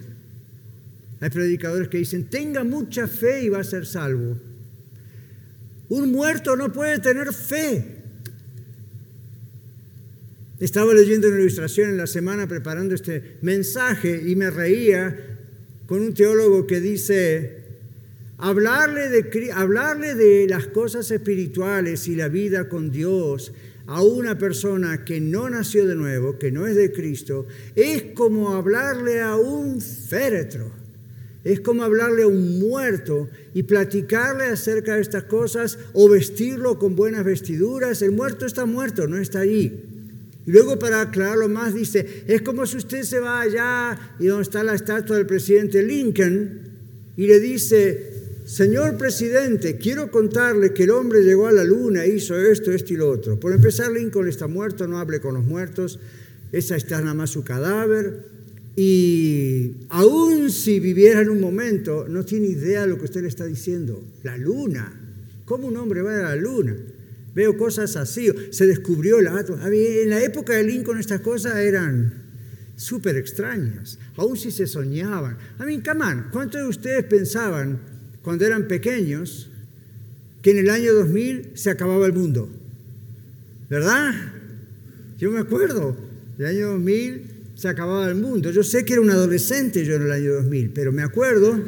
Hay 1.24 1.30
predicadores 1.30 1.88
que 1.88 1.96
dicen, 1.96 2.24
tenga 2.24 2.64
mucha 2.64 3.08
fe 3.08 3.44
y 3.44 3.48
va 3.48 3.60
a 3.60 3.64
ser 3.64 3.86
salvo. 3.86 4.36
Un 5.88 6.12
muerto 6.12 6.54
no 6.54 6.70
puede 6.70 6.98
tener 6.98 7.32
fe. 7.32 8.02
Estaba 10.60 10.92
leyendo 10.92 11.28
una 11.28 11.40
ilustración 11.40 11.88
en 11.88 11.96
la 11.96 12.06
semana 12.06 12.46
preparando 12.46 12.94
este 12.94 13.38
mensaje 13.40 14.22
y 14.26 14.36
me 14.36 14.50
reía 14.50 15.38
con 15.86 16.02
un 16.02 16.12
teólogo 16.12 16.66
que 16.66 16.82
dice, 16.82 17.62
hablarle 18.36 19.08
de, 19.08 19.50
hablarle 19.54 20.14
de 20.16 20.46
las 20.46 20.66
cosas 20.66 21.10
espirituales 21.10 22.06
y 22.06 22.16
la 22.16 22.28
vida 22.28 22.68
con 22.68 22.90
Dios 22.90 23.54
a 23.86 24.02
una 24.02 24.36
persona 24.36 25.06
que 25.06 25.22
no 25.22 25.48
nació 25.48 25.86
de 25.86 25.94
nuevo, 25.94 26.38
que 26.38 26.52
no 26.52 26.66
es 26.66 26.76
de 26.76 26.92
Cristo, 26.92 27.46
es 27.74 28.12
como 28.12 28.52
hablarle 28.52 29.22
a 29.22 29.36
un 29.36 29.80
féretro, 29.80 30.83
es 31.44 31.60
como 31.60 31.82
hablarle 31.82 32.22
a 32.22 32.26
un 32.26 32.58
muerto 32.58 33.28
y 33.52 33.64
platicarle 33.64 34.44
acerca 34.44 34.96
de 34.96 35.02
estas 35.02 35.24
cosas 35.24 35.78
o 35.92 36.08
vestirlo 36.08 36.78
con 36.78 36.96
buenas 36.96 37.22
vestiduras. 37.22 38.00
El 38.00 38.12
muerto 38.12 38.46
está 38.46 38.64
muerto, 38.64 39.06
no 39.06 39.18
está 39.18 39.40
allí. 39.40 39.72
Y 40.46 40.50
luego 40.50 40.78
para 40.78 41.02
aclararlo 41.02 41.48
más 41.50 41.74
dice, 41.74 42.24
es 42.26 42.40
como 42.40 42.64
si 42.66 42.78
usted 42.78 43.02
se 43.02 43.20
va 43.20 43.42
allá 43.42 44.16
y 44.18 44.26
donde 44.26 44.42
está 44.42 44.64
la 44.64 44.74
estatua 44.74 45.16
del 45.16 45.26
presidente 45.26 45.82
Lincoln 45.82 46.60
y 47.16 47.26
le 47.26 47.38
dice, 47.40 48.10
señor 48.46 48.96
presidente, 48.96 49.76
quiero 49.76 50.10
contarle 50.10 50.72
que 50.72 50.84
el 50.84 50.90
hombre 50.90 51.22
llegó 51.22 51.46
a 51.46 51.52
la 51.52 51.64
luna, 51.64 52.06
hizo 52.06 52.38
esto, 52.38 52.72
esto 52.72 52.94
y 52.94 52.96
lo 52.96 53.10
otro. 53.10 53.38
Por 53.38 53.52
empezar, 53.52 53.92
Lincoln 53.92 54.28
está 54.28 54.46
muerto, 54.46 54.86
no 54.86 54.98
hable 54.98 55.20
con 55.20 55.34
los 55.34 55.44
muertos, 55.44 55.98
esa 56.52 56.76
está 56.76 57.00
nada 57.00 57.14
más 57.14 57.30
su 57.30 57.44
cadáver. 57.44 58.33
Y 58.76 59.86
aún 59.88 60.50
si 60.50 60.80
viviera 60.80 61.20
en 61.20 61.28
un 61.28 61.40
momento, 61.40 62.06
no 62.08 62.24
tiene 62.24 62.48
idea 62.48 62.82
de 62.82 62.88
lo 62.88 62.98
que 62.98 63.04
usted 63.04 63.22
le 63.22 63.28
está 63.28 63.44
diciendo. 63.44 64.02
La 64.22 64.36
luna. 64.36 65.00
¿Cómo 65.44 65.68
un 65.68 65.76
hombre 65.76 66.02
va 66.02 66.14
a 66.14 66.22
la 66.22 66.36
luna? 66.36 66.76
Veo 67.34 67.56
cosas 67.56 67.96
así. 67.96 68.30
Se 68.50 68.66
descubrió 68.66 69.18
el 69.18 69.28
átomo. 69.28 69.58
En 69.66 70.10
la 70.10 70.22
época 70.22 70.54
de 70.54 70.64
Lincoln 70.64 70.98
estas 70.98 71.20
cosas 71.20 71.56
eran 71.56 72.24
súper 72.76 73.16
extrañas, 73.16 73.98
aún 74.16 74.36
si 74.36 74.50
se 74.50 74.66
soñaban. 74.66 75.36
A 75.58 75.64
mí, 75.64 75.80
camán, 75.80 76.28
¿cuántos 76.32 76.60
de 76.62 76.68
ustedes 76.68 77.04
pensaban 77.04 77.78
cuando 78.22 78.44
eran 78.44 78.66
pequeños 78.66 79.50
que 80.42 80.50
en 80.50 80.58
el 80.58 80.70
año 80.70 80.92
2000 80.92 81.52
se 81.54 81.70
acababa 81.70 82.06
el 82.06 82.12
mundo? 82.12 82.48
¿Verdad? 83.70 84.12
Yo 85.18 85.30
me 85.30 85.40
acuerdo, 85.40 85.96
el 86.38 86.46
año 86.46 86.70
2000 86.72 87.33
se 87.64 87.70
acababa 87.70 88.06
el 88.10 88.16
mundo. 88.16 88.50
Yo 88.50 88.62
sé 88.62 88.84
que 88.84 88.92
era 88.92 89.00
un 89.00 89.08
adolescente 89.08 89.86
yo 89.86 89.94
en 89.94 90.02
el 90.02 90.12
año 90.12 90.34
2000, 90.34 90.72
pero 90.74 90.92
me 90.92 91.02
acuerdo 91.02 91.58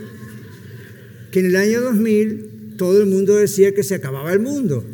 que 1.30 1.40
en 1.40 1.46
el 1.46 1.56
año 1.56 1.80
2000 1.80 2.74
todo 2.76 3.00
el 3.00 3.06
mundo 3.06 3.34
decía 3.36 3.74
que 3.74 3.82
se 3.82 3.94
acababa 3.94 4.30
el 4.34 4.40
mundo. 4.40 4.84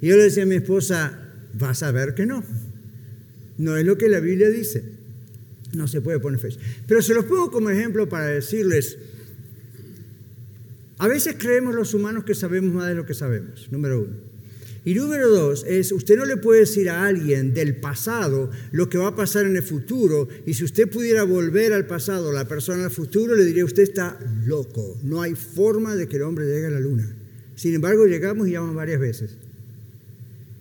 Y 0.00 0.06
yo 0.06 0.16
le 0.16 0.22
decía 0.22 0.44
a 0.44 0.46
mi 0.46 0.54
esposa, 0.54 1.18
vas 1.52 1.82
a 1.82 1.90
ver 1.90 2.14
que 2.14 2.26
no. 2.26 2.44
No 3.58 3.76
es 3.76 3.84
lo 3.84 3.98
que 3.98 4.08
la 4.08 4.20
Biblia 4.20 4.48
dice. 4.48 4.84
No 5.74 5.88
se 5.88 6.00
puede 6.00 6.20
poner 6.20 6.38
fecha. 6.38 6.60
Pero 6.86 7.02
se 7.02 7.12
los 7.12 7.24
pongo 7.24 7.50
como 7.50 7.68
ejemplo 7.68 8.08
para 8.08 8.26
decirles, 8.26 8.98
a 10.98 11.08
veces 11.08 11.34
creemos 11.40 11.74
los 11.74 11.92
humanos 11.92 12.22
que 12.22 12.36
sabemos 12.36 12.72
más 12.72 12.86
de 12.86 12.94
lo 12.94 13.04
que 13.04 13.14
sabemos, 13.14 13.66
número 13.72 14.02
uno. 14.02 14.25
Y 14.86 14.94
número 14.94 15.28
dos 15.28 15.64
es, 15.66 15.90
usted 15.90 16.16
no 16.16 16.24
le 16.24 16.36
puede 16.36 16.60
decir 16.60 16.88
a 16.88 17.06
alguien 17.06 17.52
del 17.52 17.74
pasado 17.74 18.52
lo 18.70 18.88
que 18.88 18.98
va 18.98 19.08
a 19.08 19.16
pasar 19.16 19.44
en 19.44 19.56
el 19.56 19.64
futuro. 19.64 20.28
Y 20.46 20.54
si 20.54 20.62
usted 20.62 20.88
pudiera 20.88 21.24
volver 21.24 21.72
al 21.72 21.88
pasado, 21.88 22.30
la 22.30 22.46
persona 22.46 22.84
al 22.84 22.92
futuro, 22.92 23.34
le 23.34 23.44
diría, 23.44 23.64
usted 23.64 23.82
está 23.82 24.16
loco. 24.46 24.96
No 25.02 25.22
hay 25.22 25.34
forma 25.34 25.96
de 25.96 26.06
que 26.06 26.18
el 26.18 26.22
hombre 26.22 26.46
llegue 26.46 26.66
a 26.66 26.70
la 26.70 26.78
luna. 26.78 27.12
Sin 27.56 27.74
embargo, 27.74 28.06
llegamos 28.06 28.46
y 28.46 28.52
llamamos 28.52 28.76
varias 28.76 29.00
veces. 29.00 29.30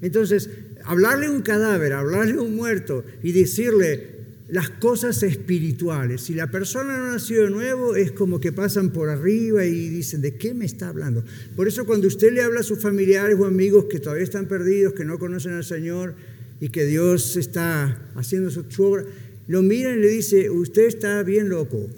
Entonces, 0.02 0.50
hablarle 0.86 1.28
a 1.28 1.32
un 1.32 1.44
cadáver, 1.44 1.94
hablarle 1.94 2.40
a 2.40 2.42
un 2.42 2.56
muerto 2.56 3.06
y 3.22 3.32
decirle 3.32 4.15
las 4.48 4.70
cosas 4.70 5.24
espirituales, 5.24 6.22
si 6.22 6.36
la 6.36 6.52
persona 6.52 6.98
no 6.98 7.12
nació 7.12 7.44
de 7.44 7.50
nuevo, 7.50 7.96
es 7.96 8.12
como 8.12 8.40
que 8.40 8.52
pasan 8.52 8.92
por 8.92 9.10
arriba 9.10 9.66
y 9.66 9.90
dicen, 9.90 10.22
¿de 10.22 10.36
qué 10.36 10.54
me 10.54 10.66
está 10.66 10.90
hablando? 10.90 11.24
Por 11.56 11.68
eso 11.68 11.86
cuando 11.86 12.08
usted 12.08 12.32
le 12.32 12.44
habla 12.44 12.60
a 12.60 12.64
sus 12.64 12.80
familiares 12.80 13.36
o 13.40 13.46
amigos 13.46 13.86
que 13.90 14.00
todavía 14.00 14.24
están 14.24 14.48
perdidos, 14.48 14.94
que 14.94 15.04
no 15.04 15.18
conocen 15.18 15.54
al 15.54 15.64
Señor 15.64 16.14
y 16.62 16.70
que 16.70 16.86
Dios 16.86 17.38
está 17.38 18.00
haciendo 18.14 18.52
su 18.52 18.64
obra, 18.84 19.04
lo 19.48 19.64
miran 19.64 19.98
y 19.98 20.02
le 20.02 20.10
dice, 20.10 20.50
usted 20.52 20.86
está 20.86 21.24
bien 21.24 21.50
loco. 21.50 21.90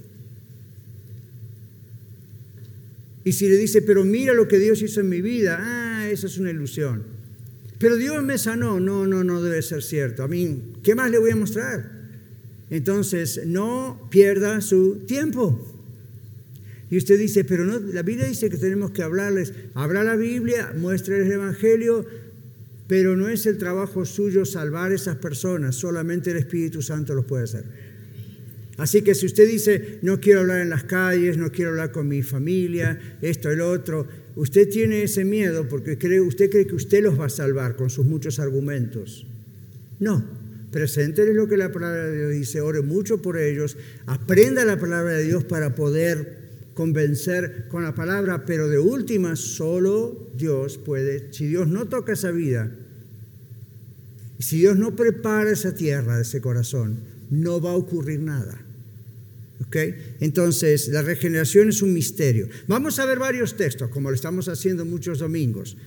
Y 3.26 3.34
si 3.34 3.50
le 3.50 3.58
dice, 3.58 3.82
pero 3.82 4.06
mira 4.06 4.34
lo 4.34 4.48
que 4.48 4.58
Dios 4.58 4.82
hizo 4.82 5.02
en 5.02 5.10
mi 5.10 5.22
vida, 5.22 5.58
ah, 5.60 6.10
eso 6.10 6.28
es 6.28 6.38
una 6.38 6.50
ilusión. 6.50 7.04
Pero 7.78 7.98
Dios 7.98 8.24
me 8.24 8.38
sanó. 8.38 8.80
No, 8.80 9.06
no, 9.06 9.24
no 9.24 9.42
debe 9.42 9.62
ser 9.62 9.84
cierto. 9.84 10.24
A 10.24 10.28
mí, 10.28 10.74
¿qué 10.82 10.96
más 10.96 11.12
le 11.12 11.20
voy 11.20 11.32
a 11.32 11.36
mostrar? 11.36 11.97
Entonces, 12.70 13.42
no 13.46 14.08
pierda 14.10 14.62
su 14.62 15.06
tiempo. 15.08 15.74
Y 16.90 16.98
usted 16.98 17.20
dice, 17.20 17.44
pero 17.44 17.66
no, 17.66 17.80
la 17.80 18.02
Biblia 18.02 18.28
dice 18.28 18.50
que 18.50 18.58
tenemos 18.58 18.92
que 18.92 19.04
hablarles. 19.04 19.54
Habla 19.74 20.04
la 20.04 20.16
Biblia, 20.16 20.74
muestre 20.78 21.18
el 21.18 21.32
Evangelio, 21.32 22.06
pero 22.88 23.18
no 23.18 23.28
es 23.28 23.46
el 23.46 23.58
trabajo 23.58 24.06
suyo 24.06 24.46
salvar 24.46 24.94
esas 24.94 25.18
personas, 25.18 25.76
solamente 25.76 26.32
el 26.32 26.38
Espíritu 26.38 26.82
Santo 26.82 27.14
los 27.14 27.26
puede 27.26 27.44
hacer. 27.44 27.66
Así 28.78 29.02
que 29.02 29.16
si 29.16 29.26
usted 29.26 29.48
dice, 29.48 30.00
no 30.04 30.20
quiero 30.20 30.42
hablar 30.42 30.62
en 30.62 30.70
las 30.70 30.84
calles, 30.84 31.38
no 31.38 31.52
quiero 31.52 31.72
hablar 31.72 31.92
con 31.92 32.08
mi 32.08 32.22
familia, 32.22 33.18
esto, 33.22 33.50
el 33.50 33.60
otro, 33.60 34.08
usted 34.36 34.70
tiene 34.70 35.02
ese 35.04 35.26
miedo 35.26 35.68
porque 35.68 35.98
cree, 35.98 36.22
usted 36.22 36.50
cree 36.50 36.68
que 36.68 36.76
usted 36.76 37.04
los 37.04 37.20
va 37.20 37.26
a 37.26 37.30
salvar 37.30 37.76
con 37.76 37.90
sus 37.90 38.06
muchos 38.06 38.40
argumentos. 38.40 39.26
No, 40.00 40.24
Presénteles 40.72 41.36
lo 41.36 41.48
que 41.48 41.58
la 41.58 41.72
palabra 41.72 42.08
de 42.08 42.18
Dios 42.18 42.32
dice, 42.32 42.62
ore 42.62 42.82
mucho 42.82 43.22
por 43.22 43.38
ellos, 43.38 43.78
aprenda 44.06 44.66
la 44.66 44.78
palabra 44.78 45.14
de 45.14 45.24
Dios 45.24 45.44
para 45.44 45.76
poder 45.76 46.48
convencer 46.74 47.68
con 47.70 47.84
la 47.84 47.96
palabra, 47.96 48.46
pero 48.46 48.68
de 48.68 48.78
última 48.78 49.36
solo 49.36 50.30
Dios 50.36 50.78
puede, 50.78 51.34
si 51.34 51.48
Dios 51.48 51.68
no 51.68 51.88
toca 51.88 52.14
esa 52.14 52.32
vida, 52.32 52.72
si 54.40 54.60
Dios 54.60 54.78
no 54.78 54.96
prepara 54.96 55.52
esa 55.52 55.74
tierra, 55.74 56.22
ese 56.22 56.42
corazón, 56.42 57.00
no 57.30 57.60
va 57.60 57.72
a 57.72 57.76
ocurrir 57.76 58.20
nada. 58.20 58.62
Entonces, 60.20 60.88
la 60.90 61.02
regeneración 61.02 61.70
es 61.70 61.82
un 61.82 61.94
misterio. 61.94 62.48
Vamos 62.68 63.00
a 63.00 63.06
ver 63.06 63.20
varios 63.20 63.58
textos, 63.58 63.90
como 63.90 64.10
lo 64.10 64.16
estamos 64.16 64.48
haciendo 64.48 64.86
muchos 64.86 65.20
domingos. 65.20 65.78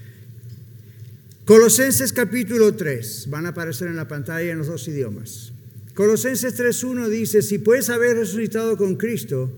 Colosenses 1.51 2.13
capítulo 2.13 2.77
3, 2.77 3.27
van 3.29 3.45
a 3.45 3.49
aparecer 3.49 3.89
en 3.89 3.97
la 3.97 4.07
pantalla 4.07 4.53
en 4.53 4.59
los 4.59 4.69
dos 4.69 4.87
idiomas. 4.87 5.51
Colosenses 5.95 6.57
3.1 6.57 7.09
dice, 7.09 7.43
si 7.43 7.59
puedes 7.59 7.91
haber 7.91 8.19
resucitado 8.19 8.77
con 8.77 8.95
Cristo, 8.95 9.51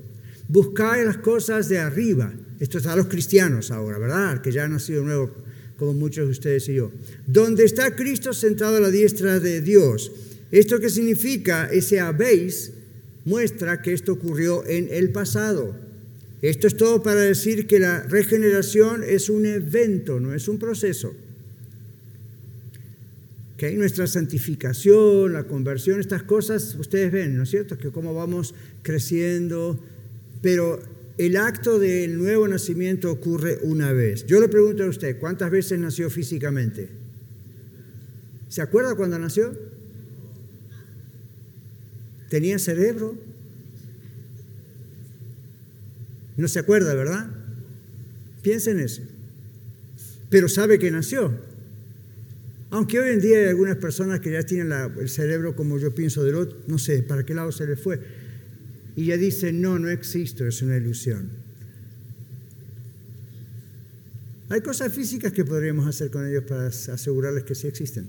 buscad 0.48 1.04
las 1.04 1.18
cosas 1.18 1.68
de 1.68 1.80
arriba. 1.80 2.32
Esto 2.60 2.78
está 2.78 2.94
a 2.94 2.96
los 2.96 3.08
cristianos 3.08 3.70
ahora, 3.70 3.98
¿verdad? 3.98 4.40
Que 4.40 4.52
ya 4.52 4.64
han 4.64 4.72
nacido 4.72 5.04
nuevo, 5.04 5.32
como 5.76 5.92
muchos 5.92 6.24
de 6.24 6.30
ustedes 6.30 6.66
y 6.70 6.76
yo. 6.76 6.90
Donde 7.26 7.66
está 7.66 7.94
Cristo 7.94 8.32
sentado 8.32 8.78
a 8.78 8.80
la 8.80 8.90
diestra 8.90 9.38
de 9.38 9.60
Dios. 9.60 10.12
¿Esto 10.50 10.80
qué 10.80 10.88
significa? 10.88 11.66
Ese 11.70 12.00
habéis 12.00 12.72
muestra 13.26 13.82
que 13.82 13.92
esto 13.92 14.14
ocurrió 14.14 14.66
en 14.66 14.88
el 14.90 15.10
pasado. 15.10 15.76
Esto 16.40 16.68
es 16.68 16.76
todo 16.78 17.02
para 17.02 17.20
decir 17.20 17.66
que 17.66 17.78
la 17.78 18.02
regeneración 18.04 19.04
es 19.06 19.28
un 19.28 19.44
evento, 19.44 20.20
no 20.20 20.32
es 20.32 20.48
un 20.48 20.58
proceso. 20.58 21.14
Nuestra 23.70 24.08
santificación, 24.08 25.32
la 25.32 25.44
conversión, 25.44 26.00
estas 26.00 26.24
cosas, 26.24 26.74
ustedes 26.74 27.12
ven, 27.12 27.36
¿no 27.36 27.44
es 27.44 27.50
cierto? 27.50 27.78
Que 27.78 27.90
cómo 27.90 28.12
vamos 28.12 28.56
creciendo, 28.82 29.78
pero 30.40 30.82
el 31.16 31.36
acto 31.36 31.78
del 31.78 32.18
nuevo 32.18 32.48
nacimiento 32.48 33.12
ocurre 33.12 33.60
una 33.62 33.92
vez. 33.92 34.26
Yo 34.26 34.40
le 34.40 34.48
pregunto 34.48 34.82
a 34.82 34.88
usted, 34.88 35.18
¿cuántas 35.20 35.50
veces 35.50 35.78
nació 35.78 36.10
físicamente? 36.10 36.88
¿Se 38.48 38.62
acuerda 38.62 38.96
cuando 38.96 39.16
nació? 39.18 39.56
¿Tenía 42.28 42.58
cerebro? 42.58 43.16
No 46.36 46.48
se 46.48 46.58
acuerda, 46.58 46.94
¿verdad? 46.94 47.30
Piensa 48.42 48.72
en 48.72 48.80
eso. 48.80 49.02
Pero 50.30 50.48
sabe 50.48 50.80
que 50.80 50.90
nació. 50.90 51.51
Aunque 52.72 52.98
hoy 52.98 53.10
en 53.10 53.20
día 53.20 53.36
hay 53.36 53.44
algunas 53.48 53.76
personas 53.76 54.20
que 54.20 54.32
ya 54.32 54.44
tienen 54.44 54.72
el 54.98 55.08
cerebro 55.10 55.54
como 55.54 55.78
yo 55.78 55.94
pienso 55.94 56.24
del 56.24 56.36
otro, 56.36 56.58
no 56.68 56.78
sé 56.78 57.02
para 57.02 57.22
qué 57.22 57.34
lado 57.34 57.52
se 57.52 57.66
le 57.66 57.76
fue. 57.76 58.00
Y 58.96 59.04
ya 59.04 59.18
dicen, 59.18 59.60
no, 59.60 59.78
no 59.78 59.90
existo, 59.90 60.46
es 60.46 60.62
una 60.62 60.78
ilusión. 60.78 61.28
Hay 64.48 64.62
cosas 64.62 64.90
físicas 64.90 65.32
que 65.32 65.44
podríamos 65.44 65.86
hacer 65.86 66.10
con 66.10 66.26
ellos 66.26 66.44
para 66.44 66.68
asegurarles 66.68 67.44
que 67.44 67.54
sí 67.54 67.66
existen. 67.66 68.06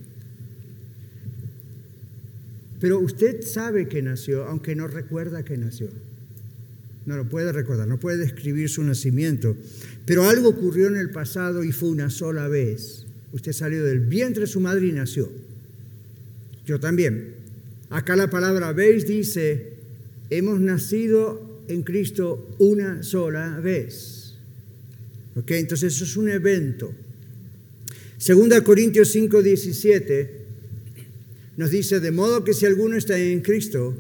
Pero 2.80 2.99
usted 2.99 3.41
sabe 3.41 3.89
que 3.89 4.01
nació, 4.01 4.45
aunque 4.45 4.78
no 4.78 4.88
recuerda 4.88 5.43
que 5.43 5.57
nació. 5.57 5.89
No 7.05 7.18
lo 7.18 7.28
puede 7.28 7.51
recordar, 7.51 7.89
no 7.89 7.99
puede 7.99 8.16
describir 8.16 8.70
su 8.70 8.82
nacimiento. 8.82 9.57
Pero 10.05 10.24
algo 10.30 10.47
ocurrió 10.47 10.88
en 10.88 10.95
el 10.95 11.09
pasado 11.09 11.66
y 11.66 11.74
fue 11.74 11.89
una 11.89 12.09
sola 12.09 12.47
vez. 12.47 13.03
Usted 13.34 13.51
salió 13.51 13.84
del 13.84 13.99
vientre 13.99 14.41
de 14.41 14.47
su 14.47 14.59
madre 14.59 14.88
y 14.88 14.91
nació. 14.91 15.29
Yo 16.65 16.79
también. 16.79 17.34
Acá 17.89 18.15
la 18.15 18.29
palabra 18.29 18.71
veis 18.71 19.05
dice, 19.05 19.73
hemos 20.29 20.59
nacido 20.59 21.63
en 21.67 21.84
Cristo 21.84 22.55
una 22.59 23.03
sola 23.03 23.59
vez. 23.59 24.36
¿Ok? 25.36 25.51
Entonces 25.51 25.95
eso 25.95 26.05
es 26.05 26.15
un 26.15 26.29
evento. 26.29 26.93
Segunda 28.17 28.61
Corintios 28.61 29.11
5, 29.11 29.41
17 29.41 30.43
nos 31.57 31.69
dice, 31.69 31.99
de 31.99 32.11
modo 32.11 32.43
que 32.43 32.53
si 32.53 32.65
alguno 32.65 32.97
está 32.97 33.17
en 33.17 33.41
Cristo, 33.41 33.95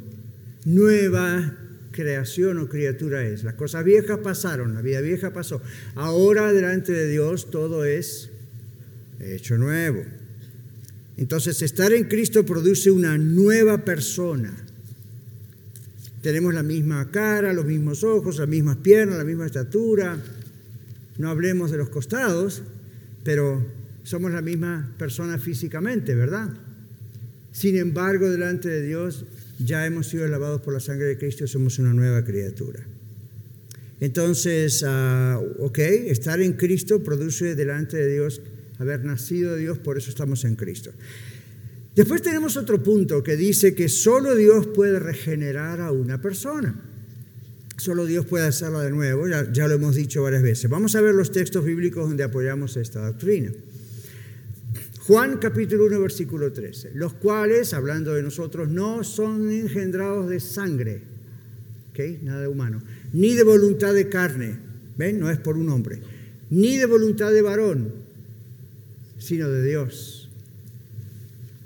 nueva 0.65 1.57
creación 1.91 2.57
o 2.57 2.69
criatura 2.69 3.25
es. 3.25 3.43
Las 3.43 3.53
cosas 3.55 3.83
viejas 3.83 4.19
pasaron, 4.19 4.73
la 4.73 4.81
vida 4.81 5.01
vieja 5.01 5.33
pasó. 5.33 5.61
Ahora 5.95 6.51
delante 6.51 6.91
de 6.91 7.09
Dios 7.09 7.51
todo 7.51 7.85
es 7.85 8.29
hecho 9.25 9.57
nuevo. 9.57 10.03
Entonces 11.17 11.61
estar 11.61 11.93
en 11.93 12.05
Cristo 12.05 12.45
produce 12.45 12.91
una 12.91 13.17
nueva 13.17 13.85
persona. 13.85 14.53
Tenemos 16.21 16.53
la 16.53 16.63
misma 16.63 17.11
cara, 17.11 17.53
los 17.53 17.65
mismos 17.65 18.03
ojos, 18.03 18.39
las 18.39 18.47
mismas 18.47 18.77
piernas, 18.77 19.17
la 19.17 19.23
misma 19.23 19.45
estatura. 19.45 20.17
No 21.17 21.29
hablemos 21.29 21.69
de 21.69 21.77
los 21.77 21.89
costados, 21.89 22.63
pero 23.23 23.65
somos 24.03 24.31
la 24.31 24.41
misma 24.41 24.95
persona 24.97 25.37
físicamente, 25.37 26.15
¿verdad? 26.15 26.49
Sin 27.51 27.77
embargo, 27.77 28.29
delante 28.29 28.69
de 28.69 28.81
Dios 28.81 29.25
ya 29.59 29.85
hemos 29.85 30.07
sido 30.07 30.27
lavados 30.27 30.61
por 30.61 30.73
la 30.73 30.79
sangre 30.79 31.07
de 31.07 31.17
Cristo, 31.17 31.45
somos 31.45 31.77
una 31.77 31.93
nueva 31.93 32.23
criatura. 32.23 32.83
Entonces, 33.99 34.83
ah, 34.85 35.39
ok, 35.59 35.79
estar 35.79 36.41
en 36.41 36.53
Cristo 36.53 37.03
produce 37.03 37.55
delante 37.55 37.97
de 37.97 38.11
Dios 38.11 38.41
haber 38.83 39.03
nacido 39.03 39.53
de 39.53 39.61
Dios, 39.61 39.79
por 39.79 39.97
eso 39.97 40.09
estamos 40.09 40.45
en 40.45 40.55
Cristo. 40.55 40.91
Después 41.95 42.21
tenemos 42.21 42.57
otro 42.57 42.81
punto 42.81 43.21
que 43.21 43.35
dice 43.35 43.75
que 43.75 43.87
solo 43.89 44.35
Dios 44.35 44.67
puede 44.67 44.99
regenerar 44.99 45.81
a 45.81 45.91
una 45.91 46.21
persona. 46.21 46.75
Solo 47.77 48.05
Dios 48.05 48.25
puede 48.25 48.45
hacerlo 48.45 48.79
de 48.79 48.91
nuevo, 48.91 49.27
ya 49.27 49.67
lo 49.67 49.73
hemos 49.73 49.95
dicho 49.95 50.23
varias 50.23 50.43
veces. 50.43 50.69
Vamos 50.69 50.95
a 50.95 51.01
ver 51.01 51.13
los 51.13 51.31
textos 51.31 51.65
bíblicos 51.65 52.07
donde 52.07 52.23
apoyamos 52.23 52.77
esta 52.77 53.05
doctrina. 53.05 53.51
Juan 55.05 55.37
capítulo 55.37 55.85
1, 55.87 55.99
versículo 55.99 56.53
13, 56.53 56.91
los 56.93 57.13
cuales, 57.13 57.73
hablando 57.73 58.13
de 58.13 58.23
nosotros, 58.23 58.69
no 58.69 59.03
son 59.03 59.51
engendrados 59.51 60.29
de 60.29 60.39
sangre, 60.39 61.01
¿okay? 61.89 62.21
nada 62.23 62.47
humano, 62.47 62.81
ni 63.11 63.33
de 63.33 63.43
voluntad 63.43 63.93
de 63.93 64.07
carne, 64.07 64.57
¿ven? 64.97 65.19
No 65.19 65.29
es 65.29 65.39
por 65.39 65.57
un 65.57 65.67
hombre, 65.67 65.99
ni 66.51 66.77
de 66.77 66.85
voluntad 66.85 67.33
de 67.33 67.41
varón, 67.41 67.93
sino 69.23 69.49
de 69.49 69.65
Dios. 69.65 70.29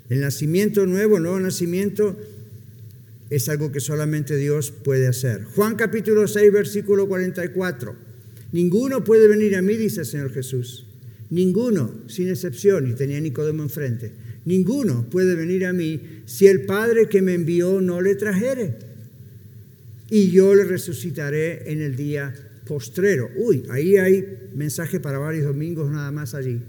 El 0.08 0.20
nacimiento 0.20 0.86
nuevo, 0.86 1.16
el 1.16 1.24
nuevo 1.24 1.40
nacimiento, 1.40 2.16
es 3.30 3.48
algo 3.48 3.72
que 3.72 3.80
solamente 3.80 4.36
Dios 4.36 4.70
puede 4.70 5.08
hacer. 5.08 5.42
Juan 5.44 5.74
capítulo 5.74 6.28
6, 6.28 6.52
versículo 6.52 7.08
44. 7.08 7.96
Ninguno 8.52 9.02
puede 9.02 9.26
venir 9.26 9.56
a 9.56 9.62
mí, 9.62 9.76
dice 9.76 10.00
el 10.00 10.06
Señor 10.06 10.32
Jesús, 10.32 10.86
Ninguno, 11.30 11.92
sin 12.06 12.28
excepción, 12.28 12.88
y 12.88 12.94
tenía 12.94 13.20
Nicodemo 13.20 13.64
enfrente, 13.64 14.12
ninguno 14.44 15.10
puede 15.10 15.34
venir 15.34 15.66
a 15.66 15.72
mí 15.72 16.00
si 16.24 16.46
el 16.46 16.62
Padre 16.64 17.08
que 17.08 17.20
me 17.20 17.34
envió 17.34 17.80
no 17.80 18.00
le 18.00 18.14
trajere. 18.14 18.76
Y 20.10 20.30
yo 20.30 20.54
le 20.54 20.64
resucitaré 20.64 21.70
en 21.70 21.82
el 21.82 21.96
día 21.96 22.32
postrero. 22.66 23.28
Uy, 23.36 23.64
ahí 23.68 23.96
hay 23.96 24.48
mensaje 24.54 25.00
para 25.00 25.18
varios 25.18 25.44
domingos 25.44 25.90
nada 25.90 26.10
más 26.12 26.34
allí. 26.34 26.62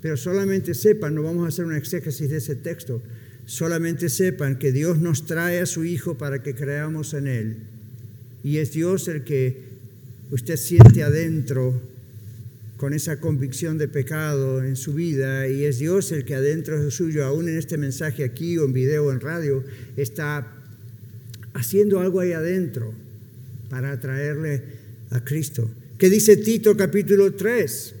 Pero 0.00 0.16
solamente 0.16 0.74
sepan, 0.74 1.14
no 1.14 1.22
vamos 1.22 1.44
a 1.44 1.48
hacer 1.48 1.64
una 1.64 1.78
exégesis 1.78 2.30
de 2.30 2.36
ese 2.36 2.54
texto, 2.54 3.02
solamente 3.46 4.08
sepan 4.08 4.58
que 4.58 4.72
Dios 4.72 4.98
nos 4.98 5.26
trae 5.26 5.60
a 5.60 5.66
su 5.66 5.84
Hijo 5.84 6.16
para 6.16 6.42
que 6.42 6.54
creamos 6.54 7.14
en 7.14 7.26
Él. 7.26 7.56
Y 8.44 8.58
es 8.58 8.72
Dios 8.72 9.08
el 9.08 9.24
que 9.24 9.62
usted 10.30 10.56
siente 10.56 11.02
adentro 11.02 11.80
con 12.76 12.94
esa 12.94 13.20
convicción 13.20 13.76
de 13.76 13.88
pecado 13.88 14.62
en 14.62 14.76
su 14.76 14.94
vida 14.94 15.48
y 15.48 15.64
es 15.64 15.80
Dios 15.80 16.12
el 16.12 16.24
que 16.24 16.36
adentro 16.36 16.82
de 16.82 16.90
suyo, 16.92 17.24
aún 17.24 17.48
en 17.48 17.58
este 17.58 17.76
mensaje 17.76 18.22
aquí 18.22 18.56
o 18.56 18.64
en 18.64 18.72
video 18.72 19.06
o 19.06 19.12
en 19.12 19.20
radio, 19.20 19.64
está 19.96 20.46
haciendo 21.54 21.98
algo 21.98 22.20
ahí 22.20 22.32
adentro 22.32 22.94
para 23.68 23.90
atraerle 23.90 24.62
a 25.10 25.24
Cristo. 25.24 25.68
¿Qué 25.98 26.08
dice 26.08 26.36
Tito 26.36 26.76
capítulo 26.76 27.34
3, 27.34 27.94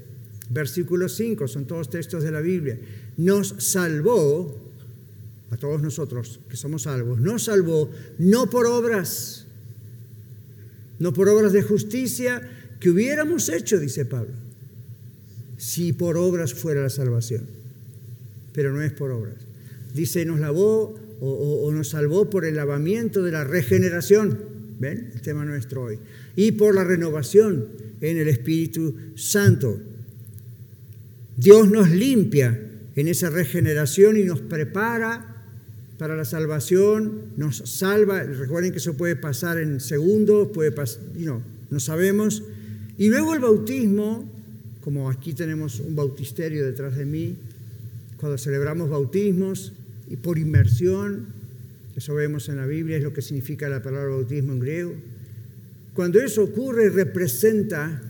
versículo 0.50 1.08
5? 1.08 1.48
Son 1.48 1.66
todos 1.66 1.90
textos 1.90 2.22
de 2.22 2.30
la 2.30 2.40
Biblia. 2.40 2.78
Nos 3.16 3.54
salvó, 3.58 4.56
a 5.50 5.56
todos 5.56 5.82
nosotros 5.82 6.40
que 6.48 6.56
somos 6.56 6.82
salvos, 6.82 7.20
nos 7.20 7.44
salvó 7.44 7.90
no 8.18 8.50
por 8.50 8.66
obras, 8.66 9.46
no 10.98 11.12
por 11.12 11.28
obras 11.28 11.52
de 11.52 11.62
justicia 11.62 12.42
que 12.80 12.90
hubiéramos 12.90 13.48
hecho, 13.48 13.78
dice 13.78 14.04
Pablo 14.04 14.48
si 15.58 15.92
por 15.92 16.16
obras 16.16 16.54
fuera 16.54 16.82
la 16.82 16.88
salvación. 16.88 17.42
Pero 18.54 18.72
no 18.72 18.80
es 18.80 18.92
por 18.92 19.10
obras. 19.10 19.34
Dice, 19.92 20.24
nos 20.24 20.40
lavó 20.40 20.98
o, 21.20 21.70
nos 21.72 21.88
salvó 21.88 22.30
por 22.30 22.44
el 22.44 22.56
lavamiento 22.56 23.22
de 23.22 23.32
la 23.32 23.44
regeneración. 23.44 24.38
¿Ven? 24.78 25.10
El 25.12 25.20
tema 25.20 25.44
nuestro 25.44 25.82
hoy. 25.82 25.98
Y 26.36 26.52
por 26.52 26.74
la 26.74 26.84
renovación 26.84 27.66
en 28.00 28.16
el 28.16 28.28
Espíritu 28.28 28.94
Santo. 29.16 29.80
Dios 31.38 31.70
nos 31.70 31.88
limpia 31.88 32.60
en 32.96 33.06
esa 33.06 33.30
regeneración 33.30 34.16
y 34.16 34.24
nos 34.24 34.40
prepara 34.40 35.36
para 35.96 36.16
la 36.16 36.24
salvación, 36.24 37.12
nos 37.36 37.58
salva. 37.58 38.24
Recuerden 38.24 38.72
que 38.72 38.78
eso 38.78 38.94
puede 38.94 39.14
pasar 39.14 39.56
en 39.58 39.78
segundos, 39.78 40.48
puede 40.52 40.72
pasar, 40.72 41.00
no 41.16 41.80
sabemos. 41.80 42.42
Y 42.98 43.08
luego 43.08 43.34
el 43.34 43.40
bautismo, 43.40 44.28
como 44.82 45.08
aquí 45.10 45.32
tenemos 45.32 45.78
un 45.78 45.94
bautisterio 45.94 46.66
detrás 46.66 46.96
de 46.96 47.04
mí, 47.04 47.36
cuando 48.16 48.36
celebramos 48.36 48.90
bautismos 48.90 49.72
y 50.10 50.16
por 50.16 50.38
inmersión, 50.38 51.26
eso 51.94 52.16
vemos 52.16 52.48
en 52.48 52.56
la 52.56 52.66
Biblia, 52.66 52.96
es 52.96 53.04
lo 53.04 53.12
que 53.12 53.22
significa 53.22 53.68
la 53.68 53.80
palabra 53.80 54.08
bautismo 54.08 54.54
en 54.54 54.58
griego. 54.58 54.92
Cuando 55.94 56.20
eso 56.20 56.42
ocurre, 56.42 56.90
representa 56.90 58.02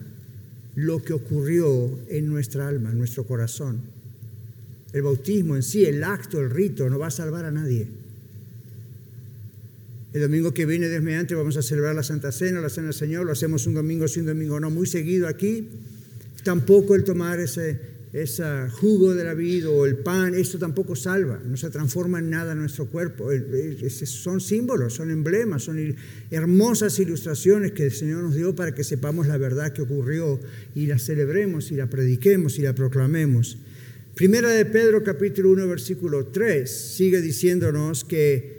lo 0.78 1.02
que 1.02 1.12
ocurrió 1.12 1.90
en 2.08 2.28
nuestra 2.28 2.68
alma, 2.68 2.90
en 2.90 2.98
nuestro 2.98 3.24
corazón. 3.24 3.80
El 4.92 5.02
bautismo 5.02 5.56
en 5.56 5.64
sí, 5.64 5.84
el 5.84 6.04
acto, 6.04 6.40
el 6.40 6.50
rito, 6.50 6.88
no 6.88 7.00
va 7.00 7.08
a 7.08 7.10
salvar 7.10 7.44
a 7.46 7.50
nadie. 7.50 7.88
El 10.12 10.22
domingo 10.22 10.54
que 10.54 10.66
viene, 10.66 10.88
Dios 10.88 11.02
mediante, 11.02 11.34
vamos 11.34 11.56
a 11.56 11.62
celebrar 11.62 11.96
la 11.96 12.04
Santa 12.04 12.30
Cena, 12.30 12.60
la 12.60 12.68
Cena 12.68 12.86
del 12.86 12.94
Señor, 12.94 13.26
lo 13.26 13.32
hacemos 13.32 13.66
un 13.66 13.74
domingo 13.74 14.06
sí, 14.06 14.20
un 14.20 14.26
domingo 14.26 14.60
no, 14.60 14.70
muy 14.70 14.86
seguido 14.86 15.26
aquí. 15.26 15.68
Tampoco 16.44 16.94
el 16.94 17.02
tomar 17.02 17.40
ese, 17.40 17.80
ese 18.12 18.44
jugo 18.70 19.14
de 19.14 19.22
la 19.22 19.34
vida 19.34 19.68
o 19.68 19.84
el 19.84 19.96
pan, 19.96 20.34
esto 20.34 20.58
tampoco 20.58 20.96
salva, 20.96 21.40
no 21.44 21.56
se 21.56 21.68
transforma 21.68 22.18
en 22.20 22.30
nada 22.30 22.52
en 22.52 22.58
nuestro 22.58 22.86
cuerpo. 22.86 23.28
Son 24.06 24.40
símbolos, 24.40 24.94
son 24.94 25.10
emblemas, 25.10 25.64
son 25.64 25.94
hermosas 26.30 26.98
ilustraciones 26.98 27.72
que 27.72 27.84
el 27.84 27.92
Señor 27.92 28.22
nos 28.22 28.34
dio 28.34 28.54
para 28.54 28.74
que 28.74 28.84
sepamos 28.84 29.26
la 29.26 29.36
verdad 29.36 29.72
que 29.72 29.82
ocurrió 29.82 30.40
y 30.74 30.86
la 30.86 30.98
celebremos 30.98 31.70
y 31.70 31.76
la 31.76 31.88
prediquemos 31.88 32.58
y 32.58 32.62
la 32.62 32.74
proclamemos. 32.74 33.58
Primera 34.14 34.50
de 34.50 34.64
Pedro 34.64 35.04
capítulo 35.04 35.50
1 35.50 35.68
versículo 35.68 36.26
3 36.26 36.68
sigue 36.68 37.20
diciéndonos 37.20 38.04
que 38.04 38.58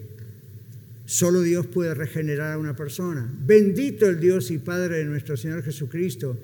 solo 1.05 1.41
Dios 1.41 1.65
puede 1.65 1.95
regenerar 1.95 2.53
a 2.53 2.57
una 2.59 2.75
persona. 2.75 3.29
Bendito 3.45 4.05
el 4.05 4.19
Dios 4.19 4.51
y 4.51 4.59
Padre 4.59 4.99
de 4.99 5.05
nuestro 5.05 5.35
Señor 5.35 5.63
Jesucristo, 5.63 6.37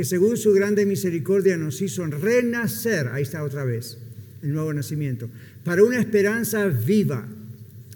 que 0.00 0.04
según 0.06 0.38
su 0.38 0.54
grande 0.54 0.86
misericordia 0.86 1.58
nos 1.58 1.82
hizo 1.82 2.06
renacer, 2.06 3.08
ahí 3.08 3.22
está 3.22 3.44
otra 3.44 3.64
vez, 3.64 3.98
el 4.42 4.54
nuevo 4.54 4.72
nacimiento, 4.72 5.28
para 5.62 5.84
una 5.84 6.00
esperanza 6.00 6.64
viva. 6.68 7.28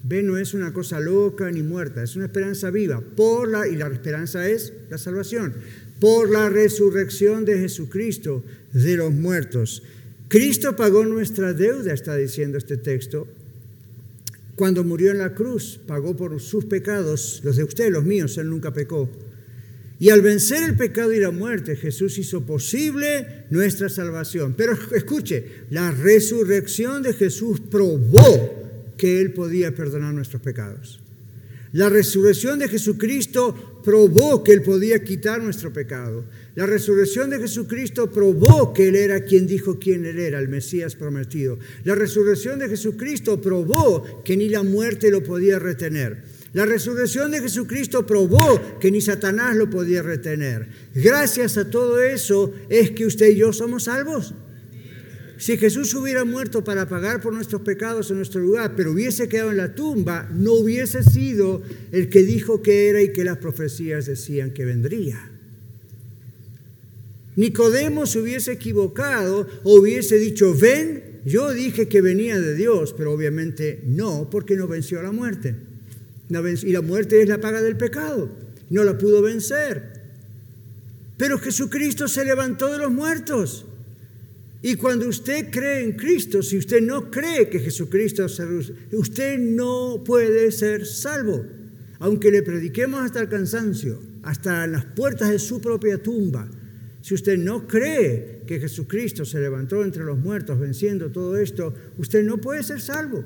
Ve, 0.03 0.21
no 0.21 0.37
es 0.37 0.53
una 0.53 0.71
cosa 0.71 0.99
loca 0.99 1.49
ni 1.49 1.63
muerta, 1.63 2.03
es 2.03 2.15
una 2.15 2.25
esperanza 2.25 2.69
viva. 2.69 3.01
Por 3.01 3.47
la, 3.47 3.67
y 3.67 3.75
la 3.75 3.87
esperanza 3.87 4.47
es 4.47 4.71
la 4.91 4.99
salvación. 4.99 5.55
Por 5.99 6.29
la 6.29 6.47
resurrección 6.47 7.43
de 7.43 7.57
Jesucristo 7.57 8.43
de 8.71 8.97
los 8.97 9.11
muertos 9.11 9.81
Cristo 10.27 10.75
pagó 10.75 11.05
nuestra 11.05 11.53
deuda, 11.53 11.91
está 11.91 12.15
diciendo 12.15 12.59
este 12.59 12.77
texto. 12.77 13.27
Cuando 14.55 14.83
murió 14.83 15.09
en 15.09 15.17
la 15.17 15.33
cruz, 15.33 15.79
pagó 15.87 16.15
por 16.15 16.39
sus 16.39 16.65
pecados, 16.65 17.41
los 17.43 17.55
de 17.55 17.63
usted, 17.63 17.91
los 17.91 18.03
míos, 18.03 18.37
Él 18.37 18.51
nunca 18.51 18.71
pecó. 18.71 19.09
Y 19.99 20.09
al 20.09 20.21
vencer 20.21 20.63
el 20.63 20.75
pecado 20.75 21.13
y 21.13 21.19
la 21.19 21.31
muerte, 21.31 21.75
Jesús 21.75 22.17
hizo 22.17 22.45
posible 22.45 23.45
nuestra 23.49 23.87
salvación. 23.87 24.53
Pero 24.57 24.77
escuche, 24.93 25.45
la 25.69 25.91
resurrección 25.91 27.01
de 27.01 27.13
Jesús 27.13 27.61
probó 27.61 28.93
que 28.97 29.21
Él 29.21 29.31
podía 29.33 29.73
perdonar 29.73 30.13
nuestros 30.13 30.41
pecados. 30.41 30.99
La 31.71 31.89
resurrección 31.89 32.59
de 32.59 32.69
Jesucristo 32.69 33.81
probó 33.83 34.43
que 34.43 34.53
Él 34.53 34.61
podía 34.61 35.03
quitar 35.03 35.43
nuestro 35.43 35.73
pecado. 35.73 36.23
La 36.55 36.65
resurrección 36.65 37.29
de 37.29 37.39
Jesucristo 37.39 38.09
probó 38.09 38.73
que 38.73 38.87
Él 38.87 38.95
era 38.95 39.21
quien 39.25 39.45
dijo 39.45 39.77
quién 39.77 40.05
Él 40.05 40.19
era, 40.19 40.39
el 40.39 40.47
Mesías 40.47 40.95
prometido. 40.95 41.59
La 41.83 41.95
resurrección 41.95 42.59
de 42.59 42.69
Jesucristo 42.69 43.41
probó 43.41 44.23
que 44.23 44.37
ni 44.37 44.47
la 44.47 44.63
muerte 44.63 45.11
lo 45.11 45.21
podía 45.21 45.59
retener. 45.59 46.23
La 46.55 46.65
resurrección 46.65 47.31
de 47.31 47.41
Jesucristo 47.41 48.05
probó 48.05 48.79
que 48.79 48.89
ni 48.89 49.01
Satanás 49.01 49.57
lo 49.57 49.69
podía 49.69 50.01
retener. 50.01 50.69
Gracias 50.93 51.57
a 51.57 51.69
todo 51.69 52.01
eso 52.01 52.53
es 52.69 52.91
que 52.91 53.05
usted 53.05 53.31
y 53.31 53.35
yo 53.35 53.51
somos 53.51 53.83
salvos. 53.83 54.33
Si 55.37 55.57
Jesús 55.57 55.93
hubiera 55.95 56.23
muerto 56.23 56.63
para 56.63 56.87
pagar 56.87 57.19
por 57.19 57.33
nuestros 57.33 57.61
pecados 57.63 58.09
en 58.09 58.15
nuestro 58.15 58.39
lugar, 58.39 58.73
pero 58.77 58.93
hubiese 58.93 59.27
quedado 59.27 59.51
en 59.51 59.57
la 59.57 59.75
tumba, 59.75 60.29
no 60.33 60.53
hubiese 60.53 61.03
sido 61.03 61.61
el 61.91 62.07
que 62.07 62.23
dijo 62.23 62.61
que 62.61 62.87
era 62.87 63.01
y 63.01 63.11
que 63.11 63.25
las 63.25 63.39
profecías 63.39 64.05
decían 64.05 64.51
que 64.51 64.63
vendría. 64.63 65.29
Nicodemo 67.35 68.05
se 68.05 68.19
hubiese 68.19 68.53
equivocado 68.53 69.45
o 69.65 69.81
hubiese 69.81 70.17
dicho, 70.17 70.55
ven, 70.57 71.19
yo 71.25 71.51
dije 71.51 71.89
que 71.89 71.99
venía 71.99 72.39
de 72.39 72.55
Dios, 72.55 72.95
pero 72.97 73.11
obviamente 73.11 73.81
no, 73.85 74.29
porque 74.29 74.55
no 74.55 74.69
venció 74.69 75.01
la 75.01 75.11
muerte. 75.11 75.74
Y 76.29 76.71
la 76.71 76.81
muerte 76.81 77.21
es 77.21 77.29
la 77.29 77.39
paga 77.39 77.61
del 77.61 77.77
pecado, 77.77 78.29
no 78.69 78.83
la 78.83 78.97
pudo 78.97 79.21
vencer. 79.21 80.01
Pero 81.17 81.37
Jesucristo 81.37 82.07
se 82.07 82.25
levantó 82.25 82.71
de 82.71 82.79
los 82.79 82.91
muertos. 82.91 83.65
Y 84.61 84.75
cuando 84.75 85.07
usted 85.07 85.51
cree 85.51 85.83
en 85.83 85.93
Cristo, 85.93 86.41
si 86.41 86.57
usted 86.57 86.81
no 86.81 87.11
cree 87.11 87.49
que 87.49 87.59
Jesucristo, 87.59 88.25
usted 88.93 89.37
no 89.37 90.03
puede 90.03 90.51
ser 90.51 90.85
salvo. 90.85 91.45
Aunque 91.99 92.31
le 92.31 92.41
prediquemos 92.41 93.01
hasta 93.01 93.21
el 93.21 93.29
cansancio, 93.29 94.01
hasta 94.23 94.65
las 94.65 94.83
puertas 94.83 95.29
de 95.29 95.39
su 95.39 95.61
propia 95.61 96.01
tumba, 96.01 96.49
si 97.01 97.13
usted 97.13 97.37
no 97.37 97.67
cree 97.67 98.41
que 98.47 98.59
Jesucristo 98.59 99.23
se 99.25 99.39
levantó 99.39 99.83
entre 99.83 100.03
los 100.03 100.17
muertos 100.17 100.59
venciendo 100.59 101.11
todo 101.11 101.37
esto, 101.37 101.71
usted 101.99 102.23
no 102.23 102.39
puede 102.39 102.63
ser 102.63 102.81
salvo. 102.81 103.23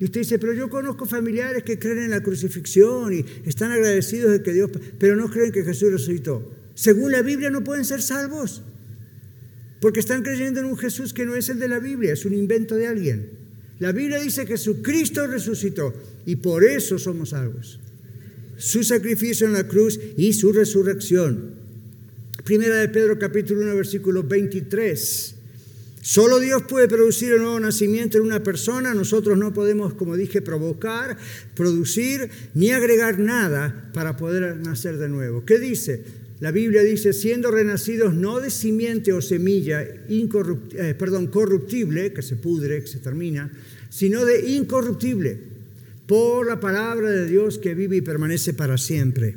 Y 0.00 0.04
usted 0.04 0.20
dice, 0.20 0.38
pero 0.38 0.52
yo 0.52 0.70
conozco 0.70 1.06
familiares 1.06 1.64
que 1.64 1.78
creen 1.78 1.98
en 1.98 2.10
la 2.10 2.22
crucifixión 2.22 3.12
y 3.12 3.24
están 3.44 3.72
agradecidos 3.72 4.30
de 4.30 4.42
que 4.42 4.52
Dios, 4.52 4.70
pero 4.98 5.16
no 5.16 5.28
creen 5.28 5.50
que 5.50 5.64
Jesús 5.64 5.90
resucitó. 5.90 6.54
Según 6.74 7.10
la 7.10 7.22
Biblia 7.22 7.50
no 7.50 7.64
pueden 7.64 7.84
ser 7.84 8.00
salvos. 8.02 8.62
Porque 9.80 10.00
están 10.00 10.22
creyendo 10.22 10.60
en 10.60 10.66
un 10.66 10.76
Jesús 10.76 11.12
que 11.12 11.24
no 11.24 11.34
es 11.34 11.48
el 11.48 11.58
de 11.58 11.68
la 11.68 11.78
Biblia, 11.78 12.12
es 12.12 12.24
un 12.24 12.34
invento 12.34 12.74
de 12.74 12.86
alguien. 12.86 13.30
La 13.78 13.92
Biblia 13.92 14.20
dice 14.20 14.42
que 14.42 14.56
Jesucristo 14.56 15.26
resucitó 15.26 15.94
y 16.26 16.36
por 16.36 16.64
eso 16.64 16.98
somos 16.98 17.30
salvos. 17.30 17.78
Su 18.56 18.82
sacrificio 18.82 19.46
en 19.46 19.52
la 19.52 19.68
cruz 19.68 20.00
y 20.16 20.32
su 20.32 20.52
resurrección. 20.52 21.54
Primera 22.44 22.76
de 22.76 22.88
Pedro 22.88 23.18
capítulo 23.18 23.60
1 23.62 23.76
versículo 23.76 24.24
23. 24.24 25.37
Solo 26.08 26.40
Dios 26.40 26.62
puede 26.62 26.88
producir 26.88 27.32
el 27.32 27.42
nuevo 27.42 27.60
nacimiento 27.60 28.16
en 28.16 28.24
una 28.24 28.42
persona. 28.42 28.94
Nosotros 28.94 29.36
no 29.36 29.52
podemos, 29.52 29.92
como 29.92 30.16
dije, 30.16 30.40
provocar, 30.40 31.18
producir 31.54 32.30
ni 32.54 32.70
agregar 32.70 33.18
nada 33.18 33.90
para 33.92 34.16
poder 34.16 34.56
nacer 34.56 34.96
de 34.96 35.10
nuevo. 35.10 35.44
¿Qué 35.44 35.58
dice? 35.58 36.02
La 36.40 36.50
Biblia 36.50 36.82
dice, 36.82 37.12
siendo 37.12 37.50
renacidos 37.50 38.14
no 38.14 38.40
de 38.40 38.48
simiente 38.48 39.12
o 39.12 39.20
semilla 39.20 39.82
eh, 39.82 40.96
corruptible, 41.30 42.14
que 42.14 42.22
se 42.22 42.36
pudre, 42.36 42.80
que 42.80 42.86
se 42.86 43.00
termina, 43.00 43.52
sino 43.90 44.24
de 44.24 44.52
incorruptible, 44.52 45.38
por 46.06 46.46
la 46.46 46.58
palabra 46.58 47.10
de 47.10 47.26
Dios 47.26 47.58
que 47.58 47.74
vive 47.74 47.96
y 47.96 48.00
permanece 48.00 48.54
para 48.54 48.78
siempre. 48.78 49.36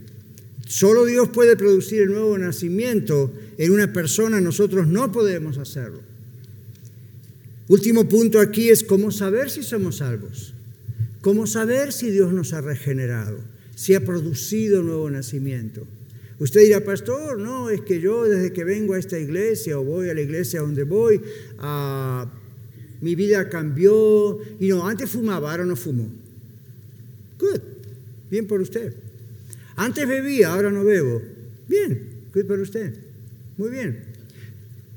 Solo 0.65 1.03
Dios 1.03 1.27
puede 1.27 1.57
producir 1.57 2.03
el 2.03 2.11
nuevo 2.11 2.37
nacimiento 2.37 3.33
en 3.57 3.73
una 3.73 3.91
persona, 3.91 4.39
nosotros 4.39 4.87
no 4.87 5.11
podemos 5.11 5.57
hacerlo. 5.57 6.10
Último 7.71 8.03
punto 8.09 8.41
aquí 8.41 8.69
es 8.69 8.83
cómo 8.83 9.11
saber 9.11 9.49
si 9.49 9.63
somos 9.63 9.99
salvos, 9.99 10.53
cómo 11.21 11.47
saber 11.47 11.93
si 11.93 12.11
Dios 12.11 12.33
nos 12.33 12.51
ha 12.51 12.59
regenerado, 12.59 13.39
si 13.75 13.95
ha 13.95 14.03
producido 14.03 14.83
nuevo 14.83 15.09
nacimiento. 15.09 15.87
Usted 16.39 16.65
dirá, 16.65 16.83
pastor, 16.83 17.39
no, 17.39 17.69
es 17.69 17.79
que 17.79 18.01
yo 18.01 18.25
desde 18.25 18.51
que 18.51 18.65
vengo 18.65 18.93
a 18.93 18.99
esta 18.99 19.17
iglesia 19.17 19.79
o 19.79 19.85
voy 19.85 20.09
a 20.09 20.13
la 20.13 20.19
iglesia 20.19 20.59
donde 20.59 20.83
voy, 20.83 21.21
ah, 21.59 22.29
mi 22.99 23.15
vida 23.15 23.47
cambió. 23.47 24.37
Y 24.59 24.67
no, 24.67 24.85
antes 24.85 25.09
fumaba, 25.09 25.51
ahora 25.51 25.63
no 25.63 25.77
fumo. 25.77 26.09
Good, 27.39 27.61
bien 28.29 28.47
por 28.47 28.59
usted. 28.59 28.93
Antes 29.77 30.05
bebía, 30.09 30.51
ahora 30.51 30.71
no 30.71 30.83
bebo. 30.83 31.21
Bien, 31.69 32.25
good 32.33 32.47
por 32.47 32.59
usted. 32.59 32.95
Muy 33.55 33.69
bien. 33.69 34.10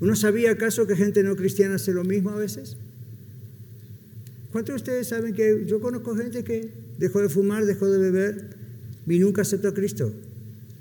¿Uno 0.04 0.14
sabía 0.14 0.50
acaso 0.50 0.86
que 0.86 0.96
gente 0.96 1.22
no 1.22 1.34
cristiana 1.34 1.76
hace 1.76 1.94
lo 1.94 2.04
mismo 2.04 2.28
a 2.28 2.36
veces? 2.36 2.76
¿Cuántos 4.52 4.74
de 4.74 4.76
ustedes 4.76 5.08
saben 5.08 5.32
que 5.32 5.64
yo 5.66 5.80
conozco 5.80 6.14
gente 6.14 6.44
que 6.44 6.68
dejó 6.98 7.22
de 7.22 7.30
fumar, 7.30 7.64
dejó 7.64 7.88
de 7.88 7.96
beber 7.96 8.50
y 9.06 9.18
nunca 9.18 9.40
aceptó 9.40 9.68
a 9.68 9.72
Cristo? 9.72 10.12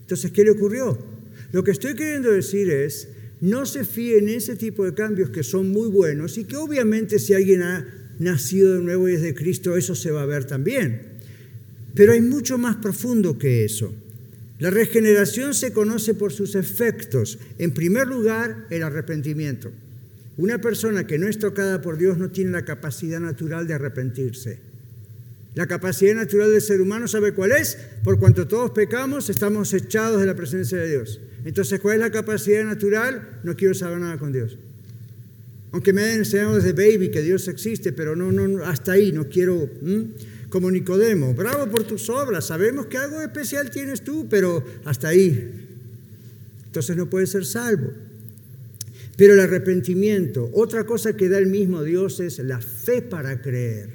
Entonces, 0.01 0.29
¿qué 0.33 0.43
le 0.43 0.51
ocurrió? 0.51 0.97
Lo 1.53 1.63
que 1.63 1.71
estoy 1.71 1.95
queriendo 1.95 2.33
decir 2.33 2.69
es, 2.69 3.07
no 3.39 3.65
se 3.65 3.85
fíe 3.85 4.17
en 4.17 4.27
ese 4.27 4.57
tipo 4.57 4.83
de 4.83 4.93
cambios 4.93 5.29
que 5.29 5.43
son 5.43 5.69
muy 5.69 5.87
buenos 5.87 6.37
y 6.37 6.43
que 6.43 6.57
obviamente 6.57 7.17
si 7.17 7.33
alguien 7.33 7.61
ha 7.61 7.87
nacido 8.19 8.73
de 8.73 8.83
nuevo 8.83 9.07
y 9.07 9.13
es 9.13 9.21
de 9.21 9.33
Cristo, 9.33 9.77
eso 9.77 9.95
se 9.95 10.11
va 10.11 10.23
a 10.23 10.25
ver 10.25 10.43
también. 10.43 11.01
Pero 11.95 12.11
hay 12.11 12.19
mucho 12.19 12.57
más 12.57 12.75
profundo 12.75 13.37
que 13.37 13.63
eso. 13.63 13.95
La 14.63 14.69
regeneración 14.69 15.53
se 15.53 15.73
conoce 15.73 16.13
por 16.13 16.31
sus 16.31 16.55
efectos. 16.55 17.37
En 17.57 17.73
primer 17.73 18.07
lugar, 18.07 18.65
el 18.69 18.83
arrepentimiento. 18.83 19.73
Una 20.37 20.59
persona 20.59 21.05
que 21.05 21.17
no 21.17 21.27
es 21.27 21.37
tocada 21.37 21.81
por 21.81 21.97
Dios 21.97 22.17
no 22.17 22.29
tiene 22.29 22.51
la 22.51 22.63
capacidad 22.63 23.19
natural 23.19 23.67
de 23.67 23.73
arrepentirse. 23.73 24.59
La 25.53 25.67
capacidad 25.67 26.15
natural 26.15 26.49
del 26.49 26.61
ser 26.61 26.79
humano, 26.79 27.09
¿sabe 27.09 27.33
cuál 27.33 27.51
es? 27.51 27.77
Por 28.05 28.19
cuanto 28.19 28.47
todos 28.47 28.71
pecamos, 28.71 29.29
estamos 29.29 29.73
echados 29.73 30.21
de 30.21 30.27
la 30.27 30.35
presencia 30.37 30.77
de 30.77 30.89
Dios. 30.89 31.19
Entonces, 31.43 31.81
¿cuál 31.81 31.95
es 31.95 31.99
la 31.99 32.11
capacidad 32.11 32.63
natural? 32.63 33.41
No 33.43 33.57
quiero 33.57 33.73
saber 33.73 33.99
nada 33.99 34.17
con 34.17 34.31
Dios. 34.31 34.57
Aunque 35.73 35.91
me 35.91 36.03
hayan 36.03 36.19
enseñado 36.19 36.55
desde 36.55 36.71
baby 36.71 37.11
que 37.11 37.21
Dios 37.21 37.49
existe, 37.49 37.91
pero 37.91 38.15
no, 38.15 38.31
no, 38.31 38.63
hasta 38.63 38.93
ahí, 38.93 39.11
no 39.11 39.27
quiero, 39.27 39.69
como 40.53 40.69
Nicodemo, 40.69 41.33
bravo 41.33 41.65
por 41.67 41.83
tus 41.83 42.11
obras, 42.11 42.45
sabemos 42.45 42.85
que 42.85 42.95
algo 42.95 43.19
especial 43.19 43.71
tienes 43.71 44.03
tú, 44.03 44.27
pero 44.29 44.63
hasta 44.85 45.07
ahí. 45.07 45.51
Entonces 46.67 46.95
no 46.95 47.09
puedes 47.09 47.31
ser 47.31 47.43
salvo. 47.43 47.87
Pero 49.17 49.33
el 49.33 49.39
arrepentimiento, 49.39 50.51
otra 50.53 50.85
cosa 50.85 51.17
que 51.17 51.27
da 51.27 51.39
el 51.39 51.47
mismo 51.47 51.81
Dios 51.81 52.19
es 52.19 52.37
la 52.37 52.61
fe 52.61 53.01
para 53.01 53.41
creer. 53.41 53.89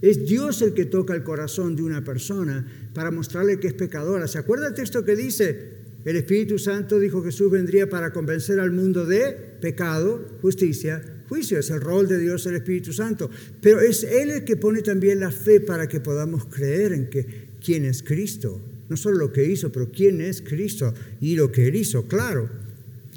Es 0.00 0.24
Dios 0.24 0.62
el 0.62 0.74
que 0.74 0.84
toca 0.84 1.12
el 1.12 1.24
corazón 1.24 1.74
de 1.74 1.82
una 1.82 2.04
persona 2.04 2.64
para 2.94 3.10
mostrarle 3.10 3.58
que 3.58 3.66
es 3.66 3.74
pecadora. 3.74 4.28
¿Se 4.28 4.38
acuerda 4.38 4.68
el 4.68 4.74
texto 4.74 5.04
que 5.04 5.16
dice? 5.16 5.72
El 6.04 6.14
Espíritu 6.14 6.60
Santo 6.60 7.00
dijo 7.00 7.20
que 7.20 7.32
Jesús 7.32 7.50
vendría 7.50 7.90
para 7.90 8.12
convencer 8.12 8.60
al 8.60 8.70
mundo 8.70 9.06
de 9.06 9.32
pecado, 9.60 10.24
justicia, 10.40 11.02
juicio. 11.28 11.58
Es 11.58 11.70
el 11.70 11.80
rol 11.80 12.08
de 12.08 12.18
Dios 12.18 12.46
el 12.46 12.56
Espíritu 12.56 12.92
Santo. 12.92 13.30
Pero 13.60 13.80
es 13.80 14.04
Él 14.04 14.30
el 14.30 14.44
que 14.44 14.56
pone 14.56 14.82
también 14.82 15.20
la 15.20 15.30
fe 15.30 15.60
para 15.60 15.88
que 15.88 16.00
podamos 16.00 16.46
creer 16.46 16.92
en 16.92 17.10
que 17.10 17.48
quién 17.64 17.84
es 17.84 18.02
Cristo. 18.02 18.60
No 18.88 18.96
solo 18.96 19.18
lo 19.18 19.32
que 19.32 19.44
hizo, 19.44 19.70
pero 19.70 19.90
quién 19.90 20.20
es 20.20 20.40
Cristo 20.40 20.94
y 21.20 21.36
lo 21.36 21.52
que 21.52 21.68
Él 21.68 21.76
hizo, 21.76 22.08
claro. 22.08 22.48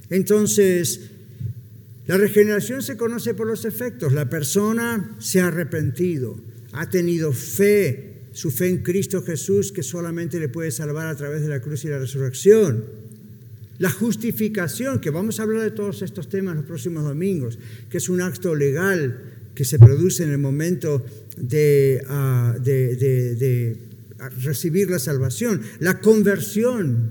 Entonces, 0.10 1.00
la 2.08 2.18
regeneración 2.18 2.82
se 2.82 2.98
conoce 2.98 3.34
por 3.34 3.48
los 3.48 3.64
efectos. 3.66 4.12
La 4.12 4.30
persona 4.30 5.16
se 5.20 5.40
ha 5.40 5.48
arrepentido 5.48 6.52
ha 6.74 6.90
tenido 6.90 7.34
fe, 7.34 8.14
su 8.32 8.52
fe 8.52 8.70
en 8.70 8.78
Cristo 8.78 9.22
Jesús, 9.22 9.72
que 9.72 9.84
solamente 9.84 10.40
le 10.40 10.50
puede 10.50 10.72
salvar 10.72 11.08
a 11.08 11.16
través 11.16 11.42
de 11.42 11.50
la 11.50 11.62
cruz 11.62 11.84
y 11.86 11.90
la 11.90 12.00
resurrección. 12.00 12.86
La 13.82 13.90
justificación, 13.90 15.00
que 15.02 15.10
vamos 15.10 15.40
a 15.40 15.44
hablar 15.44 15.64
de 15.64 15.72
todos 15.72 16.04
estos 16.04 16.30
temas 16.30 16.56
los 16.56 16.66
próximos 16.66 17.04
domingos, 17.04 17.58
que 17.90 17.98
es 17.98 18.10
un 18.10 18.22
acto 18.22 18.54
legal 18.54 19.24
que 19.56 19.66
se 19.66 19.80
produce 19.80 20.24
en 20.24 20.30
el 20.30 20.38
momento 20.38 21.04
de, 21.36 22.06
ah, 22.08 22.56
de 22.62 23.78
recibir 24.44 24.88
la 24.88 25.00
salvación. 25.00 25.62
La 25.80 26.00
conversión, 26.00 27.10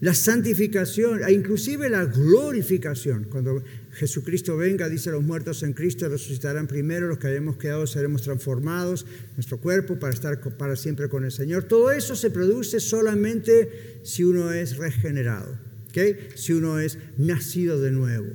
la 0.00 0.14
santificación 0.14 1.22
e 1.24 1.32
inclusive 1.32 1.88
la 1.88 2.06
glorificación. 2.06 3.26
Cuando 3.30 3.62
Jesucristo 3.92 4.56
venga, 4.56 4.88
dice 4.88 5.10
los 5.10 5.22
muertos 5.22 5.62
en 5.62 5.72
Cristo 5.72 6.08
resucitarán 6.08 6.66
primero, 6.66 7.08
los 7.08 7.18
que 7.18 7.28
hayamos 7.28 7.56
quedado 7.56 7.86
seremos 7.86 8.22
transformados, 8.22 9.06
nuestro 9.36 9.58
cuerpo 9.58 9.98
para 9.98 10.12
estar 10.12 10.40
para 10.56 10.76
siempre 10.76 11.08
con 11.08 11.24
el 11.24 11.32
Señor. 11.32 11.64
Todo 11.64 11.90
eso 11.90 12.14
se 12.14 12.30
produce 12.30 12.80
solamente 12.80 14.00
si 14.04 14.22
uno 14.22 14.52
es 14.52 14.76
regenerado, 14.76 15.56
¿okay? 15.88 16.28
si 16.34 16.52
uno 16.52 16.78
es 16.78 16.98
nacido 17.16 17.80
de 17.80 17.90
nuevo. 17.90 18.26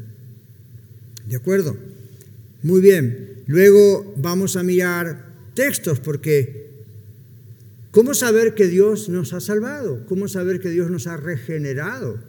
¿De 1.27 1.35
acuerdo? 1.35 1.77
Muy 2.61 2.81
bien. 2.81 3.43
Luego 3.47 4.13
vamos 4.17 4.55
a 4.55 4.63
mirar 4.63 5.33
textos 5.53 5.99
porque 5.99 6.69
¿cómo 7.91 8.13
saber 8.13 8.55
que 8.55 8.67
Dios 8.67 9.09
nos 9.09 9.33
ha 9.33 9.39
salvado? 9.39 10.05
¿Cómo 10.05 10.27
saber 10.27 10.59
que 10.59 10.69
Dios 10.69 10.89
nos 10.89 11.07
ha 11.07 11.17
regenerado? 11.17 12.19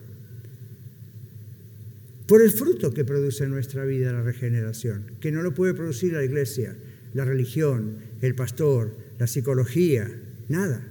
por 2.27 2.41
el 2.41 2.51
fruto 2.51 2.93
que 2.95 3.05
produce 3.05 3.45
en 3.45 3.51
nuestra 3.51 3.85
vida 3.85 4.13
la 4.13 4.23
regeneración, 4.23 5.05
que 5.21 5.31
no 5.31 5.43
lo 5.43 5.53
puede 5.53 5.75
producir 5.75 6.13
la 6.13 6.25
iglesia, 6.25 6.77
la 7.13 7.25
religión, 7.25 7.97
el 8.23 8.35
pastor, 8.35 8.97
la 9.19 9.27
psicología, 9.27 10.11
nada. 10.49 10.87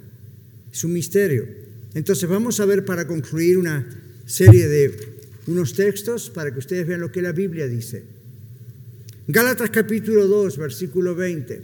Es 0.71 0.83
un 0.83 0.93
misterio. 0.93 1.45
Entonces 1.95 2.29
vamos 2.29 2.59
a 2.59 2.65
ver 2.65 2.85
para 2.85 3.07
concluir 3.07 3.57
una 3.57 3.87
serie 4.25 4.67
de 4.67 5.13
unos 5.47 5.73
textos 5.73 6.29
para 6.29 6.51
que 6.51 6.59
ustedes 6.59 6.87
vean 6.87 7.01
lo 7.01 7.11
que 7.11 7.21
la 7.21 7.31
Biblia 7.31 7.67
dice. 7.67 8.03
Gálatas 9.27 9.69
capítulo 9.69 10.27
2, 10.27 10.57
versículo 10.57 11.15
20. 11.15 11.61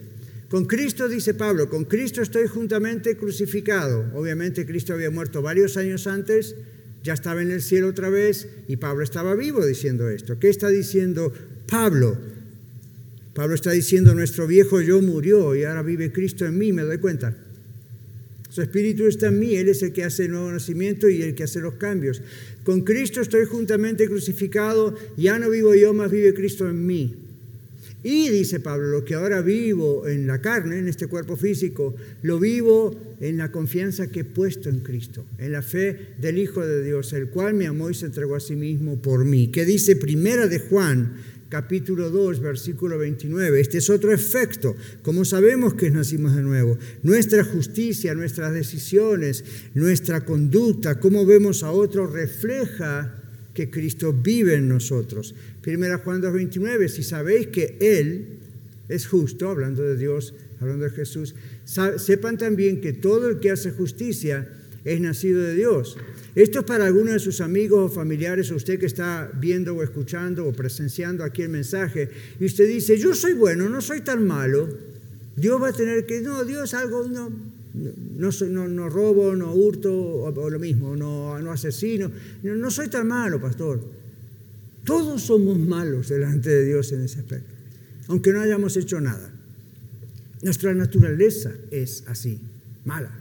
Con 0.49 0.65
Cristo, 0.65 1.07
dice 1.07 1.33
Pablo, 1.33 1.69
con 1.69 1.85
Cristo 1.85 2.21
estoy 2.21 2.47
juntamente 2.47 3.15
crucificado. 3.17 4.11
Obviamente 4.15 4.65
Cristo 4.65 4.93
había 4.93 5.11
muerto 5.11 5.41
varios 5.41 5.77
años 5.77 6.07
antes, 6.07 6.55
ya 7.03 7.13
estaba 7.13 7.41
en 7.41 7.51
el 7.51 7.61
cielo 7.61 7.87
otra 7.87 8.09
vez 8.09 8.47
y 8.67 8.77
Pablo 8.77 9.03
estaba 9.03 9.35
vivo 9.35 9.65
diciendo 9.65 10.09
esto. 10.09 10.39
¿Qué 10.39 10.49
está 10.49 10.69
diciendo 10.69 11.31
Pablo? 11.67 12.17
Pablo 13.33 13.55
está 13.55 13.71
diciendo, 13.71 14.15
nuestro 14.15 14.47
viejo 14.47 14.81
yo 14.81 15.01
murió 15.01 15.55
y 15.55 15.63
ahora 15.63 15.83
vive 15.83 16.11
Cristo 16.11 16.45
en 16.45 16.57
mí, 16.57 16.73
me 16.73 16.81
doy 16.81 16.97
cuenta. 16.97 17.37
Su 18.59 18.63
espíritu 18.63 19.07
está 19.07 19.27
en 19.27 19.39
mí, 19.39 19.55
Él 19.55 19.69
es 19.69 19.81
el 19.83 19.93
que 19.93 20.03
hace 20.03 20.25
el 20.25 20.31
nuevo 20.31 20.51
nacimiento 20.51 21.07
y 21.07 21.21
el 21.21 21.33
que 21.33 21.43
hace 21.43 21.61
los 21.61 21.75
cambios. 21.75 22.21
Con 22.65 22.81
Cristo 22.81 23.21
estoy 23.21 23.45
juntamente 23.45 24.05
crucificado, 24.09 24.97
ya 25.15 25.39
no 25.39 25.49
vivo 25.49 25.73
yo, 25.75 25.93
más 25.93 26.11
vive 26.11 26.33
Cristo 26.33 26.67
en 26.67 26.85
mí. 26.85 27.15
Y 28.03 28.27
dice 28.27 28.59
Pablo, 28.59 28.87
lo 28.87 29.05
que 29.05 29.15
ahora 29.15 29.41
vivo 29.41 30.09
en 30.09 30.27
la 30.27 30.41
carne, 30.41 30.77
en 30.77 30.89
este 30.89 31.07
cuerpo 31.07 31.37
físico, 31.37 31.95
lo 32.21 32.37
vivo 32.37 33.15
en 33.21 33.37
la 33.37 33.49
confianza 33.49 34.07
que 34.07 34.19
he 34.19 34.25
puesto 34.25 34.67
en 34.67 34.81
Cristo, 34.81 35.23
en 35.37 35.53
la 35.53 35.61
fe 35.61 36.15
del 36.19 36.37
Hijo 36.37 36.59
de 36.59 36.83
Dios, 36.83 37.13
el 37.13 37.29
cual 37.29 37.53
me 37.53 37.65
amó 37.65 37.89
y 37.89 37.93
se 37.93 38.07
entregó 38.07 38.35
a 38.35 38.41
sí 38.41 38.57
mismo 38.57 39.01
por 39.01 39.23
mí. 39.23 39.47
Que 39.47 39.63
dice 39.63 39.95
Primera 39.95 40.47
de 40.47 40.59
Juan, 40.59 41.13
capítulo 41.49 42.09
2, 42.11 42.39
versículo 42.39 42.97
29. 42.97 43.59
Este 43.59 43.79
es 43.79 43.89
otro 43.89 44.13
efecto. 44.13 44.75
Como 45.01 45.25
sabemos 45.25 45.73
que 45.73 45.89
nacimos 45.89 46.35
de 46.35 46.43
nuevo, 46.43 46.77
nuestra 47.03 47.43
justicia, 47.43 48.13
nuestras 48.13 48.53
decisiones, 48.53 49.43
nuestra 49.73 50.23
conducta, 50.23 50.99
cómo 50.99 51.25
vemos 51.25 51.63
a 51.63 51.71
otro 51.71 52.07
refleja 52.07 53.15
que 53.53 53.69
Cristo 53.69 54.13
vive 54.13 54.55
en 54.55 54.69
nosotros. 54.69 55.35
Primera 55.61 55.97
Juan 55.97 56.21
2.29, 56.21 56.87
si 56.87 57.03
sabéis 57.03 57.47
que 57.47 57.77
Él 57.81 58.39
es 58.87 59.07
justo, 59.07 59.49
hablando 59.49 59.83
de 59.83 59.97
Dios, 59.97 60.33
hablando 60.59 60.85
de 60.85 60.91
Jesús, 60.91 61.35
sepan 61.65 62.37
también 62.37 62.79
que 62.79 62.93
todo 62.93 63.27
el 63.27 63.39
que 63.39 63.51
hace 63.51 63.71
justicia 63.71 64.47
es 64.85 65.01
nacido 65.01 65.41
de 65.41 65.55
Dios. 65.55 65.97
Esto 66.35 66.59
es 66.59 66.65
para 66.65 66.85
algunos 66.85 67.13
de 67.13 67.19
sus 67.19 67.41
amigos 67.41 67.91
o 67.91 67.93
familiares, 67.93 68.51
o 68.51 68.55
usted 68.55 68.79
que 68.79 68.85
está 68.85 69.29
viendo 69.33 69.75
o 69.75 69.83
escuchando 69.83 70.45
o 70.45 70.53
presenciando 70.53 71.23
aquí 71.23 71.41
el 71.41 71.49
mensaje, 71.49 72.09
y 72.39 72.45
usted 72.45 72.67
dice, 72.67 72.97
yo 72.97 73.13
soy 73.13 73.33
bueno, 73.33 73.67
no 73.69 73.81
soy 73.81 74.01
tan 74.01 74.25
malo. 74.25 74.69
Dios 75.35 75.61
va 75.61 75.69
a 75.69 75.73
tener 75.73 76.05
que, 76.05 76.21
no, 76.21 76.43
Dios 76.45 76.73
algo, 76.73 77.07
no, 77.07 77.29
no, 77.73 78.29
no, 78.49 78.67
no 78.67 78.89
robo, 78.89 79.35
no 79.35 79.53
hurto, 79.53 79.93
o, 79.93 80.49
lo 80.49 80.59
mismo, 80.59 80.95
no, 80.95 81.39
no 81.39 81.51
asesino. 81.51 82.11
No, 82.43 82.71
soy 82.71 82.89
tan 82.89 83.07
malo, 83.07 83.39
pastor. 83.39 83.81
Todos 84.85 85.21
somos 85.21 85.57
malos 85.57 86.09
delante 86.09 86.49
de 86.49 86.65
Dios 86.65 86.91
en 86.91 87.03
ese 87.03 87.19
aspecto, 87.19 87.53
aunque 88.07 88.31
no 88.31 88.41
hayamos 88.41 88.75
hecho 88.77 88.99
nada. 88.99 89.31
Nuestra 90.41 90.73
naturaleza 90.73 91.51
es 91.69 92.03
así, 92.07 92.39
mala. 92.85 93.18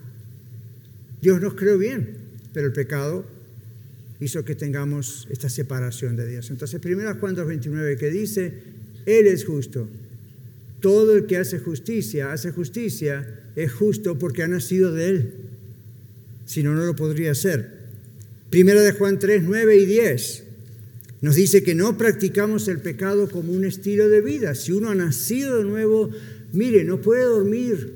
Dios 1.20 1.40
nos 1.40 1.54
creó 1.54 1.78
bien, 1.78 2.16
pero 2.52 2.66
el 2.66 2.72
pecado 2.72 3.24
hizo 4.20 4.44
que 4.44 4.54
tengamos 4.54 5.26
esta 5.30 5.48
separación 5.48 6.16
de 6.16 6.26
Dios. 6.26 6.50
Entonces, 6.50 6.80
1 6.84 7.14
Juan 7.16 7.36
2.29 7.36 7.96
que 7.96 8.10
dice, 8.10 8.54
Él 9.06 9.26
es 9.26 9.44
justo. 9.44 9.88
Todo 10.80 11.16
el 11.16 11.26
que 11.26 11.38
hace 11.38 11.58
justicia, 11.58 12.32
hace 12.32 12.52
justicia 12.52 13.26
es 13.56 13.72
justo 13.72 14.18
porque 14.18 14.42
ha 14.42 14.48
nacido 14.48 14.92
de 14.92 15.08
Él. 15.08 15.32
Si 16.46 16.62
no, 16.62 16.74
no 16.74 16.84
lo 16.84 16.94
podría 16.96 17.32
hacer. 17.32 17.78
Primera 18.50 18.80
de 18.80 18.92
Juan 18.92 19.18
3, 19.18 19.42
9 19.44 19.76
y 19.76 19.86
10 19.86 20.44
nos 21.20 21.34
dice 21.34 21.62
que 21.62 21.74
no 21.74 21.98
practicamos 21.98 22.68
el 22.68 22.80
pecado 22.80 23.28
como 23.28 23.52
un 23.52 23.64
estilo 23.64 24.08
de 24.08 24.20
vida. 24.20 24.54
Si 24.54 24.72
uno 24.72 24.90
ha 24.90 24.94
nacido 24.94 25.58
de 25.58 25.64
nuevo, 25.64 26.10
mire, 26.52 26.84
no 26.84 27.00
puede 27.00 27.24
dormir 27.24 27.92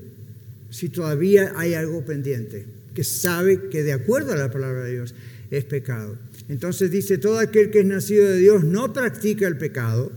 si 0.70 0.88
todavía 0.88 1.52
hay 1.56 1.74
algo 1.74 2.04
pendiente, 2.04 2.64
que 2.94 3.04
sabe 3.04 3.68
que 3.70 3.82
de 3.82 3.92
acuerdo 3.92 4.32
a 4.32 4.36
la 4.36 4.50
palabra 4.50 4.84
de 4.84 4.92
Dios 4.92 5.14
es 5.50 5.64
pecado. 5.64 6.18
Entonces 6.48 6.90
dice, 6.90 7.18
todo 7.18 7.38
aquel 7.38 7.70
que 7.70 7.80
es 7.80 7.86
nacido 7.86 8.28
de 8.28 8.38
Dios 8.38 8.64
no 8.64 8.92
practica 8.92 9.46
el 9.46 9.56
pecado, 9.56 10.12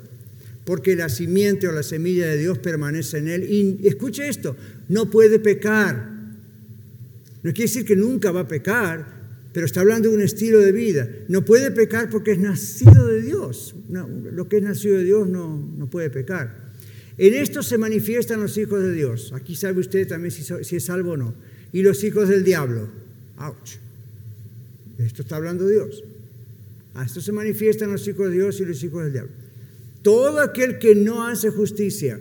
porque 0.65 0.95
la 0.95 1.09
simiente 1.09 1.67
o 1.67 1.71
la 1.71 1.83
semilla 1.83 2.27
de 2.27 2.37
Dios 2.37 2.57
permanece 2.57 3.19
en 3.19 3.27
él. 3.27 3.43
Y 3.49 3.87
escuche 3.87 4.27
esto, 4.27 4.55
no 4.89 5.09
puede 5.09 5.39
pecar. 5.39 6.09
No 7.43 7.53
quiere 7.53 7.69
decir 7.69 7.85
que 7.85 7.95
nunca 7.95 8.31
va 8.31 8.41
a 8.41 8.47
pecar, 8.47 9.05
pero 9.53 9.67
está 9.67 9.81
hablando 9.81 10.09
de 10.09 10.15
un 10.15 10.21
estilo 10.21 10.59
de 10.59 10.71
vida. 10.71 11.07
No 11.27 11.45
puede 11.45 11.69
pecar 11.71 12.09
porque 12.09 12.31
es 12.31 12.39
nacido 12.39 13.05
de 13.05 13.21
Dios. 13.21 13.75
lo 13.89 14.49
que 14.49 14.57
es 14.57 14.63
nacido 14.63 14.97
de 14.97 15.03
Dios 15.03 15.29
no, 15.29 15.57
no 15.77 15.87
puede 15.87 16.09
pecar. 16.09 16.65
En 17.17 17.33
esto 17.33 17.63
se 17.63 17.77
manifiestan 17.77 18.41
los 18.41 18.57
hijos 18.57 18.81
de 18.81 18.91
Dios. 18.91 19.31
Aquí 19.33 19.55
sabe 19.55 19.79
usted 19.79 20.07
también 20.07 20.31
si, 20.31 20.43
si 20.43 20.75
es 20.75 20.83
salvo 20.83 21.11
o 21.11 21.17
no. 21.17 21.33
Y 21.75 21.83
los 21.83 22.05
hijos 22.05 22.29
del 22.29 22.45
diablo. 22.45 22.87
Ouch. 23.37 23.79
Esto 24.97 25.23
está 25.23 25.35
hablando 25.35 25.67
Dios. 25.67 26.05
A 26.93 27.03
esto 27.03 27.19
se 27.19 27.33
manifiestan 27.33 27.91
los 27.91 28.07
hijos 28.07 28.29
de 28.29 28.35
Dios 28.35 28.61
y 28.61 28.65
los 28.65 28.81
hijos 28.81 29.03
del 29.03 29.11
diablo. 29.11 29.33
Todo 30.01 30.39
aquel 30.39 30.79
que 30.79 30.95
no 30.95 31.27
hace 31.27 31.49
justicia 31.49 32.17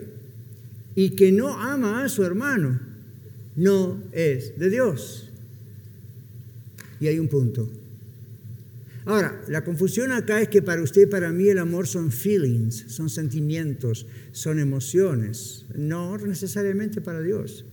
y 0.93 1.11
que 1.11 1.31
no 1.31 1.57
ama 1.57 2.03
a 2.03 2.09
su 2.09 2.25
hermano, 2.25 2.81
no 3.55 4.03
es 4.11 4.59
de 4.59 4.69
Dios. 4.69 5.29
Y 6.99 7.07
hay 7.07 7.17
un 7.17 7.29
punto. 7.29 7.69
Ahora, 9.05 9.41
la 9.47 9.63
confusión 9.63 10.11
acá 10.11 10.41
es 10.41 10.49
que 10.49 10.63
para 10.63 10.83
usted 10.83 11.03
y 11.03 11.09
para 11.09 11.31
mí 11.31 11.47
el 11.47 11.59
amor 11.59 11.87
son 11.87 12.11
feelings, 12.11 12.83
son 12.89 13.09
sentimientos, 13.09 14.05
son 14.33 14.59
emociones, 14.59 15.65
no 15.73 16.17
necesariamente 16.17 16.99
para 16.99 17.21
Dios. 17.21 17.63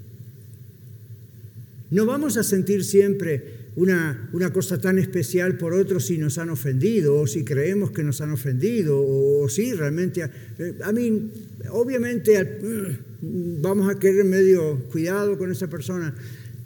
No 1.93 2.07
vamos 2.07 2.39
a 2.39 2.43
sentir 2.43 2.85
siempre 2.85 3.69
una, 3.77 4.31
una, 4.33 4.51
cosa 4.51 4.81
tan 4.81 4.99
especial 4.99 5.59
por 5.59 5.75
otros 5.75 6.07
si 6.07 6.17
nos 6.17 6.39
han 6.39 6.49
ofendido 6.49 7.17
o 7.17 7.27
si 7.27 7.45
creemos 7.45 7.91
que 7.91 8.03
nos 8.03 8.23
han 8.23 8.31
ofendido 8.31 8.99
o, 8.99 9.47
si 9.51 9.75
realmente... 9.75 10.23
Eh, 10.59 10.79
a 10.83 10.91
mí, 10.91 11.31
obviamente 11.69 12.43
mm, 12.43 13.61
vamos 13.61 13.91
a 13.91 13.99
querer 13.99 14.25
medio 14.25 14.79
cuidado 14.91 15.37
con 15.37 15.53
esa 15.53 15.69
persona, 15.69 16.15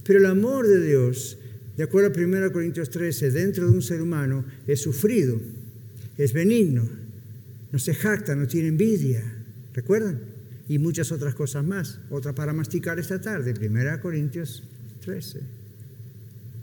pero 0.04 0.20
el 0.20 0.26
amor 0.26 0.68
de 0.68 0.86
Dios 0.86 1.38
de 1.76 1.82
acuerdo 1.82 2.08
a 2.14 2.24
1 2.24 2.52
Corintios 2.52 2.88
13, 2.90 3.32
dentro 3.32 3.68
de 3.68 3.72
un 3.72 3.82
ser 3.82 4.00
humano 4.00 4.44
es 4.68 4.80
sufrido, 4.80 5.40
es 6.16 6.32
benigno, 6.32 6.88
no 7.72 7.78
se 7.80 7.94
jacta, 7.94 8.36
no 8.36 8.46
tiene 8.46 8.68
envidia. 8.68 9.24
¿Recuerdan? 9.74 10.20
Y 10.68 10.78
muchas 10.78 11.10
otras 11.10 11.34
cosas 11.34 11.64
más. 11.66 11.98
Otra 12.10 12.32
para 12.32 12.52
masticar 12.52 13.00
esta 13.00 13.20
tarde, 13.20 13.54
1 13.60 14.00
Corintios 14.00 14.62
13. 15.06 15.40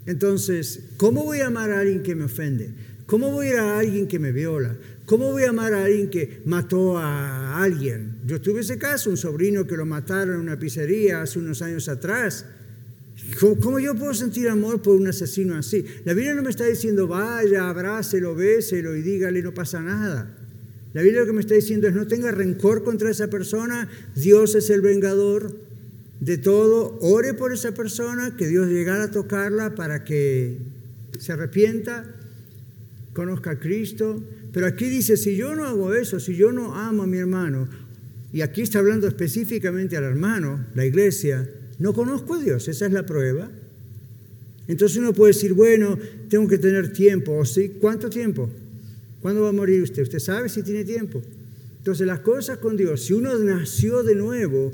Entonces, 0.06 0.82
¿cómo 0.98 1.24
voy 1.24 1.40
a 1.40 1.48
amar 1.48 1.72
a 1.72 1.80
alguien 1.80 2.04
que 2.04 2.14
me 2.14 2.26
ofende? 2.26 2.70
¿Cómo 3.06 3.32
voy 3.32 3.48
a 3.48 3.50
ir 3.50 3.56
a 3.58 3.80
alguien 3.80 4.08
que 4.08 4.20
me 4.20 4.34
viola? 4.34 4.76
¿Cómo 5.06 5.32
voy 5.32 5.44
a 5.44 5.50
amar 5.50 5.74
a 5.74 5.86
alguien 5.86 6.10
que 6.10 6.42
mató 6.46 6.98
a 6.98 7.64
alguien? 7.64 8.18
Yo 8.26 8.42
tuve 8.42 8.62
ese 8.62 8.78
caso, 8.78 9.10
un 9.10 9.18
sobrino 9.18 9.66
que 9.66 9.78
lo 9.78 9.86
mataron 9.86 10.36
en 10.36 10.42
una 10.42 10.60
pizzería 10.60 11.22
hace 11.22 11.40
unos 11.40 11.62
años 11.62 11.88
atrás. 11.88 12.46
¿Cómo, 13.40 13.80
yo 13.80 13.96
puedo 13.96 14.14
sentir 14.14 14.50
amor 14.50 14.82
por 14.82 14.98
un 14.98 15.08
asesino 15.08 15.56
así? 15.56 15.86
La 16.04 16.14
Biblia 16.14 16.34
no 16.34 16.44
me 16.44 16.50
está 16.50 16.66
diciendo, 16.66 17.08
vaya, 17.08 17.70
abrácelo, 17.70 18.36
béselo 18.36 18.94
y 18.96 19.02
dígale, 19.02 19.42
no 19.42 19.54
pasa 19.54 19.82
nada. 19.82 20.38
La 20.94 21.02
Biblia 21.02 21.22
lo 21.22 21.28
que 21.28 21.34
me 21.34 21.42
está 21.42 21.56
diciendo 21.56 21.88
es, 21.88 21.96
no 21.96 22.08
tenga 22.08 22.32
rencor 22.32 22.84
contra 22.84 23.10
esa 23.10 23.30
persona, 23.30 23.90
Dios 24.16 24.54
es 24.56 24.70
el 24.70 24.82
vengador 24.82 25.63
de 26.24 26.38
todo, 26.38 26.98
ore 27.02 27.34
por 27.34 27.52
esa 27.52 27.74
persona, 27.74 28.38
que 28.38 28.48
Dios 28.48 28.70
llegara 28.70 29.06
a 29.06 29.12
tocarla 29.12 29.76
para 29.76 30.06
que 30.06 30.58
se 31.20 31.34
arrepienta, 31.34 32.06
conozca 33.14 33.52
a 33.52 33.60
Cristo. 33.60 34.24
Pero 34.54 34.68
aquí 34.68 34.86
dice, 34.86 35.18
si 35.18 35.36
yo 35.36 35.54
no 35.54 35.66
hago 35.66 35.94
eso, 35.94 36.22
si 36.22 36.36
yo 36.36 36.54
no 36.54 36.76
amo 36.76 37.04
a 37.04 37.08
mi 37.08 37.18
hermano, 37.18 37.68
y 38.32 38.40
aquí 38.40 38.62
está 38.62 38.80
hablando 38.80 39.06
específicamente 39.06 39.98
al 39.98 40.06
hermano, 40.06 40.66
la 40.76 40.86
iglesia, 40.86 41.50
no 41.80 41.94
conozco 41.94 42.36
a 42.36 42.42
Dios, 42.42 42.70
esa 42.70 42.86
es 42.86 42.94
la 42.94 43.06
prueba. 43.06 43.52
Entonces 44.70 45.00
uno 45.00 45.12
puede 45.12 45.34
decir, 45.34 45.54
bueno, 45.54 46.00
tengo 46.30 46.48
que 46.48 46.58
tener 46.58 46.94
tiempo. 46.94 47.34
¿O 47.34 47.44
sí? 47.44 47.74
¿Cuánto 47.82 48.10
tiempo? 48.10 48.50
¿Cuándo 49.22 49.42
va 49.42 49.50
a 49.50 49.54
morir 49.54 49.84
usted? 49.84 50.04
¿Usted 50.04 50.20
sabe 50.20 50.48
si 50.48 50.64
tiene 50.64 50.86
tiempo? 50.86 51.22
Entonces 51.80 52.08
las 52.08 52.22
cosas 52.22 52.60
con 52.60 52.78
Dios, 52.78 53.04
si 53.04 53.12
uno 53.12 53.38
nació 53.40 54.04
de 54.04 54.16
nuevo, 54.16 54.74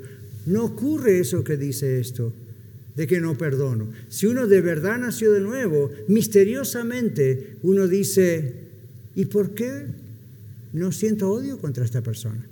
no 0.50 0.66
ocurre 0.66 1.20
eso 1.20 1.44
que 1.44 1.58
dice 1.58 2.00
esto, 2.00 2.34
de 2.96 3.08
que 3.08 3.22
no 3.22 3.38
perdono. 3.38 3.88
Si 4.10 4.26
uno 4.26 4.46
de 4.48 4.62
verdad 4.62 4.98
nació 4.98 5.32
de 5.32 5.40
nuevo, 5.40 5.90
misteriosamente 6.08 7.56
uno 7.64 7.88
dice, 7.88 8.56
¿y 9.16 9.26
por 9.26 9.56
qué 9.56 9.86
no 10.74 10.92
siento 10.92 11.32
odio 11.32 11.58
contra 11.60 11.86
esta 11.86 12.02
persona? 12.02 12.46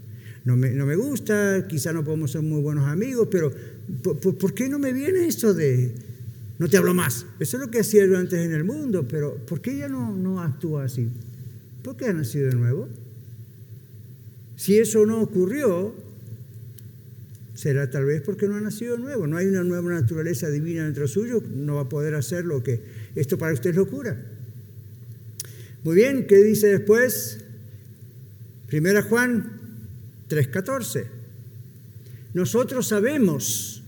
No 0.45 0.55
me, 0.55 0.69
no 0.71 0.85
me 0.85 0.95
gusta, 0.95 1.67
quizá 1.67 1.91
no 1.91 2.05
podemos 2.05 2.31
ser 2.31 2.41
muy 2.41 2.61
buenos 2.61 2.87
amigos, 2.87 3.27
pero 3.29 3.51
¿Por, 4.03 4.53
qué 4.53 4.67
no 4.67 4.79
me 4.79 4.91
viene 4.91 5.27
esto 5.27 5.53
de 5.53 5.93
no 6.59 6.67
te 6.67 6.77
hablo 6.77 6.93
más? 6.93 7.25
Eso 7.39 7.57
es 7.57 7.63
lo 7.63 7.71
que 7.71 7.79
hacía 7.79 8.05
yo 8.05 8.17
antes 8.17 8.39
en 8.39 8.51
el 8.51 8.65
mundo, 8.65 9.07
pero 9.07 9.35
¿por 9.35 9.61
qué 9.61 9.75
ella 9.75 9.87
no, 9.87 10.13
no 10.15 10.41
actúa 10.41 10.83
así? 10.83 11.07
¿Por 11.83 11.95
qué 11.95 12.07
ha 12.07 12.13
nacido 12.13 12.49
de 12.49 12.55
nuevo? 12.55 12.89
Si 14.57 14.77
eso 14.77 15.05
no 15.05 15.21
ocurrió, 15.21 15.95
será 17.57 17.89
tal 17.89 18.05
vez 18.05 18.21
porque 18.21 18.47
no 18.47 18.55
ha 18.55 18.61
nacido 18.61 18.97
nuevo. 18.97 19.25
No 19.25 19.35
hay 19.35 19.47
una 19.47 19.63
nueva 19.63 19.91
naturaleza 19.91 20.47
divina 20.49 20.85
dentro 20.85 21.07
suyo, 21.07 21.41
no 21.55 21.75
va 21.75 21.81
a 21.81 21.89
poder 21.89 22.13
hacer 22.13 22.45
lo 22.45 22.61
que 22.61 22.79
esto 23.15 23.39
para 23.39 23.53
usted 23.53 23.71
es 23.71 23.75
locura. 23.75 24.15
Muy 25.83 25.95
bien, 25.95 26.27
¿qué 26.27 26.37
dice 26.43 26.67
después? 26.67 27.39
Primera 28.67 29.01
Juan 29.01 29.59
3:14. 30.29 31.05
Nosotros 32.35 32.87
sabemos 32.87 33.81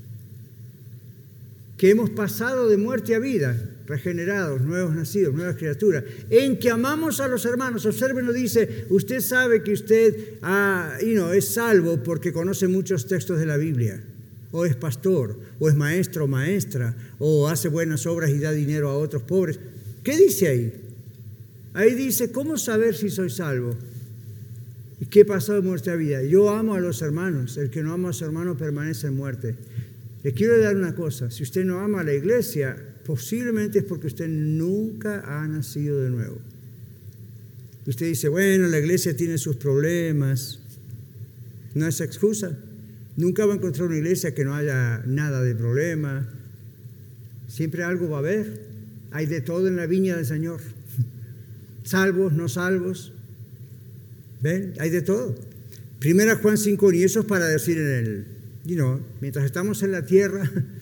que 1.77 1.91
hemos 1.91 2.09
pasado 2.09 2.67
de 2.69 2.77
muerte 2.77 3.13
a 3.13 3.19
vida, 3.19 3.68
regenerados, 3.89 4.61
nuevos 4.61 4.95
nacidos, 4.95 5.33
nuevas 5.33 5.55
criaturas, 5.55 6.03
en 6.29 6.59
que 6.59 6.69
amamos 6.69 7.19
a 7.19 7.27
los 7.27 7.43
hermanos. 7.43 7.87
Observen, 7.87 8.27
lo 8.27 8.31
dice, 8.31 8.85
usted 8.89 9.19
sabe 9.19 9.63
que 9.63 9.73
usted 9.73 10.35
ah, 10.43 10.95
es 11.01 11.47
salvo 11.47 12.01
porque 12.03 12.31
conoce 12.31 12.67
muchos 12.67 13.07
textos 13.07 13.39
de 13.39 13.47
la 13.47 13.57
Biblia, 13.57 14.01
o 14.51 14.65
es 14.65 14.75
pastor, 14.75 15.39
o 15.57 15.67
es 15.67 15.75
maestro 15.75 16.25
o 16.25 16.27
maestra, 16.27 16.95
o 17.17 17.49
hace 17.49 17.67
buenas 17.67 18.05
obras 18.05 18.29
y 18.29 18.37
da 18.37 18.51
dinero 18.51 18.89
a 18.89 18.97
otros 18.97 19.23
pobres. 19.23 19.59
¿Qué 20.03 20.15
dice 20.15 20.47
ahí? 20.47 20.73
Ahí 21.73 21.95
dice, 21.95 22.31
¿cómo 22.31 22.57
saber 22.57 22.95
si 22.95 23.09
soy 23.09 23.31
salvo? 23.31 23.75
¿Y 25.01 25.05
qué 25.07 25.25
pasó 25.25 25.53
de 25.53 25.61
muerte 25.61 25.89
a 25.89 25.95
vida? 25.95 26.21
Yo 26.21 26.49
amo 26.51 26.75
a 26.75 26.79
los 26.79 27.01
hermanos, 27.01 27.57
el 27.57 27.71
que 27.71 27.81
no 27.81 27.93
ama 27.93 28.09
a 28.09 28.13
su 28.13 28.23
hermano 28.23 28.55
permanece 28.55 29.07
en 29.07 29.15
muerte. 29.15 29.55
Le 30.23 30.33
quiero 30.33 30.59
dar 30.59 30.75
una 30.75 30.93
cosa, 30.93 31.31
si 31.31 31.41
usted 31.41 31.65
no 31.65 31.79
ama 31.79 32.01
a 32.01 32.03
la 32.03 32.13
iglesia, 32.13 32.77
posiblemente 33.09 33.79
es 33.79 33.85
porque 33.85 34.05
usted 34.05 34.27
nunca 34.27 35.21
ha 35.25 35.47
nacido 35.47 35.99
de 35.99 36.11
nuevo. 36.11 36.37
Usted 37.87 38.05
dice, 38.05 38.29
bueno, 38.29 38.67
la 38.67 38.77
iglesia 38.77 39.17
tiene 39.17 39.39
sus 39.39 39.55
problemas. 39.55 40.59
No 41.73 41.87
es 41.87 42.01
excusa. 42.01 42.55
Nunca 43.17 43.47
va 43.47 43.53
a 43.53 43.55
encontrar 43.55 43.87
una 43.87 43.97
iglesia 43.97 44.35
que 44.35 44.45
no 44.45 44.53
haya 44.53 45.01
nada 45.07 45.41
de 45.41 45.55
problema. 45.55 46.29
Siempre 47.47 47.81
algo 47.81 48.11
va 48.11 48.17
a 48.17 48.19
haber. 48.19 48.61
Hay 49.09 49.25
de 49.25 49.41
todo 49.41 49.67
en 49.67 49.75
la 49.75 49.87
viña 49.87 50.15
del 50.15 50.27
Señor. 50.27 50.59
Salvos, 51.83 52.33
no 52.33 52.47
salvos. 52.47 53.11
¿Ven? 54.39 54.75
Hay 54.77 54.91
de 54.91 55.01
todo. 55.01 55.33
Primera 55.97 56.35
Juan 56.35 56.59
5, 56.59 56.93
y 56.93 57.01
eso 57.01 57.21
es 57.21 57.25
para 57.25 57.47
decir 57.47 57.79
en 57.79 57.87
el 57.87 58.25
mientras 59.19 59.45
estamos 59.45 59.81
en 59.81 59.93
la 59.93 60.05
tierra, 60.05 60.47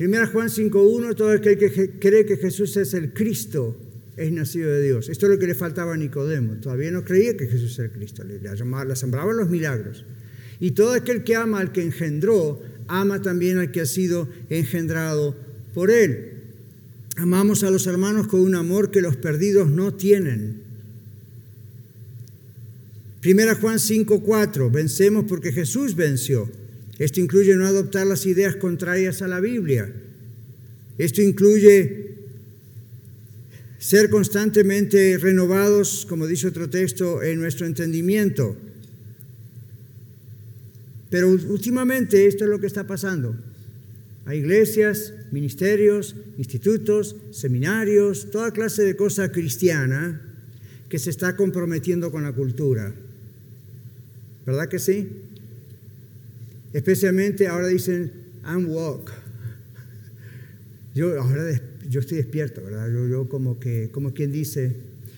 Primera 0.00 0.26
Juan 0.26 0.48
5.1, 0.48 1.14
todo 1.14 1.30
aquel 1.30 1.58
que 1.58 1.98
cree 1.98 2.24
que 2.24 2.38
Jesús 2.38 2.74
es 2.78 2.94
el 2.94 3.12
Cristo 3.12 3.76
es 4.16 4.32
nacido 4.32 4.70
de 4.70 4.82
Dios. 4.82 5.10
Esto 5.10 5.26
es 5.26 5.32
lo 5.32 5.38
que 5.38 5.46
le 5.46 5.54
faltaba 5.54 5.92
a 5.92 5.96
Nicodemo. 5.98 6.54
Todavía 6.54 6.90
no 6.90 7.04
creía 7.04 7.36
que 7.36 7.46
Jesús 7.46 7.78
era 7.78 7.88
el 7.88 7.92
Cristo. 7.92 8.24
Le, 8.24 8.40
le 8.40 8.92
asombraban 8.92 9.36
los 9.36 9.50
milagros. 9.50 10.06
Y 10.58 10.70
todo 10.70 10.94
aquel 10.94 11.22
que 11.22 11.36
ama 11.36 11.60
al 11.60 11.72
que 11.72 11.82
engendró, 11.82 12.62
ama 12.88 13.20
también 13.20 13.58
al 13.58 13.72
que 13.72 13.82
ha 13.82 13.86
sido 13.86 14.26
engendrado 14.48 15.36
por 15.74 15.90
él. 15.90 16.30
Amamos 17.18 17.62
a 17.62 17.70
los 17.70 17.86
hermanos 17.86 18.26
con 18.26 18.40
un 18.40 18.54
amor 18.54 18.90
que 18.90 19.02
los 19.02 19.16
perdidos 19.16 19.68
no 19.68 19.92
tienen. 19.92 20.62
Primera 23.20 23.54
Juan 23.54 23.78
5:4, 23.78 24.70
vencemos 24.70 25.26
porque 25.28 25.52
Jesús 25.52 25.94
venció. 25.94 26.48
Esto 27.00 27.18
incluye 27.18 27.56
no 27.56 27.66
adoptar 27.66 28.06
las 28.06 28.26
ideas 28.26 28.56
contrarias 28.56 29.22
a 29.22 29.26
la 29.26 29.40
Biblia. 29.40 29.90
Esto 30.98 31.22
incluye 31.22 32.10
ser 33.78 34.10
constantemente 34.10 35.16
renovados, 35.16 36.04
como 36.06 36.26
dice 36.26 36.48
otro 36.48 36.68
texto, 36.68 37.22
en 37.22 37.40
nuestro 37.40 37.66
entendimiento. 37.66 38.54
Pero 41.08 41.30
últimamente 41.30 42.26
esto 42.26 42.44
es 42.44 42.50
lo 42.50 42.60
que 42.60 42.66
está 42.66 42.86
pasando. 42.86 43.34
Hay 44.26 44.40
iglesias, 44.40 45.14
ministerios, 45.32 46.14
institutos, 46.36 47.16
seminarios, 47.30 48.30
toda 48.30 48.52
clase 48.52 48.82
de 48.82 48.94
cosa 48.94 49.32
cristiana 49.32 50.20
que 50.90 50.98
se 50.98 51.08
está 51.08 51.34
comprometiendo 51.34 52.12
con 52.12 52.24
la 52.24 52.32
cultura. 52.32 52.92
¿Verdad 54.44 54.68
que 54.68 54.78
sí? 54.78 55.08
Especialmente 56.72 57.48
ahora 57.48 57.66
dicen, 57.68 58.12
I'm 58.44 58.66
woke. 58.68 59.12
Yo 60.94 61.20
ahora 61.20 61.44
yo 61.88 62.00
estoy 62.00 62.18
despierto, 62.18 62.62
¿verdad? 62.62 62.88
Yo, 62.88 63.28
como 63.28 63.58
que, 63.58 63.90
como 63.90 64.14
quien 64.14 64.30
dice, 64.32 64.76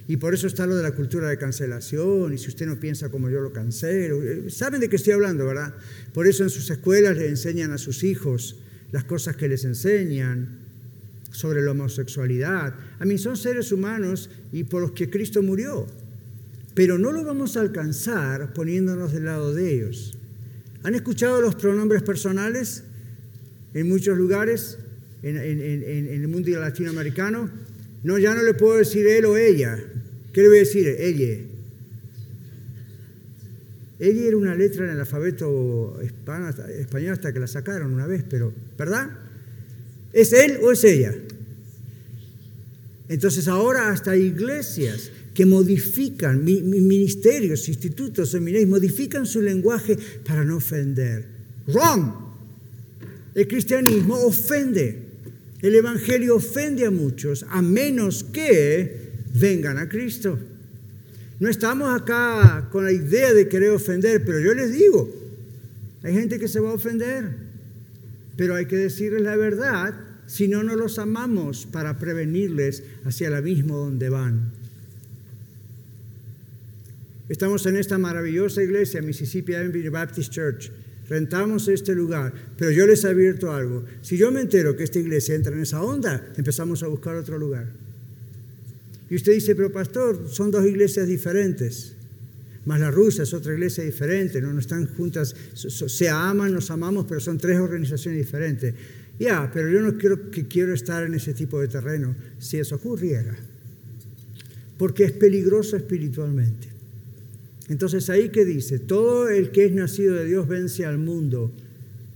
y 0.08 0.16
por 0.16 0.34
eso 0.34 0.46
está 0.46 0.66
lo 0.66 0.74
de 0.76 0.82
la 0.82 0.92
cultura 0.92 1.28
de 1.28 1.36
cancelación, 1.38 2.32
y 2.32 2.38
si 2.38 2.48
usted 2.48 2.66
no 2.66 2.80
piensa 2.80 3.10
como 3.10 3.28
yo 3.30 3.40
lo 3.40 3.52
cancelo, 3.52 4.22
eh, 4.22 4.50
saben 4.50 4.80
de 4.80 4.88
qué 4.88 4.96
estoy 4.96 5.12
hablando, 5.12 5.46
¿verdad? 5.46 5.74
Por 6.14 6.26
eso 6.26 6.42
en 6.42 6.50
sus 6.50 6.70
escuelas 6.70 7.16
le 7.16 7.28
enseñan 7.28 7.72
a 7.72 7.78
sus 7.78 8.04
hijos 8.04 8.56
las 8.90 9.04
cosas 9.04 9.36
que 9.36 9.48
les 9.48 9.64
enseñan 9.64 10.58
sobre 11.30 11.62
la 11.62 11.70
homosexualidad. 11.70 12.74
A 12.98 13.04
mí 13.04 13.18
son 13.18 13.36
seres 13.36 13.72
humanos 13.72 14.30
y 14.52 14.64
por 14.64 14.82
los 14.82 14.92
que 14.92 15.10
Cristo 15.10 15.42
murió. 15.42 15.86
pero 16.74 16.96
no 16.98 17.12
lo 17.12 17.22
vamos 17.22 17.58
a 17.58 17.60
alcanzar 17.60 18.54
poniéndonos 18.54 19.12
del 19.12 19.26
lado 19.26 19.52
de 19.52 19.74
ellos. 19.74 20.16
¿Han 20.84 20.94
escuchado 20.94 21.40
los 21.40 21.54
pronombres 21.54 22.02
personales 22.02 22.84
en 23.74 23.88
muchos 23.88 24.18
lugares 24.18 24.78
en, 25.22 25.36
el 25.36 26.28
mundo 26.28 26.50
latinoamericano? 26.58 27.50
No, 28.02 28.18
ya 28.18 28.34
no 28.34 28.42
le 28.42 28.54
puedo 28.54 28.78
decir 28.78 29.06
él 29.06 29.24
o 29.26 29.36
ella. 29.36 29.78
¿Qué 30.32 30.42
le 30.42 30.48
voy 30.48 30.56
a 30.56 30.60
decir? 30.60 30.88
Ella. 30.88 31.38
Ella 34.00 34.22
era 34.26 34.36
una 34.36 34.54
letra 34.56 34.84
en 34.86 34.90
el 34.90 35.00
alfabeto 35.00 36.00
español 36.00 37.12
hasta 37.12 37.32
que 37.32 37.38
la 37.38 37.46
sacaron 37.46 37.92
una 37.92 38.08
vez, 38.08 38.24
pero 38.28 38.52
¿verdad? 38.76 39.10
¿Es 40.12 40.32
él 40.32 40.58
o 40.62 40.72
es 40.72 40.82
ella? 40.82 41.14
Entonces 43.08 43.46
ahora 43.46 43.90
hasta 43.90 44.16
iglesias 44.16 45.12
que 45.34 45.46
modifican, 45.46 46.44
ministerios, 46.44 47.68
institutos, 47.68 48.30
seminarios, 48.30 48.68
modifican 48.68 49.26
su 49.26 49.40
lenguaje 49.40 49.96
para 50.24 50.44
no 50.44 50.56
ofender. 50.56 51.26
Wrong. 51.66 52.12
El 53.34 53.48
cristianismo 53.48 54.16
ofende. 54.16 54.98
El 55.62 55.74
Evangelio 55.74 56.36
ofende 56.36 56.84
a 56.84 56.90
muchos, 56.90 57.46
a 57.48 57.62
menos 57.62 58.24
que 58.24 59.12
vengan 59.34 59.78
a 59.78 59.88
Cristo. 59.88 60.38
No 61.38 61.48
estamos 61.48 61.88
acá 62.00 62.68
con 62.70 62.84
la 62.84 62.92
idea 62.92 63.32
de 63.32 63.48
querer 63.48 63.70
ofender, 63.70 64.24
pero 64.24 64.40
yo 64.40 64.54
les 64.54 64.72
digo, 64.72 65.08
hay 66.02 66.14
gente 66.14 66.38
que 66.38 66.48
se 66.48 66.60
va 66.60 66.70
a 66.70 66.74
ofender, 66.74 67.30
pero 68.36 68.54
hay 68.54 68.66
que 68.66 68.76
decirles 68.76 69.22
la 69.22 69.36
verdad, 69.36 69.94
si 70.26 70.48
no, 70.48 70.62
no 70.62 70.76
los 70.76 70.98
amamos 70.98 71.66
para 71.66 71.98
prevenirles 71.98 72.82
hacia 73.04 73.28
el 73.28 73.34
abismo 73.34 73.76
donde 73.76 74.08
van. 74.08 74.61
Estamos 77.28 77.64
en 77.66 77.76
esta 77.76 77.98
maravillosa 77.98 78.62
iglesia, 78.62 79.00
Mississippi 79.00 79.54
Avenue 79.54 79.90
Baptist 79.90 80.32
Church. 80.32 80.70
Rentamos 81.08 81.68
este 81.68 81.94
lugar, 81.94 82.32
pero 82.56 82.70
yo 82.70 82.86
les 82.86 83.04
advierto 83.04 83.52
algo. 83.52 83.84
Si 84.02 84.16
yo 84.16 84.30
me 84.32 84.40
entero 84.40 84.76
que 84.76 84.84
esta 84.84 84.98
iglesia 84.98 85.34
entra 85.34 85.52
en 85.52 85.62
esa 85.62 85.82
onda, 85.82 86.32
empezamos 86.36 86.82
a 86.82 86.88
buscar 86.88 87.16
otro 87.16 87.38
lugar. 87.38 87.68
Y 89.08 89.16
usted 89.16 89.32
dice, 89.32 89.54
pero 89.54 89.70
pastor, 89.70 90.28
son 90.28 90.50
dos 90.50 90.64
iglesias 90.64 91.06
diferentes. 91.06 91.94
Más 92.64 92.80
la 92.80 92.90
rusa 92.90 93.24
es 93.24 93.34
otra 93.34 93.52
iglesia 93.52 93.84
diferente, 93.84 94.40
no, 94.40 94.56
están 94.58 94.86
juntas, 94.86 95.34
se 95.54 96.08
aman, 96.08 96.52
nos 96.52 96.70
amamos, 96.70 97.06
pero 97.08 97.20
son 97.20 97.36
tres 97.36 97.58
organizaciones 97.58 98.24
diferentes. 98.24 98.74
Ya, 99.18 99.50
pero 99.52 99.68
yo 99.68 99.80
no 99.80 99.98
quiero 99.98 100.30
que 100.30 100.46
quiero 100.46 100.72
estar 100.72 101.04
en 101.04 101.14
ese 101.14 101.34
tipo 101.34 101.60
de 101.60 101.68
terreno 101.68 102.16
si 102.38 102.58
eso 102.58 102.76
ocurriera, 102.76 103.36
porque 104.78 105.04
es 105.04 105.12
peligroso 105.12 105.76
espiritualmente. 105.76 106.71
Entonces 107.68 108.10
ahí 108.10 108.30
que 108.30 108.44
dice, 108.44 108.78
todo 108.78 109.28
el 109.28 109.50
que 109.50 109.66
es 109.66 109.72
nacido 109.72 110.14
de 110.14 110.26
Dios 110.26 110.48
vence 110.48 110.84
al 110.84 110.98
mundo. 110.98 111.52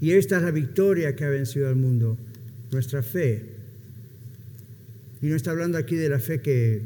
Y 0.00 0.12
esta 0.12 0.36
es 0.36 0.42
la 0.42 0.50
victoria 0.50 1.14
que 1.16 1.24
ha 1.24 1.30
vencido 1.30 1.68
al 1.68 1.76
mundo, 1.76 2.18
nuestra 2.70 3.02
fe. 3.02 3.42
Y 5.22 5.26
no 5.26 5.36
está 5.36 5.52
hablando 5.52 5.78
aquí 5.78 5.96
de 5.96 6.08
la 6.08 6.18
fe 6.18 6.40
que 6.40 6.82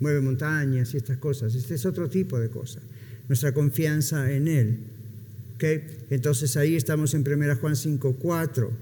mueve 0.00 0.20
montañas 0.20 0.94
y 0.94 0.96
estas 0.96 1.18
cosas. 1.18 1.54
Este 1.54 1.74
es 1.74 1.84
otro 1.84 2.08
tipo 2.08 2.38
de 2.38 2.48
cosa. 2.48 2.80
Nuestra 3.28 3.52
confianza 3.52 4.32
en 4.32 4.48
Él. 4.48 4.78
¿Okay? 5.56 5.82
Entonces 6.10 6.56
ahí 6.56 6.76
estamos 6.76 7.14
en 7.14 7.24
1 7.26 7.56
Juan 7.56 7.76
5, 7.76 8.16
4. 8.18 8.72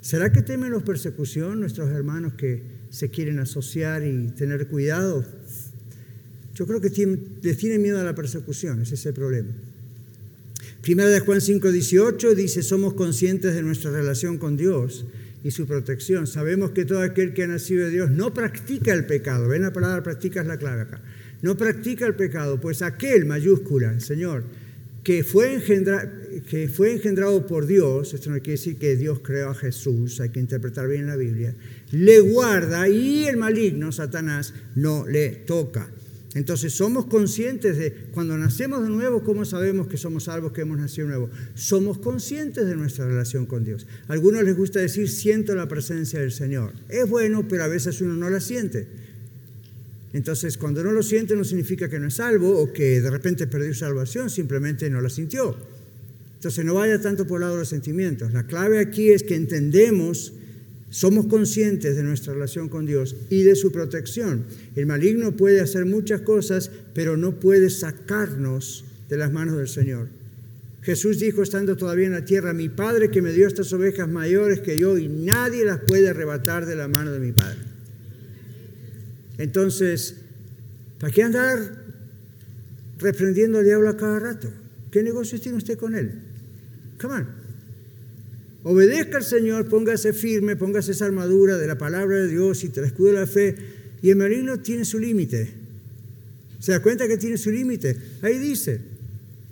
¿Será 0.00 0.32
que 0.32 0.42
temen 0.42 0.70
los 0.70 0.82
persecución 0.82 1.60
nuestros 1.60 1.90
hermanos 1.90 2.34
que 2.34 2.62
se 2.90 3.10
quieren 3.10 3.38
asociar 3.38 4.02
y 4.04 4.28
tener 4.28 4.66
cuidado? 4.66 5.24
Yo 6.54 6.66
creo 6.66 6.80
que 6.80 6.90
les 7.42 7.56
tiene 7.56 7.78
miedo 7.78 8.00
a 8.00 8.04
la 8.04 8.14
persecución, 8.14 8.82
ese 8.82 8.94
es 8.94 9.06
el 9.06 9.14
problema. 9.14 9.50
Primera 10.82 11.08
de 11.10 11.20
Juan 11.20 11.40
5, 11.40 11.72
18 11.72 12.34
dice, 12.34 12.62
somos 12.62 12.94
conscientes 12.94 13.54
de 13.54 13.62
nuestra 13.62 13.90
relación 13.90 14.38
con 14.38 14.56
Dios 14.56 15.04
y 15.44 15.50
su 15.50 15.66
protección. 15.66 16.26
Sabemos 16.26 16.70
que 16.70 16.84
todo 16.84 17.02
aquel 17.02 17.34
que 17.34 17.44
ha 17.44 17.46
nacido 17.46 17.84
de 17.84 17.90
Dios 17.90 18.10
no 18.10 18.32
practica 18.32 18.92
el 18.94 19.04
pecado. 19.04 19.48
Ven 19.48 19.62
la 19.62 19.72
palabra 19.72 20.02
practica 20.02 20.40
es 20.40 20.46
la 20.46 20.58
clave 20.58 20.82
acá. 20.82 21.02
No 21.42 21.56
practica 21.56 22.06
el 22.06 22.14
pecado, 22.14 22.60
pues 22.60 22.82
aquel 22.82 23.24
mayúscula, 23.24 23.98
Señor, 24.00 24.44
que 25.02 25.24
fue, 25.24 25.62
que 26.48 26.68
fue 26.68 26.92
engendrado 26.92 27.46
por 27.46 27.66
Dios, 27.66 28.12
esto 28.12 28.30
no 28.30 28.36
quiere 28.36 28.52
decir 28.52 28.76
que 28.76 28.96
Dios 28.96 29.20
creó 29.20 29.50
a 29.50 29.54
Jesús, 29.54 30.20
hay 30.20 30.28
que 30.28 30.40
interpretar 30.40 30.86
bien 30.86 31.06
la 31.06 31.16
Biblia, 31.16 31.54
le 31.92 32.20
guarda 32.20 32.88
y 32.88 33.26
el 33.26 33.38
maligno, 33.38 33.92
Satanás, 33.92 34.52
no 34.74 35.06
le 35.06 35.30
toca. 35.30 35.88
Entonces 36.34 36.72
somos 36.72 37.06
conscientes 37.06 37.76
de, 37.76 37.92
cuando 38.12 38.38
nacemos 38.38 38.82
de 38.82 38.88
nuevo, 38.88 39.24
¿cómo 39.24 39.44
sabemos 39.44 39.88
que 39.88 39.96
somos 39.96 40.24
salvos, 40.24 40.52
que 40.52 40.60
hemos 40.60 40.78
nacido 40.78 41.08
de 41.08 41.14
nuevo? 41.14 41.30
Somos 41.54 41.98
conscientes 41.98 42.66
de 42.66 42.76
nuestra 42.76 43.04
relación 43.04 43.46
con 43.46 43.64
Dios. 43.64 43.86
A 44.06 44.12
algunos 44.12 44.44
les 44.44 44.56
gusta 44.56 44.78
decir, 44.78 45.08
siento 45.08 45.56
la 45.56 45.66
presencia 45.66 46.20
del 46.20 46.30
Señor. 46.30 46.72
Es 46.88 47.08
bueno, 47.08 47.48
pero 47.48 47.64
a 47.64 47.68
veces 47.68 48.00
uno 48.00 48.14
no 48.14 48.30
la 48.30 48.40
siente. 48.40 48.86
Entonces, 50.12 50.56
cuando 50.56 50.84
no 50.84 50.92
lo 50.92 51.02
siente 51.02 51.34
no 51.34 51.42
significa 51.42 51.88
que 51.88 51.98
no 51.98 52.06
es 52.06 52.14
salvo 52.14 52.60
o 52.60 52.72
que 52.72 53.00
de 53.00 53.10
repente 53.10 53.48
perdió 53.48 53.74
salvación, 53.74 54.30
simplemente 54.30 54.88
no 54.88 55.00
la 55.00 55.10
sintió. 55.10 55.56
Entonces, 56.34 56.64
no 56.64 56.74
vaya 56.74 57.00
tanto 57.00 57.26
por 57.26 57.38
el 57.38 57.40
lado 57.42 57.54
de 57.54 57.60
los 57.60 57.68
sentimientos. 57.68 58.32
La 58.32 58.46
clave 58.46 58.78
aquí 58.78 59.10
es 59.10 59.24
que 59.24 59.34
entendemos 59.34 60.32
somos 60.90 61.26
conscientes 61.26 61.96
de 61.96 62.02
nuestra 62.02 62.34
relación 62.34 62.68
con 62.68 62.84
Dios 62.84 63.16
y 63.30 63.44
de 63.44 63.54
su 63.54 63.70
protección. 63.70 64.44
El 64.74 64.86
maligno 64.86 65.36
puede 65.36 65.60
hacer 65.60 65.86
muchas 65.86 66.20
cosas, 66.22 66.70
pero 66.94 67.16
no 67.16 67.38
puede 67.38 67.70
sacarnos 67.70 68.84
de 69.08 69.16
las 69.16 69.32
manos 69.32 69.56
del 69.56 69.68
Señor. 69.68 70.08
Jesús 70.82 71.20
dijo, 71.20 71.42
estando 71.42 71.76
todavía 71.76 72.06
en 72.06 72.12
la 72.12 72.24
tierra, 72.24 72.52
mi 72.52 72.68
Padre 72.68 73.10
que 73.10 73.22
me 73.22 73.32
dio 73.32 73.46
estas 73.46 73.72
ovejas 73.72 74.08
mayores 74.08 74.60
que 74.60 74.78
yo 74.78 74.98
y 74.98 75.08
nadie 75.08 75.64
las 75.64 75.80
puede 75.80 76.08
arrebatar 76.08 76.66
de 76.66 76.74
la 76.74 76.88
mano 76.88 77.12
de 77.12 77.20
mi 77.20 77.32
Padre. 77.32 77.58
Entonces, 79.38 80.16
¿para 80.98 81.12
qué 81.12 81.22
andar 81.22 81.84
reprendiendo 82.98 83.58
al 83.58 83.64
diablo 83.64 83.90
a 83.90 83.96
cada 83.96 84.18
rato? 84.18 84.50
¿Qué 84.90 85.02
negocios 85.02 85.40
tiene 85.40 85.58
usted 85.58 85.78
con 85.78 85.94
él? 85.94 86.12
Come 87.00 87.14
on. 87.14 87.39
Obedezca 88.62 89.18
al 89.18 89.24
Señor, 89.24 89.68
póngase 89.68 90.12
firme, 90.12 90.54
póngase 90.54 90.92
esa 90.92 91.06
armadura 91.06 91.56
de 91.56 91.66
la 91.66 91.78
palabra 91.78 92.18
de 92.18 92.28
Dios 92.28 92.62
y 92.64 92.68
te 92.68 92.80
la 92.80 92.88
escudo 92.88 93.12
la 93.12 93.26
fe. 93.26 93.54
Y 94.02 94.10
el 94.10 94.16
maligno 94.16 94.60
tiene 94.60 94.84
su 94.84 94.98
límite. 94.98 95.50
¿Se 96.58 96.72
da 96.72 96.80
cuenta 96.80 97.08
que 97.08 97.16
tiene 97.16 97.38
su 97.38 97.50
límite? 97.50 97.96
Ahí 98.20 98.38
dice, 98.38 98.80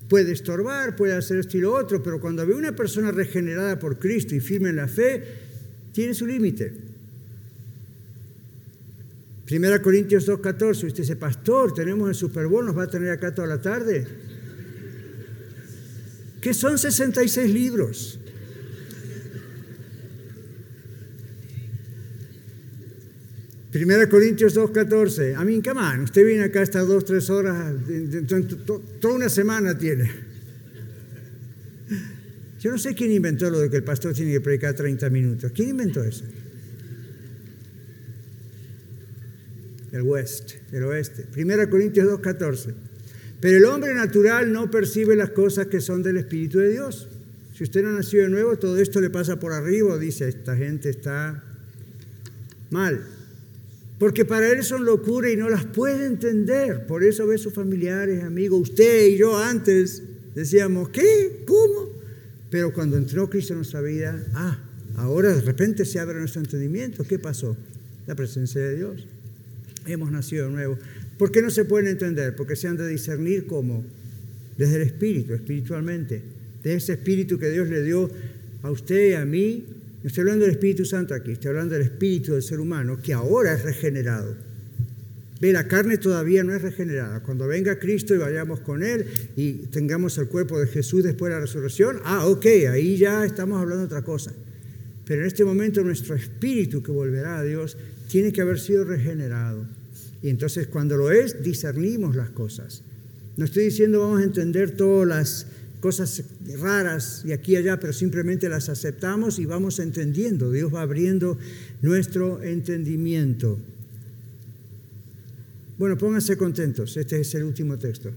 puede 0.08 0.32
estorbar, 0.32 0.94
puede 0.94 1.14
hacer 1.14 1.38
esto 1.38 1.56
y 1.56 1.60
lo 1.60 1.72
otro, 1.72 2.02
pero 2.02 2.20
cuando 2.20 2.46
ve 2.46 2.54
una 2.54 2.76
persona 2.76 3.10
regenerada 3.10 3.78
por 3.78 3.98
Cristo 3.98 4.34
y 4.34 4.40
firme 4.40 4.68
en 4.68 4.76
la 4.76 4.88
fe, 4.88 5.24
tiene 5.92 6.12
su 6.12 6.26
límite. 6.26 6.72
Primera 9.46 9.80
Corintios 9.80 10.28
2.14, 10.28 10.88
usted 10.88 10.98
dice, 10.98 11.16
pastor, 11.16 11.72
tenemos 11.72 12.10
el 12.10 12.14
Super 12.14 12.50
nos 12.50 12.76
va 12.76 12.82
a 12.82 12.90
tener 12.90 13.10
acá 13.10 13.34
toda 13.34 13.48
la 13.48 13.62
tarde. 13.62 14.06
Que 16.42 16.52
son 16.52 16.78
66 16.78 17.50
libros. 17.50 18.20
Primera 23.70 24.08
Corintios 24.08 24.56
2.14. 24.56 25.36
A 25.36 25.44
mí, 25.44 25.60
come 25.62 25.80
on, 25.80 26.00
usted 26.02 26.24
viene 26.24 26.44
acá 26.44 26.62
estas 26.62 26.86
dos, 26.86 27.04
tres 27.04 27.28
horas, 27.28 27.74
toda 29.00 29.14
una 29.14 29.28
semana 29.28 29.76
tiene. 29.76 30.10
Yo 32.60 32.72
no 32.72 32.78
sé 32.78 32.94
quién 32.94 33.12
inventó 33.12 33.50
lo 33.50 33.60
de 33.60 33.70
que 33.70 33.76
el 33.76 33.84
pastor 33.84 34.14
tiene 34.14 34.32
que 34.32 34.40
predicar 34.40 34.74
30 34.74 35.10
minutos. 35.10 35.52
¿Quién 35.54 35.70
inventó 35.70 36.02
eso? 36.02 36.24
El 39.92 40.02
West, 40.02 40.52
el 40.72 40.84
oeste. 40.84 41.24
Primera 41.30 41.68
Corintios 41.68 42.08
2.14. 42.08 42.74
Pero 43.40 43.56
el 43.56 43.64
hombre 43.66 43.94
natural 43.94 44.52
no 44.52 44.70
percibe 44.70 45.14
las 45.14 45.30
cosas 45.30 45.66
que 45.66 45.80
son 45.80 46.02
del 46.02 46.16
Espíritu 46.16 46.58
de 46.58 46.72
Dios. 46.72 47.08
Si 47.54 47.64
usted 47.64 47.82
no 47.82 47.92
nació 47.92 48.22
de 48.22 48.28
nuevo, 48.28 48.56
todo 48.56 48.78
esto 48.78 49.00
le 49.00 49.10
pasa 49.10 49.38
por 49.38 49.52
arriba, 49.52 49.96
dice, 49.98 50.28
esta 50.28 50.56
gente 50.56 50.90
está 50.90 51.44
mal. 52.70 53.17
Porque 53.98 54.24
para 54.24 54.50
él 54.50 54.62
son 54.62 54.84
locura 54.84 55.30
y 55.30 55.36
no 55.36 55.50
las 55.50 55.64
puede 55.64 56.06
entender. 56.06 56.86
Por 56.86 57.02
eso 57.02 57.26
ve 57.26 57.36
sus 57.36 57.52
familiares, 57.52 58.22
amigos. 58.22 58.70
Usted 58.70 59.08
y 59.08 59.16
yo 59.16 59.36
antes 59.36 60.02
decíamos, 60.34 60.90
¿qué? 60.90 61.42
¿Cómo? 61.46 61.88
Pero 62.48 62.72
cuando 62.72 62.96
entró 62.96 63.28
Cristo 63.28 63.54
en 63.54 63.58
nuestra 63.58 63.80
vida, 63.80 64.24
ah, 64.34 64.58
ahora 64.96 65.34
de 65.34 65.40
repente 65.40 65.84
se 65.84 65.98
abre 65.98 66.18
nuestro 66.18 66.40
entendimiento. 66.40 67.04
¿Qué 67.04 67.18
pasó? 67.18 67.56
La 68.06 68.14
presencia 68.14 68.60
de 68.60 68.76
Dios. 68.76 69.06
Hemos 69.86 70.12
nacido 70.12 70.46
de 70.46 70.52
nuevo. 70.52 70.78
¿Por 71.18 71.32
qué 71.32 71.42
no 71.42 71.50
se 71.50 71.64
pueden 71.64 71.88
entender? 71.88 72.36
Porque 72.36 72.54
se 72.54 72.68
han 72.68 72.76
de 72.76 72.86
discernir 72.86 73.46
como 73.46 73.84
desde 74.56 74.76
el 74.76 74.82
Espíritu, 74.82 75.34
espiritualmente. 75.34 76.22
De 76.62 76.74
ese 76.74 76.92
Espíritu 76.92 77.38
que 77.38 77.50
Dios 77.50 77.68
le 77.68 77.82
dio 77.82 78.08
a 78.62 78.70
usted 78.70 79.10
y 79.10 79.14
a 79.14 79.24
mí 79.24 79.64
no 80.02 80.06
estoy 80.06 80.22
hablando 80.22 80.44
del 80.44 80.54
Espíritu 80.54 80.84
Santo 80.84 81.14
aquí, 81.14 81.32
estoy 81.32 81.48
hablando 81.48 81.74
del 81.74 81.82
Espíritu 81.82 82.32
del 82.32 82.42
ser 82.42 82.60
humano 82.60 82.98
que 83.02 83.12
ahora 83.12 83.52
es 83.54 83.64
regenerado. 83.64 84.36
Ve, 85.40 85.52
la 85.52 85.68
carne 85.68 85.98
todavía 85.98 86.42
no 86.42 86.54
es 86.54 86.62
regenerada. 86.62 87.20
Cuando 87.20 87.46
venga 87.46 87.78
Cristo 87.78 88.14
y 88.14 88.18
vayamos 88.18 88.60
con 88.60 88.82
Él 88.82 89.06
y 89.36 89.52
tengamos 89.70 90.18
el 90.18 90.26
cuerpo 90.26 90.58
de 90.58 90.66
Jesús 90.66 91.04
después 91.04 91.30
de 91.30 91.36
la 91.36 91.40
resurrección, 91.40 92.00
ah, 92.04 92.26
ok, 92.26 92.46
ahí 92.70 92.96
ya 92.96 93.24
estamos 93.24 93.60
hablando 93.60 93.82
de 93.82 93.86
otra 93.86 94.02
cosa. 94.02 94.32
Pero 95.04 95.22
en 95.22 95.26
este 95.28 95.44
momento 95.44 95.82
nuestro 95.82 96.14
espíritu 96.14 96.82
que 96.82 96.90
volverá 96.90 97.38
a 97.38 97.44
Dios 97.44 97.76
tiene 98.08 98.32
que 98.32 98.40
haber 98.40 98.58
sido 98.58 98.84
regenerado. 98.84 99.64
Y 100.22 100.28
entonces 100.28 100.66
cuando 100.66 100.96
lo 100.96 101.10
es, 101.12 101.42
discernimos 101.42 102.16
las 102.16 102.30
cosas. 102.30 102.82
No 103.36 103.44
estoy 103.44 103.64
diciendo 103.64 104.00
vamos 104.00 104.20
a 104.20 104.24
entender 104.24 104.72
todas 104.72 105.06
las 105.08 105.46
cosas 105.80 106.24
raras 106.58 107.22
y 107.24 107.32
aquí 107.32 107.52
y 107.52 107.56
allá, 107.56 107.78
pero 107.78 107.92
simplemente 107.92 108.48
las 108.48 108.68
aceptamos 108.68 109.38
y 109.38 109.46
vamos 109.46 109.78
entendiendo. 109.78 110.50
Dios 110.50 110.74
va 110.74 110.82
abriendo 110.82 111.38
nuestro 111.82 112.42
entendimiento. 112.42 113.58
Bueno, 115.78 115.96
pónganse 115.96 116.36
contentos, 116.36 116.96
este 116.96 117.20
es 117.20 117.34
el 117.34 117.44
último 117.44 117.78
texto. 117.78 118.10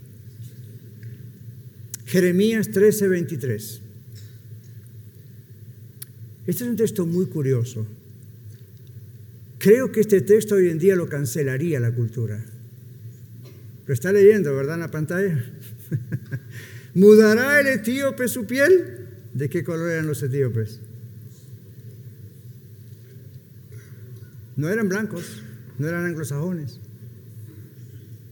Jeremías 2.05 2.72
13, 2.72 3.07
23. 3.07 3.82
Este 6.47 6.64
es 6.64 6.70
un 6.70 6.76
texto 6.76 7.05
muy 7.05 7.28
curioso. 7.28 7.86
Creo 9.59 9.91
que 9.91 10.01
este 10.01 10.22
texto 10.22 10.55
hoy 10.55 10.70
en 10.70 10.80
día 10.80 10.95
lo 10.95 11.07
cancelaría 11.07 11.80
la 11.80 11.93
cultura. 11.93 12.43
Lo 13.86 13.93
está 13.93 14.12
leyendo, 14.12 14.55
¿verdad? 14.55 14.76
En 14.76 14.80
la 14.82 14.91
pantalla. 14.91 15.45
¿Mudará 16.93 17.59
el 17.59 17.67
etíope 17.67 18.27
su 18.27 18.45
piel? 18.45 19.07
¿De 19.33 19.49
qué 19.49 19.63
color 19.63 19.91
eran 19.91 20.07
los 20.07 20.21
etíopes? 20.23 20.79
No 24.57 24.69
eran 24.69 24.89
blancos, 24.89 25.41
no 25.77 25.87
eran 25.87 26.05
anglosajones. 26.05 26.79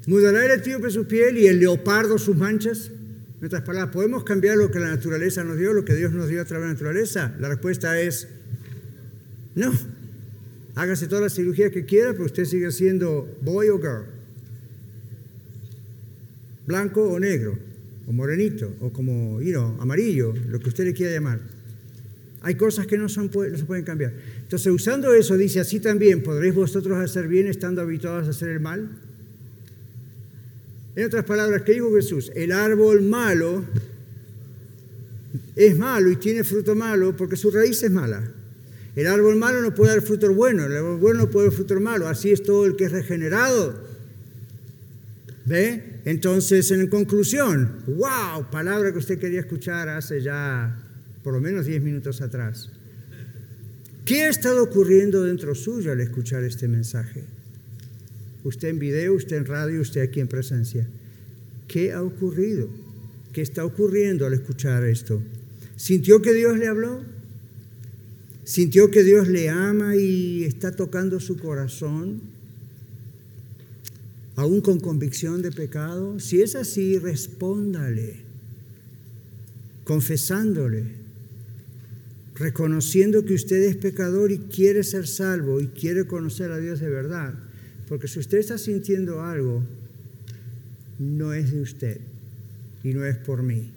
¿Mudará 0.06 0.46
el 0.46 0.52
etíope 0.60 0.90
su 0.90 1.06
piel 1.08 1.38
y 1.38 1.48
el 1.48 1.60
leopardo 1.60 2.18
sus 2.18 2.36
manchas? 2.36 2.92
En 3.40 3.46
otras 3.46 3.62
palabras, 3.62 3.94
¿podemos 3.94 4.24
cambiar 4.26 4.58
lo 4.58 4.70
que 4.70 4.80
la 4.80 4.90
naturaleza 4.90 5.44
nos 5.44 5.58
dio, 5.58 5.72
lo 5.72 5.86
que 5.86 5.96
Dios 5.96 6.12
nos 6.12 6.28
dio 6.28 6.42
a 6.42 6.46
través 6.46 6.64
de 6.64 6.68
la 6.68 6.74
naturaleza? 6.74 7.36
La 7.40 7.48
respuesta 7.48 8.00
es 8.00 8.28
no. 9.56 9.72
Hágase 10.76 11.08
toda 11.08 11.22
la 11.22 11.30
cirugía 11.30 11.72
que 11.72 11.86
quiera, 11.86 12.12
pero 12.14 12.26
usted 12.26 12.46
sigue 12.46 12.72
siendo 12.72 13.38
boy 13.42 13.70
o 13.70 13.78
girl. 13.78 14.06
Blanco 16.68 17.04
o 17.04 17.20
negro, 17.20 17.58
o 18.10 18.12
morenito, 18.12 18.74
o 18.82 18.90
como, 18.90 19.40
you 19.40 19.52
know, 19.52 19.78
amarillo, 19.80 20.34
lo 20.50 20.60
que 20.60 20.70
usted 20.70 20.84
le 20.84 20.94
quiera 20.94 21.14
llamar. 21.14 21.40
Hay 22.42 22.56
cosas 22.56 22.88
que 22.88 22.98
no, 22.98 23.04
no 23.04 23.10
se 23.10 23.66
pueden 23.66 23.86
cambiar. 23.86 24.14
Entonces, 24.42 24.74
usando 24.74 25.14
eso, 25.14 25.38
dice, 25.38 25.60
así 25.60 25.80
también 25.80 26.24
podréis 26.24 26.56
vosotros 26.56 26.98
hacer 26.98 27.28
bien 27.28 27.46
estando 27.46 27.82
habituados 27.82 28.26
a 28.26 28.32
hacer 28.32 28.50
el 28.50 28.62
mal. 28.62 28.90
En 30.96 31.06
otras 31.06 31.24
palabras, 31.24 31.62
¿qué 31.62 31.74
dijo 31.74 31.94
Jesús? 31.94 32.32
El 32.34 32.52
árbol 32.52 33.04
malo 33.04 33.64
es 35.56 35.78
malo 35.78 36.10
y 36.10 36.16
tiene 36.16 36.44
fruto 36.44 36.74
malo 36.74 37.16
porque 37.16 37.36
su 37.36 37.52
raíz 37.52 37.84
es 37.84 37.92
mala. 37.92 38.24
El 38.96 39.06
árbol 39.06 39.36
malo 39.36 39.62
no 39.62 39.76
puede 39.76 39.92
dar 39.92 40.02
fruto 40.02 40.34
bueno, 40.34 40.66
el 40.66 40.76
árbol 40.76 40.98
bueno 40.98 41.20
no 41.20 41.30
puede 41.30 41.50
dar 41.50 41.56
fruto 41.56 41.80
malo. 41.80 42.08
Así 42.08 42.32
es 42.32 42.42
todo 42.42 42.66
el 42.66 42.76
que 42.76 42.86
es 42.86 42.92
regenerado. 42.92 43.80
¿Ve? 45.46 45.89
Entonces, 46.06 46.72
en 46.72 46.88
conclusión, 46.88 47.84
wow, 47.88 48.50
palabra 48.52 48.92
que 48.92 49.00
usted 49.00 49.20
quería 49.20 49.42
escuchar 49.42 49.90
hace 49.90 50.22
ya 50.22 50.86
por 51.24 51.34
lo 51.34 51.42
menos 51.42 51.66
10 51.66 51.82
minutos 51.84 52.22
atrás. 52.22 52.70
¿Qué 54.06 54.24
ha 54.24 54.30
estado 54.30 54.64
ocurriendo 54.64 55.24
dentro 55.24 55.54
suyo 55.54 55.92
al 55.92 56.02
escuchar 56.02 56.44
este 56.44 56.68
mensaje? 56.68 57.24
Usted 58.44 58.70
en 58.70 58.80
video, 58.80 59.14
usted 59.14 59.38
en 59.38 59.46
radio, 59.46 59.82
usted 59.82 60.02
aquí 60.02 60.20
en 60.20 60.28
presencia. 60.28 60.88
¿Qué 61.68 61.92
ha 61.92 62.02
ocurrido? 62.02 62.70
¿Qué 63.34 63.42
está 63.42 63.64
ocurriendo 63.66 64.26
al 64.26 64.34
escuchar 64.34 64.84
esto? 64.86 65.22
¿Sintió 65.76 66.22
que 66.22 66.34
Dios 66.34 66.58
le 66.58 66.68
habló? 66.68 67.04
¿Sintió 68.44 68.90
que 68.90 69.04
Dios 69.04 69.28
le 69.28 69.50
ama 69.50 69.96
y 69.96 70.44
está 70.44 70.72
tocando 70.72 71.20
su 71.20 71.38
corazón? 71.38 72.22
¿Aún 74.40 74.62
con 74.62 74.80
convicción 74.80 75.42
de 75.42 75.52
pecado? 75.52 76.18
Si 76.22 76.42
es 76.42 76.56
así, 76.56 76.98
respóndale, 76.98 78.22
confesándole, 79.84 80.86
reconociendo 82.36 83.26
que 83.26 83.34
usted 83.34 83.62
es 83.64 83.76
pecador 83.76 84.32
y 84.32 84.38
quiere 84.38 84.86
ser 84.86 85.08
salvo 85.08 85.60
y 85.60 85.68
quiere 85.68 86.08
conocer 86.08 86.52
a 86.52 86.58
Dios 86.58 86.80
de 86.80 86.88
verdad. 86.88 87.34
Porque 87.90 88.08
si 88.08 88.20
usted 88.20 88.38
está 88.38 88.58
sintiendo 88.58 89.22
algo, 89.22 89.62
no 91.00 91.34
es 91.34 91.52
de 91.52 91.60
usted 91.60 92.00
y 92.82 92.94
no 92.94 93.04
es 93.04 93.18
por 93.18 93.44
mí, 93.44 93.72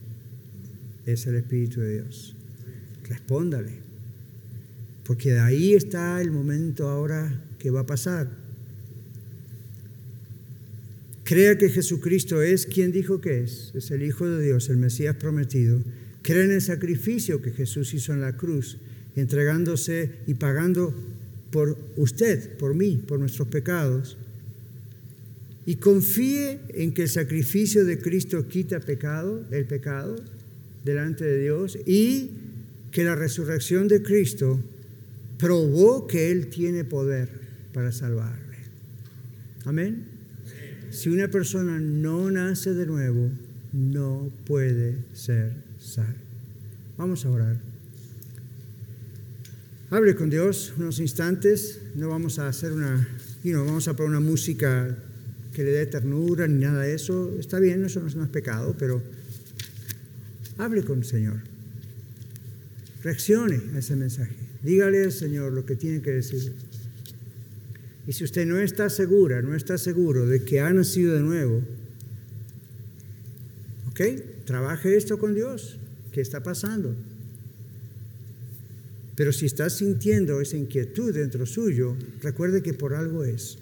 es 1.06 1.26
el 1.26 1.34
Espíritu 1.34 1.80
de 1.80 2.02
Dios. 2.02 2.36
Respóndale. 3.08 3.72
Porque 5.02 5.32
de 5.32 5.40
ahí 5.40 5.74
está 5.74 6.22
el 6.22 6.30
momento 6.30 6.88
ahora 6.88 7.42
que 7.58 7.72
va 7.72 7.80
a 7.80 7.86
pasar. 7.86 8.41
Crea 11.32 11.56
que 11.56 11.70
Jesucristo 11.70 12.42
es 12.42 12.66
quien 12.66 12.92
dijo 12.92 13.22
que 13.22 13.40
es, 13.40 13.72
es 13.74 13.90
el 13.90 14.02
Hijo 14.02 14.28
de 14.28 14.44
Dios, 14.44 14.68
el 14.68 14.76
Mesías 14.76 15.16
prometido. 15.16 15.82
Crea 16.20 16.44
en 16.44 16.50
el 16.50 16.60
sacrificio 16.60 17.40
que 17.40 17.52
Jesús 17.52 17.94
hizo 17.94 18.12
en 18.12 18.20
la 18.20 18.36
cruz, 18.36 18.76
entregándose 19.16 20.10
y 20.26 20.34
pagando 20.34 20.94
por 21.50 21.78
usted, 21.96 22.58
por 22.58 22.74
mí, 22.74 23.02
por 23.08 23.18
nuestros 23.18 23.48
pecados. 23.48 24.18
Y 25.64 25.76
confíe 25.76 26.60
en 26.74 26.92
que 26.92 27.04
el 27.04 27.08
sacrificio 27.08 27.86
de 27.86 27.98
Cristo 27.98 28.46
quita 28.46 28.80
pecado, 28.80 29.46
el 29.52 29.64
pecado 29.64 30.16
delante 30.84 31.24
de 31.24 31.40
Dios 31.40 31.78
y 31.86 32.32
que 32.90 33.04
la 33.04 33.14
resurrección 33.14 33.88
de 33.88 34.02
Cristo 34.02 34.60
probó 35.38 36.06
que 36.06 36.30
Él 36.30 36.48
tiene 36.48 36.84
poder 36.84 37.30
para 37.72 37.90
salvarle. 37.90 38.58
Amén. 39.64 40.11
Si 40.92 41.08
una 41.08 41.28
persona 41.28 41.80
no 41.80 42.30
nace 42.30 42.74
de 42.74 42.84
nuevo, 42.84 43.30
no 43.72 44.30
puede 44.44 44.98
ser 45.14 45.54
salvo. 45.80 46.12
Vamos 46.98 47.24
a 47.24 47.30
orar. 47.30 47.56
Hable 49.88 50.14
con 50.14 50.28
Dios 50.28 50.74
unos 50.76 51.00
instantes. 51.00 51.80
No 51.94 52.10
vamos 52.10 52.38
a 52.38 52.46
hacer 52.46 52.72
una, 52.72 53.08
you 53.42 53.52
know, 53.52 53.64
vamos 53.64 53.88
a 53.88 53.96
poner 53.96 54.10
una 54.10 54.20
música 54.20 54.94
que 55.54 55.64
le 55.64 55.70
dé 55.70 55.86
ternura 55.86 56.46
ni 56.46 56.60
nada 56.60 56.82
de 56.82 56.94
eso. 56.94 57.36
Está 57.38 57.58
bien, 57.58 57.82
eso 57.86 58.00
no 58.00 58.24
es, 58.24 58.28
pecado, 58.28 58.76
pero 58.78 59.02
hable 60.58 60.84
con 60.84 60.98
el 60.98 61.04
Señor. 61.06 61.40
Reaccione 63.02 63.62
a 63.74 63.78
ese 63.78 63.96
mensaje. 63.96 64.36
Dígale 64.62 65.04
al 65.04 65.12
Señor 65.12 65.52
lo 65.54 65.64
que 65.64 65.74
tiene 65.74 66.02
que 66.02 66.10
decir. 66.10 66.52
Y 68.06 68.12
si 68.12 68.24
usted 68.24 68.46
no 68.46 68.58
está 68.58 68.90
segura, 68.90 69.42
no 69.42 69.54
está 69.54 69.78
seguro 69.78 70.26
de 70.26 70.44
que 70.44 70.60
ha 70.60 70.72
nacido 70.72 71.14
de 71.14 71.20
nuevo, 71.20 71.62
¿ok? 73.90 74.00
Trabaje 74.44 74.96
esto 74.96 75.18
con 75.18 75.34
Dios. 75.34 75.78
¿Qué 76.10 76.20
está 76.20 76.42
pasando? 76.42 76.94
Pero 79.14 79.32
si 79.32 79.46
está 79.46 79.70
sintiendo 79.70 80.40
esa 80.40 80.56
inquietud 80.56 81.14
dentro 81.14 81.46
suyo, 81.46 81.96
recuerde 82.22 82.62
que 82.62 82.74
por 82.74 82.94
algo 82.94 83.24
es. 83.24 83.58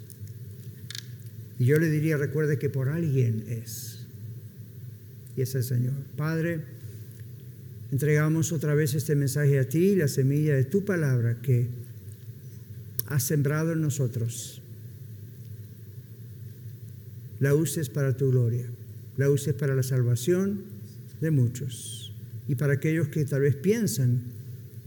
Y 1.59 1.67
yo 1.67 1.79
le 1.79 1.91
diría, 1.91 2.17
recuerde 2.17 2.59
que 2.59 2.71
por 2.71 2.89
alguien 2.89 3.45
es. 3.49 4.07
Y 5.37 5.43
es 5.43 5.55
el 5.55 5.65
Señor. 5.65 5.95
Padre, 6.17 6.61
entregamos 7.93 8.53
otra 8.53 8.75
vez 8.75 8.95
este 8.95 9.15
mensaje 9.15 9.59
a 9.59 9.69
ti, 9.69 9.97
la 9.97 10.09
semilla 10.09 10.55
de 10.55 10.65
tu 10.65 10.85
palabra 10.85 11.41
que 11.43 11.69
has 13.11 13.24
sembrado 13.24 13.73
en 13.73 13.82
nosotros. 13.82 14.62
La 17.41 17.55
uses 17.55 17.91
para 17.91 18.16
tu 18.16 18.31
gloria, 18.31 18.66
la 19.16 19.28
uses 19.28 19.53
para 19.53 19.74
la 19.74 19.82
salvación 19.82 20.62
de 21.20 21.31
muchos 21.31 22.15
y 22.49 22.55
para 22.55 22.74
aquellos 22.74 23.09
que 23.09 23.24
tal 23.24 23.43
vez 23.43 23.57
piensan 23.57 24.23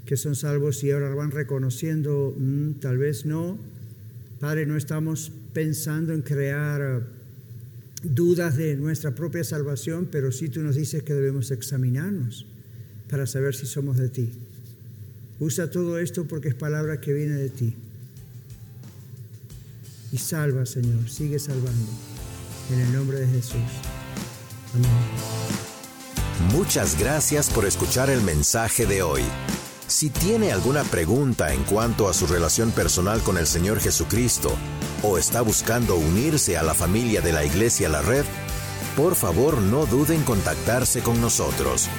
que 0.06 0.18
son 0.18 0.36
salvos 0.36 0.84
y 0.84 0.92
ahora 0.92 1.14
van 1.14 1.32
reconociendo, 1.32 2.36
mm, 2.38 2.74
tal 2.80 2.98
vez 2.98 3.26
no. 3.26 3.58
Padre, 4.40 4.66
no 4.66 4.76
estamos 4.76 5.32
pensando 5.54 6.14
en 6.14 6.22
crear 6.22 6.82
uh, 6.82 8.08
dudas 8.08 8.58
de 8.58 8.76
nuestra 8.76 9.16
propia 9.16 9.44
salvación, 9.44 10.08
pero 10.12 10.32
sí 10.32 10.50
tú 10.50 10.62
nos 10.62 10.76
dices 10.76 11.04
que 11.04 11.14
debemos 11.14 11.52
examinarnos 11.52 12.46
para 13.10 13.26
saber 13.26 13.56
si 13.56 13.66
somos 13.66 13.98
de 13.98 14.10
ti. 14.10 14.32
Usa 15.40 15.72
todo 15.72 16.00
esto 16.00 16.26
porque 16.26 16.50
es 16.50 16.56
palabra 16.56 17.00
que 17.00 17.14
viene 17.14 17.36
de 17.36 17.50
ti. 17.50 17.76
Y 20.14 20.20
salva, 20.20 20.64
Señor, 20.64 21.10
sigue 21.10 21.40
salvando. 21.40 21.92
En 22.72 22.80
el 22.82 22.94
nombre 22.94 23.20
de 23.20 23.28
Jesús. 23.28 23.64
Amén. 24.76 24.92
Muchas 26.52 27.00
gracias 27.00 27.50
por 27.50 27.66
escuchar 27.66 28.12
el 28.12 28.22
mensaje 28.22 28.86
de 28.86 29.02
hoy. 29.02 29.24
Si 29.88 30.12
tiene 30.12 30.52
alguna 30.52 30.84
pregunta 30.84 31.52
en 31.52 31.64
cuanto 31.64 32.08
a 32.08 32.14
su 32.14 32.28
relación 32.28 32.70
personal 32.70 33.24
con 33.24 33.40
el 33.40 33.48
Señor 33.48 33.80
Jesucristo 33.80 34.56
o 35.02 35.18
está 35.18 35.42
buscando 35.42 35.96
unirse 35.96 36.58
a 36.58 36.64
la 36.64 36.76
familia 36.76 37.22
de 37.22 37.34
la 37.34 37.44
Iglesia 37.44 37.90
La 37.90 38.04
Red, 38.04 38.26
por 38.96 39.16
favor 39.16 39.64
no 39.64 39.88
duden 39.88 40.20
en 40.20 40.26
contactarse 40.26 41.02
con 41.02 41.20
nosotros. 41.22 41.90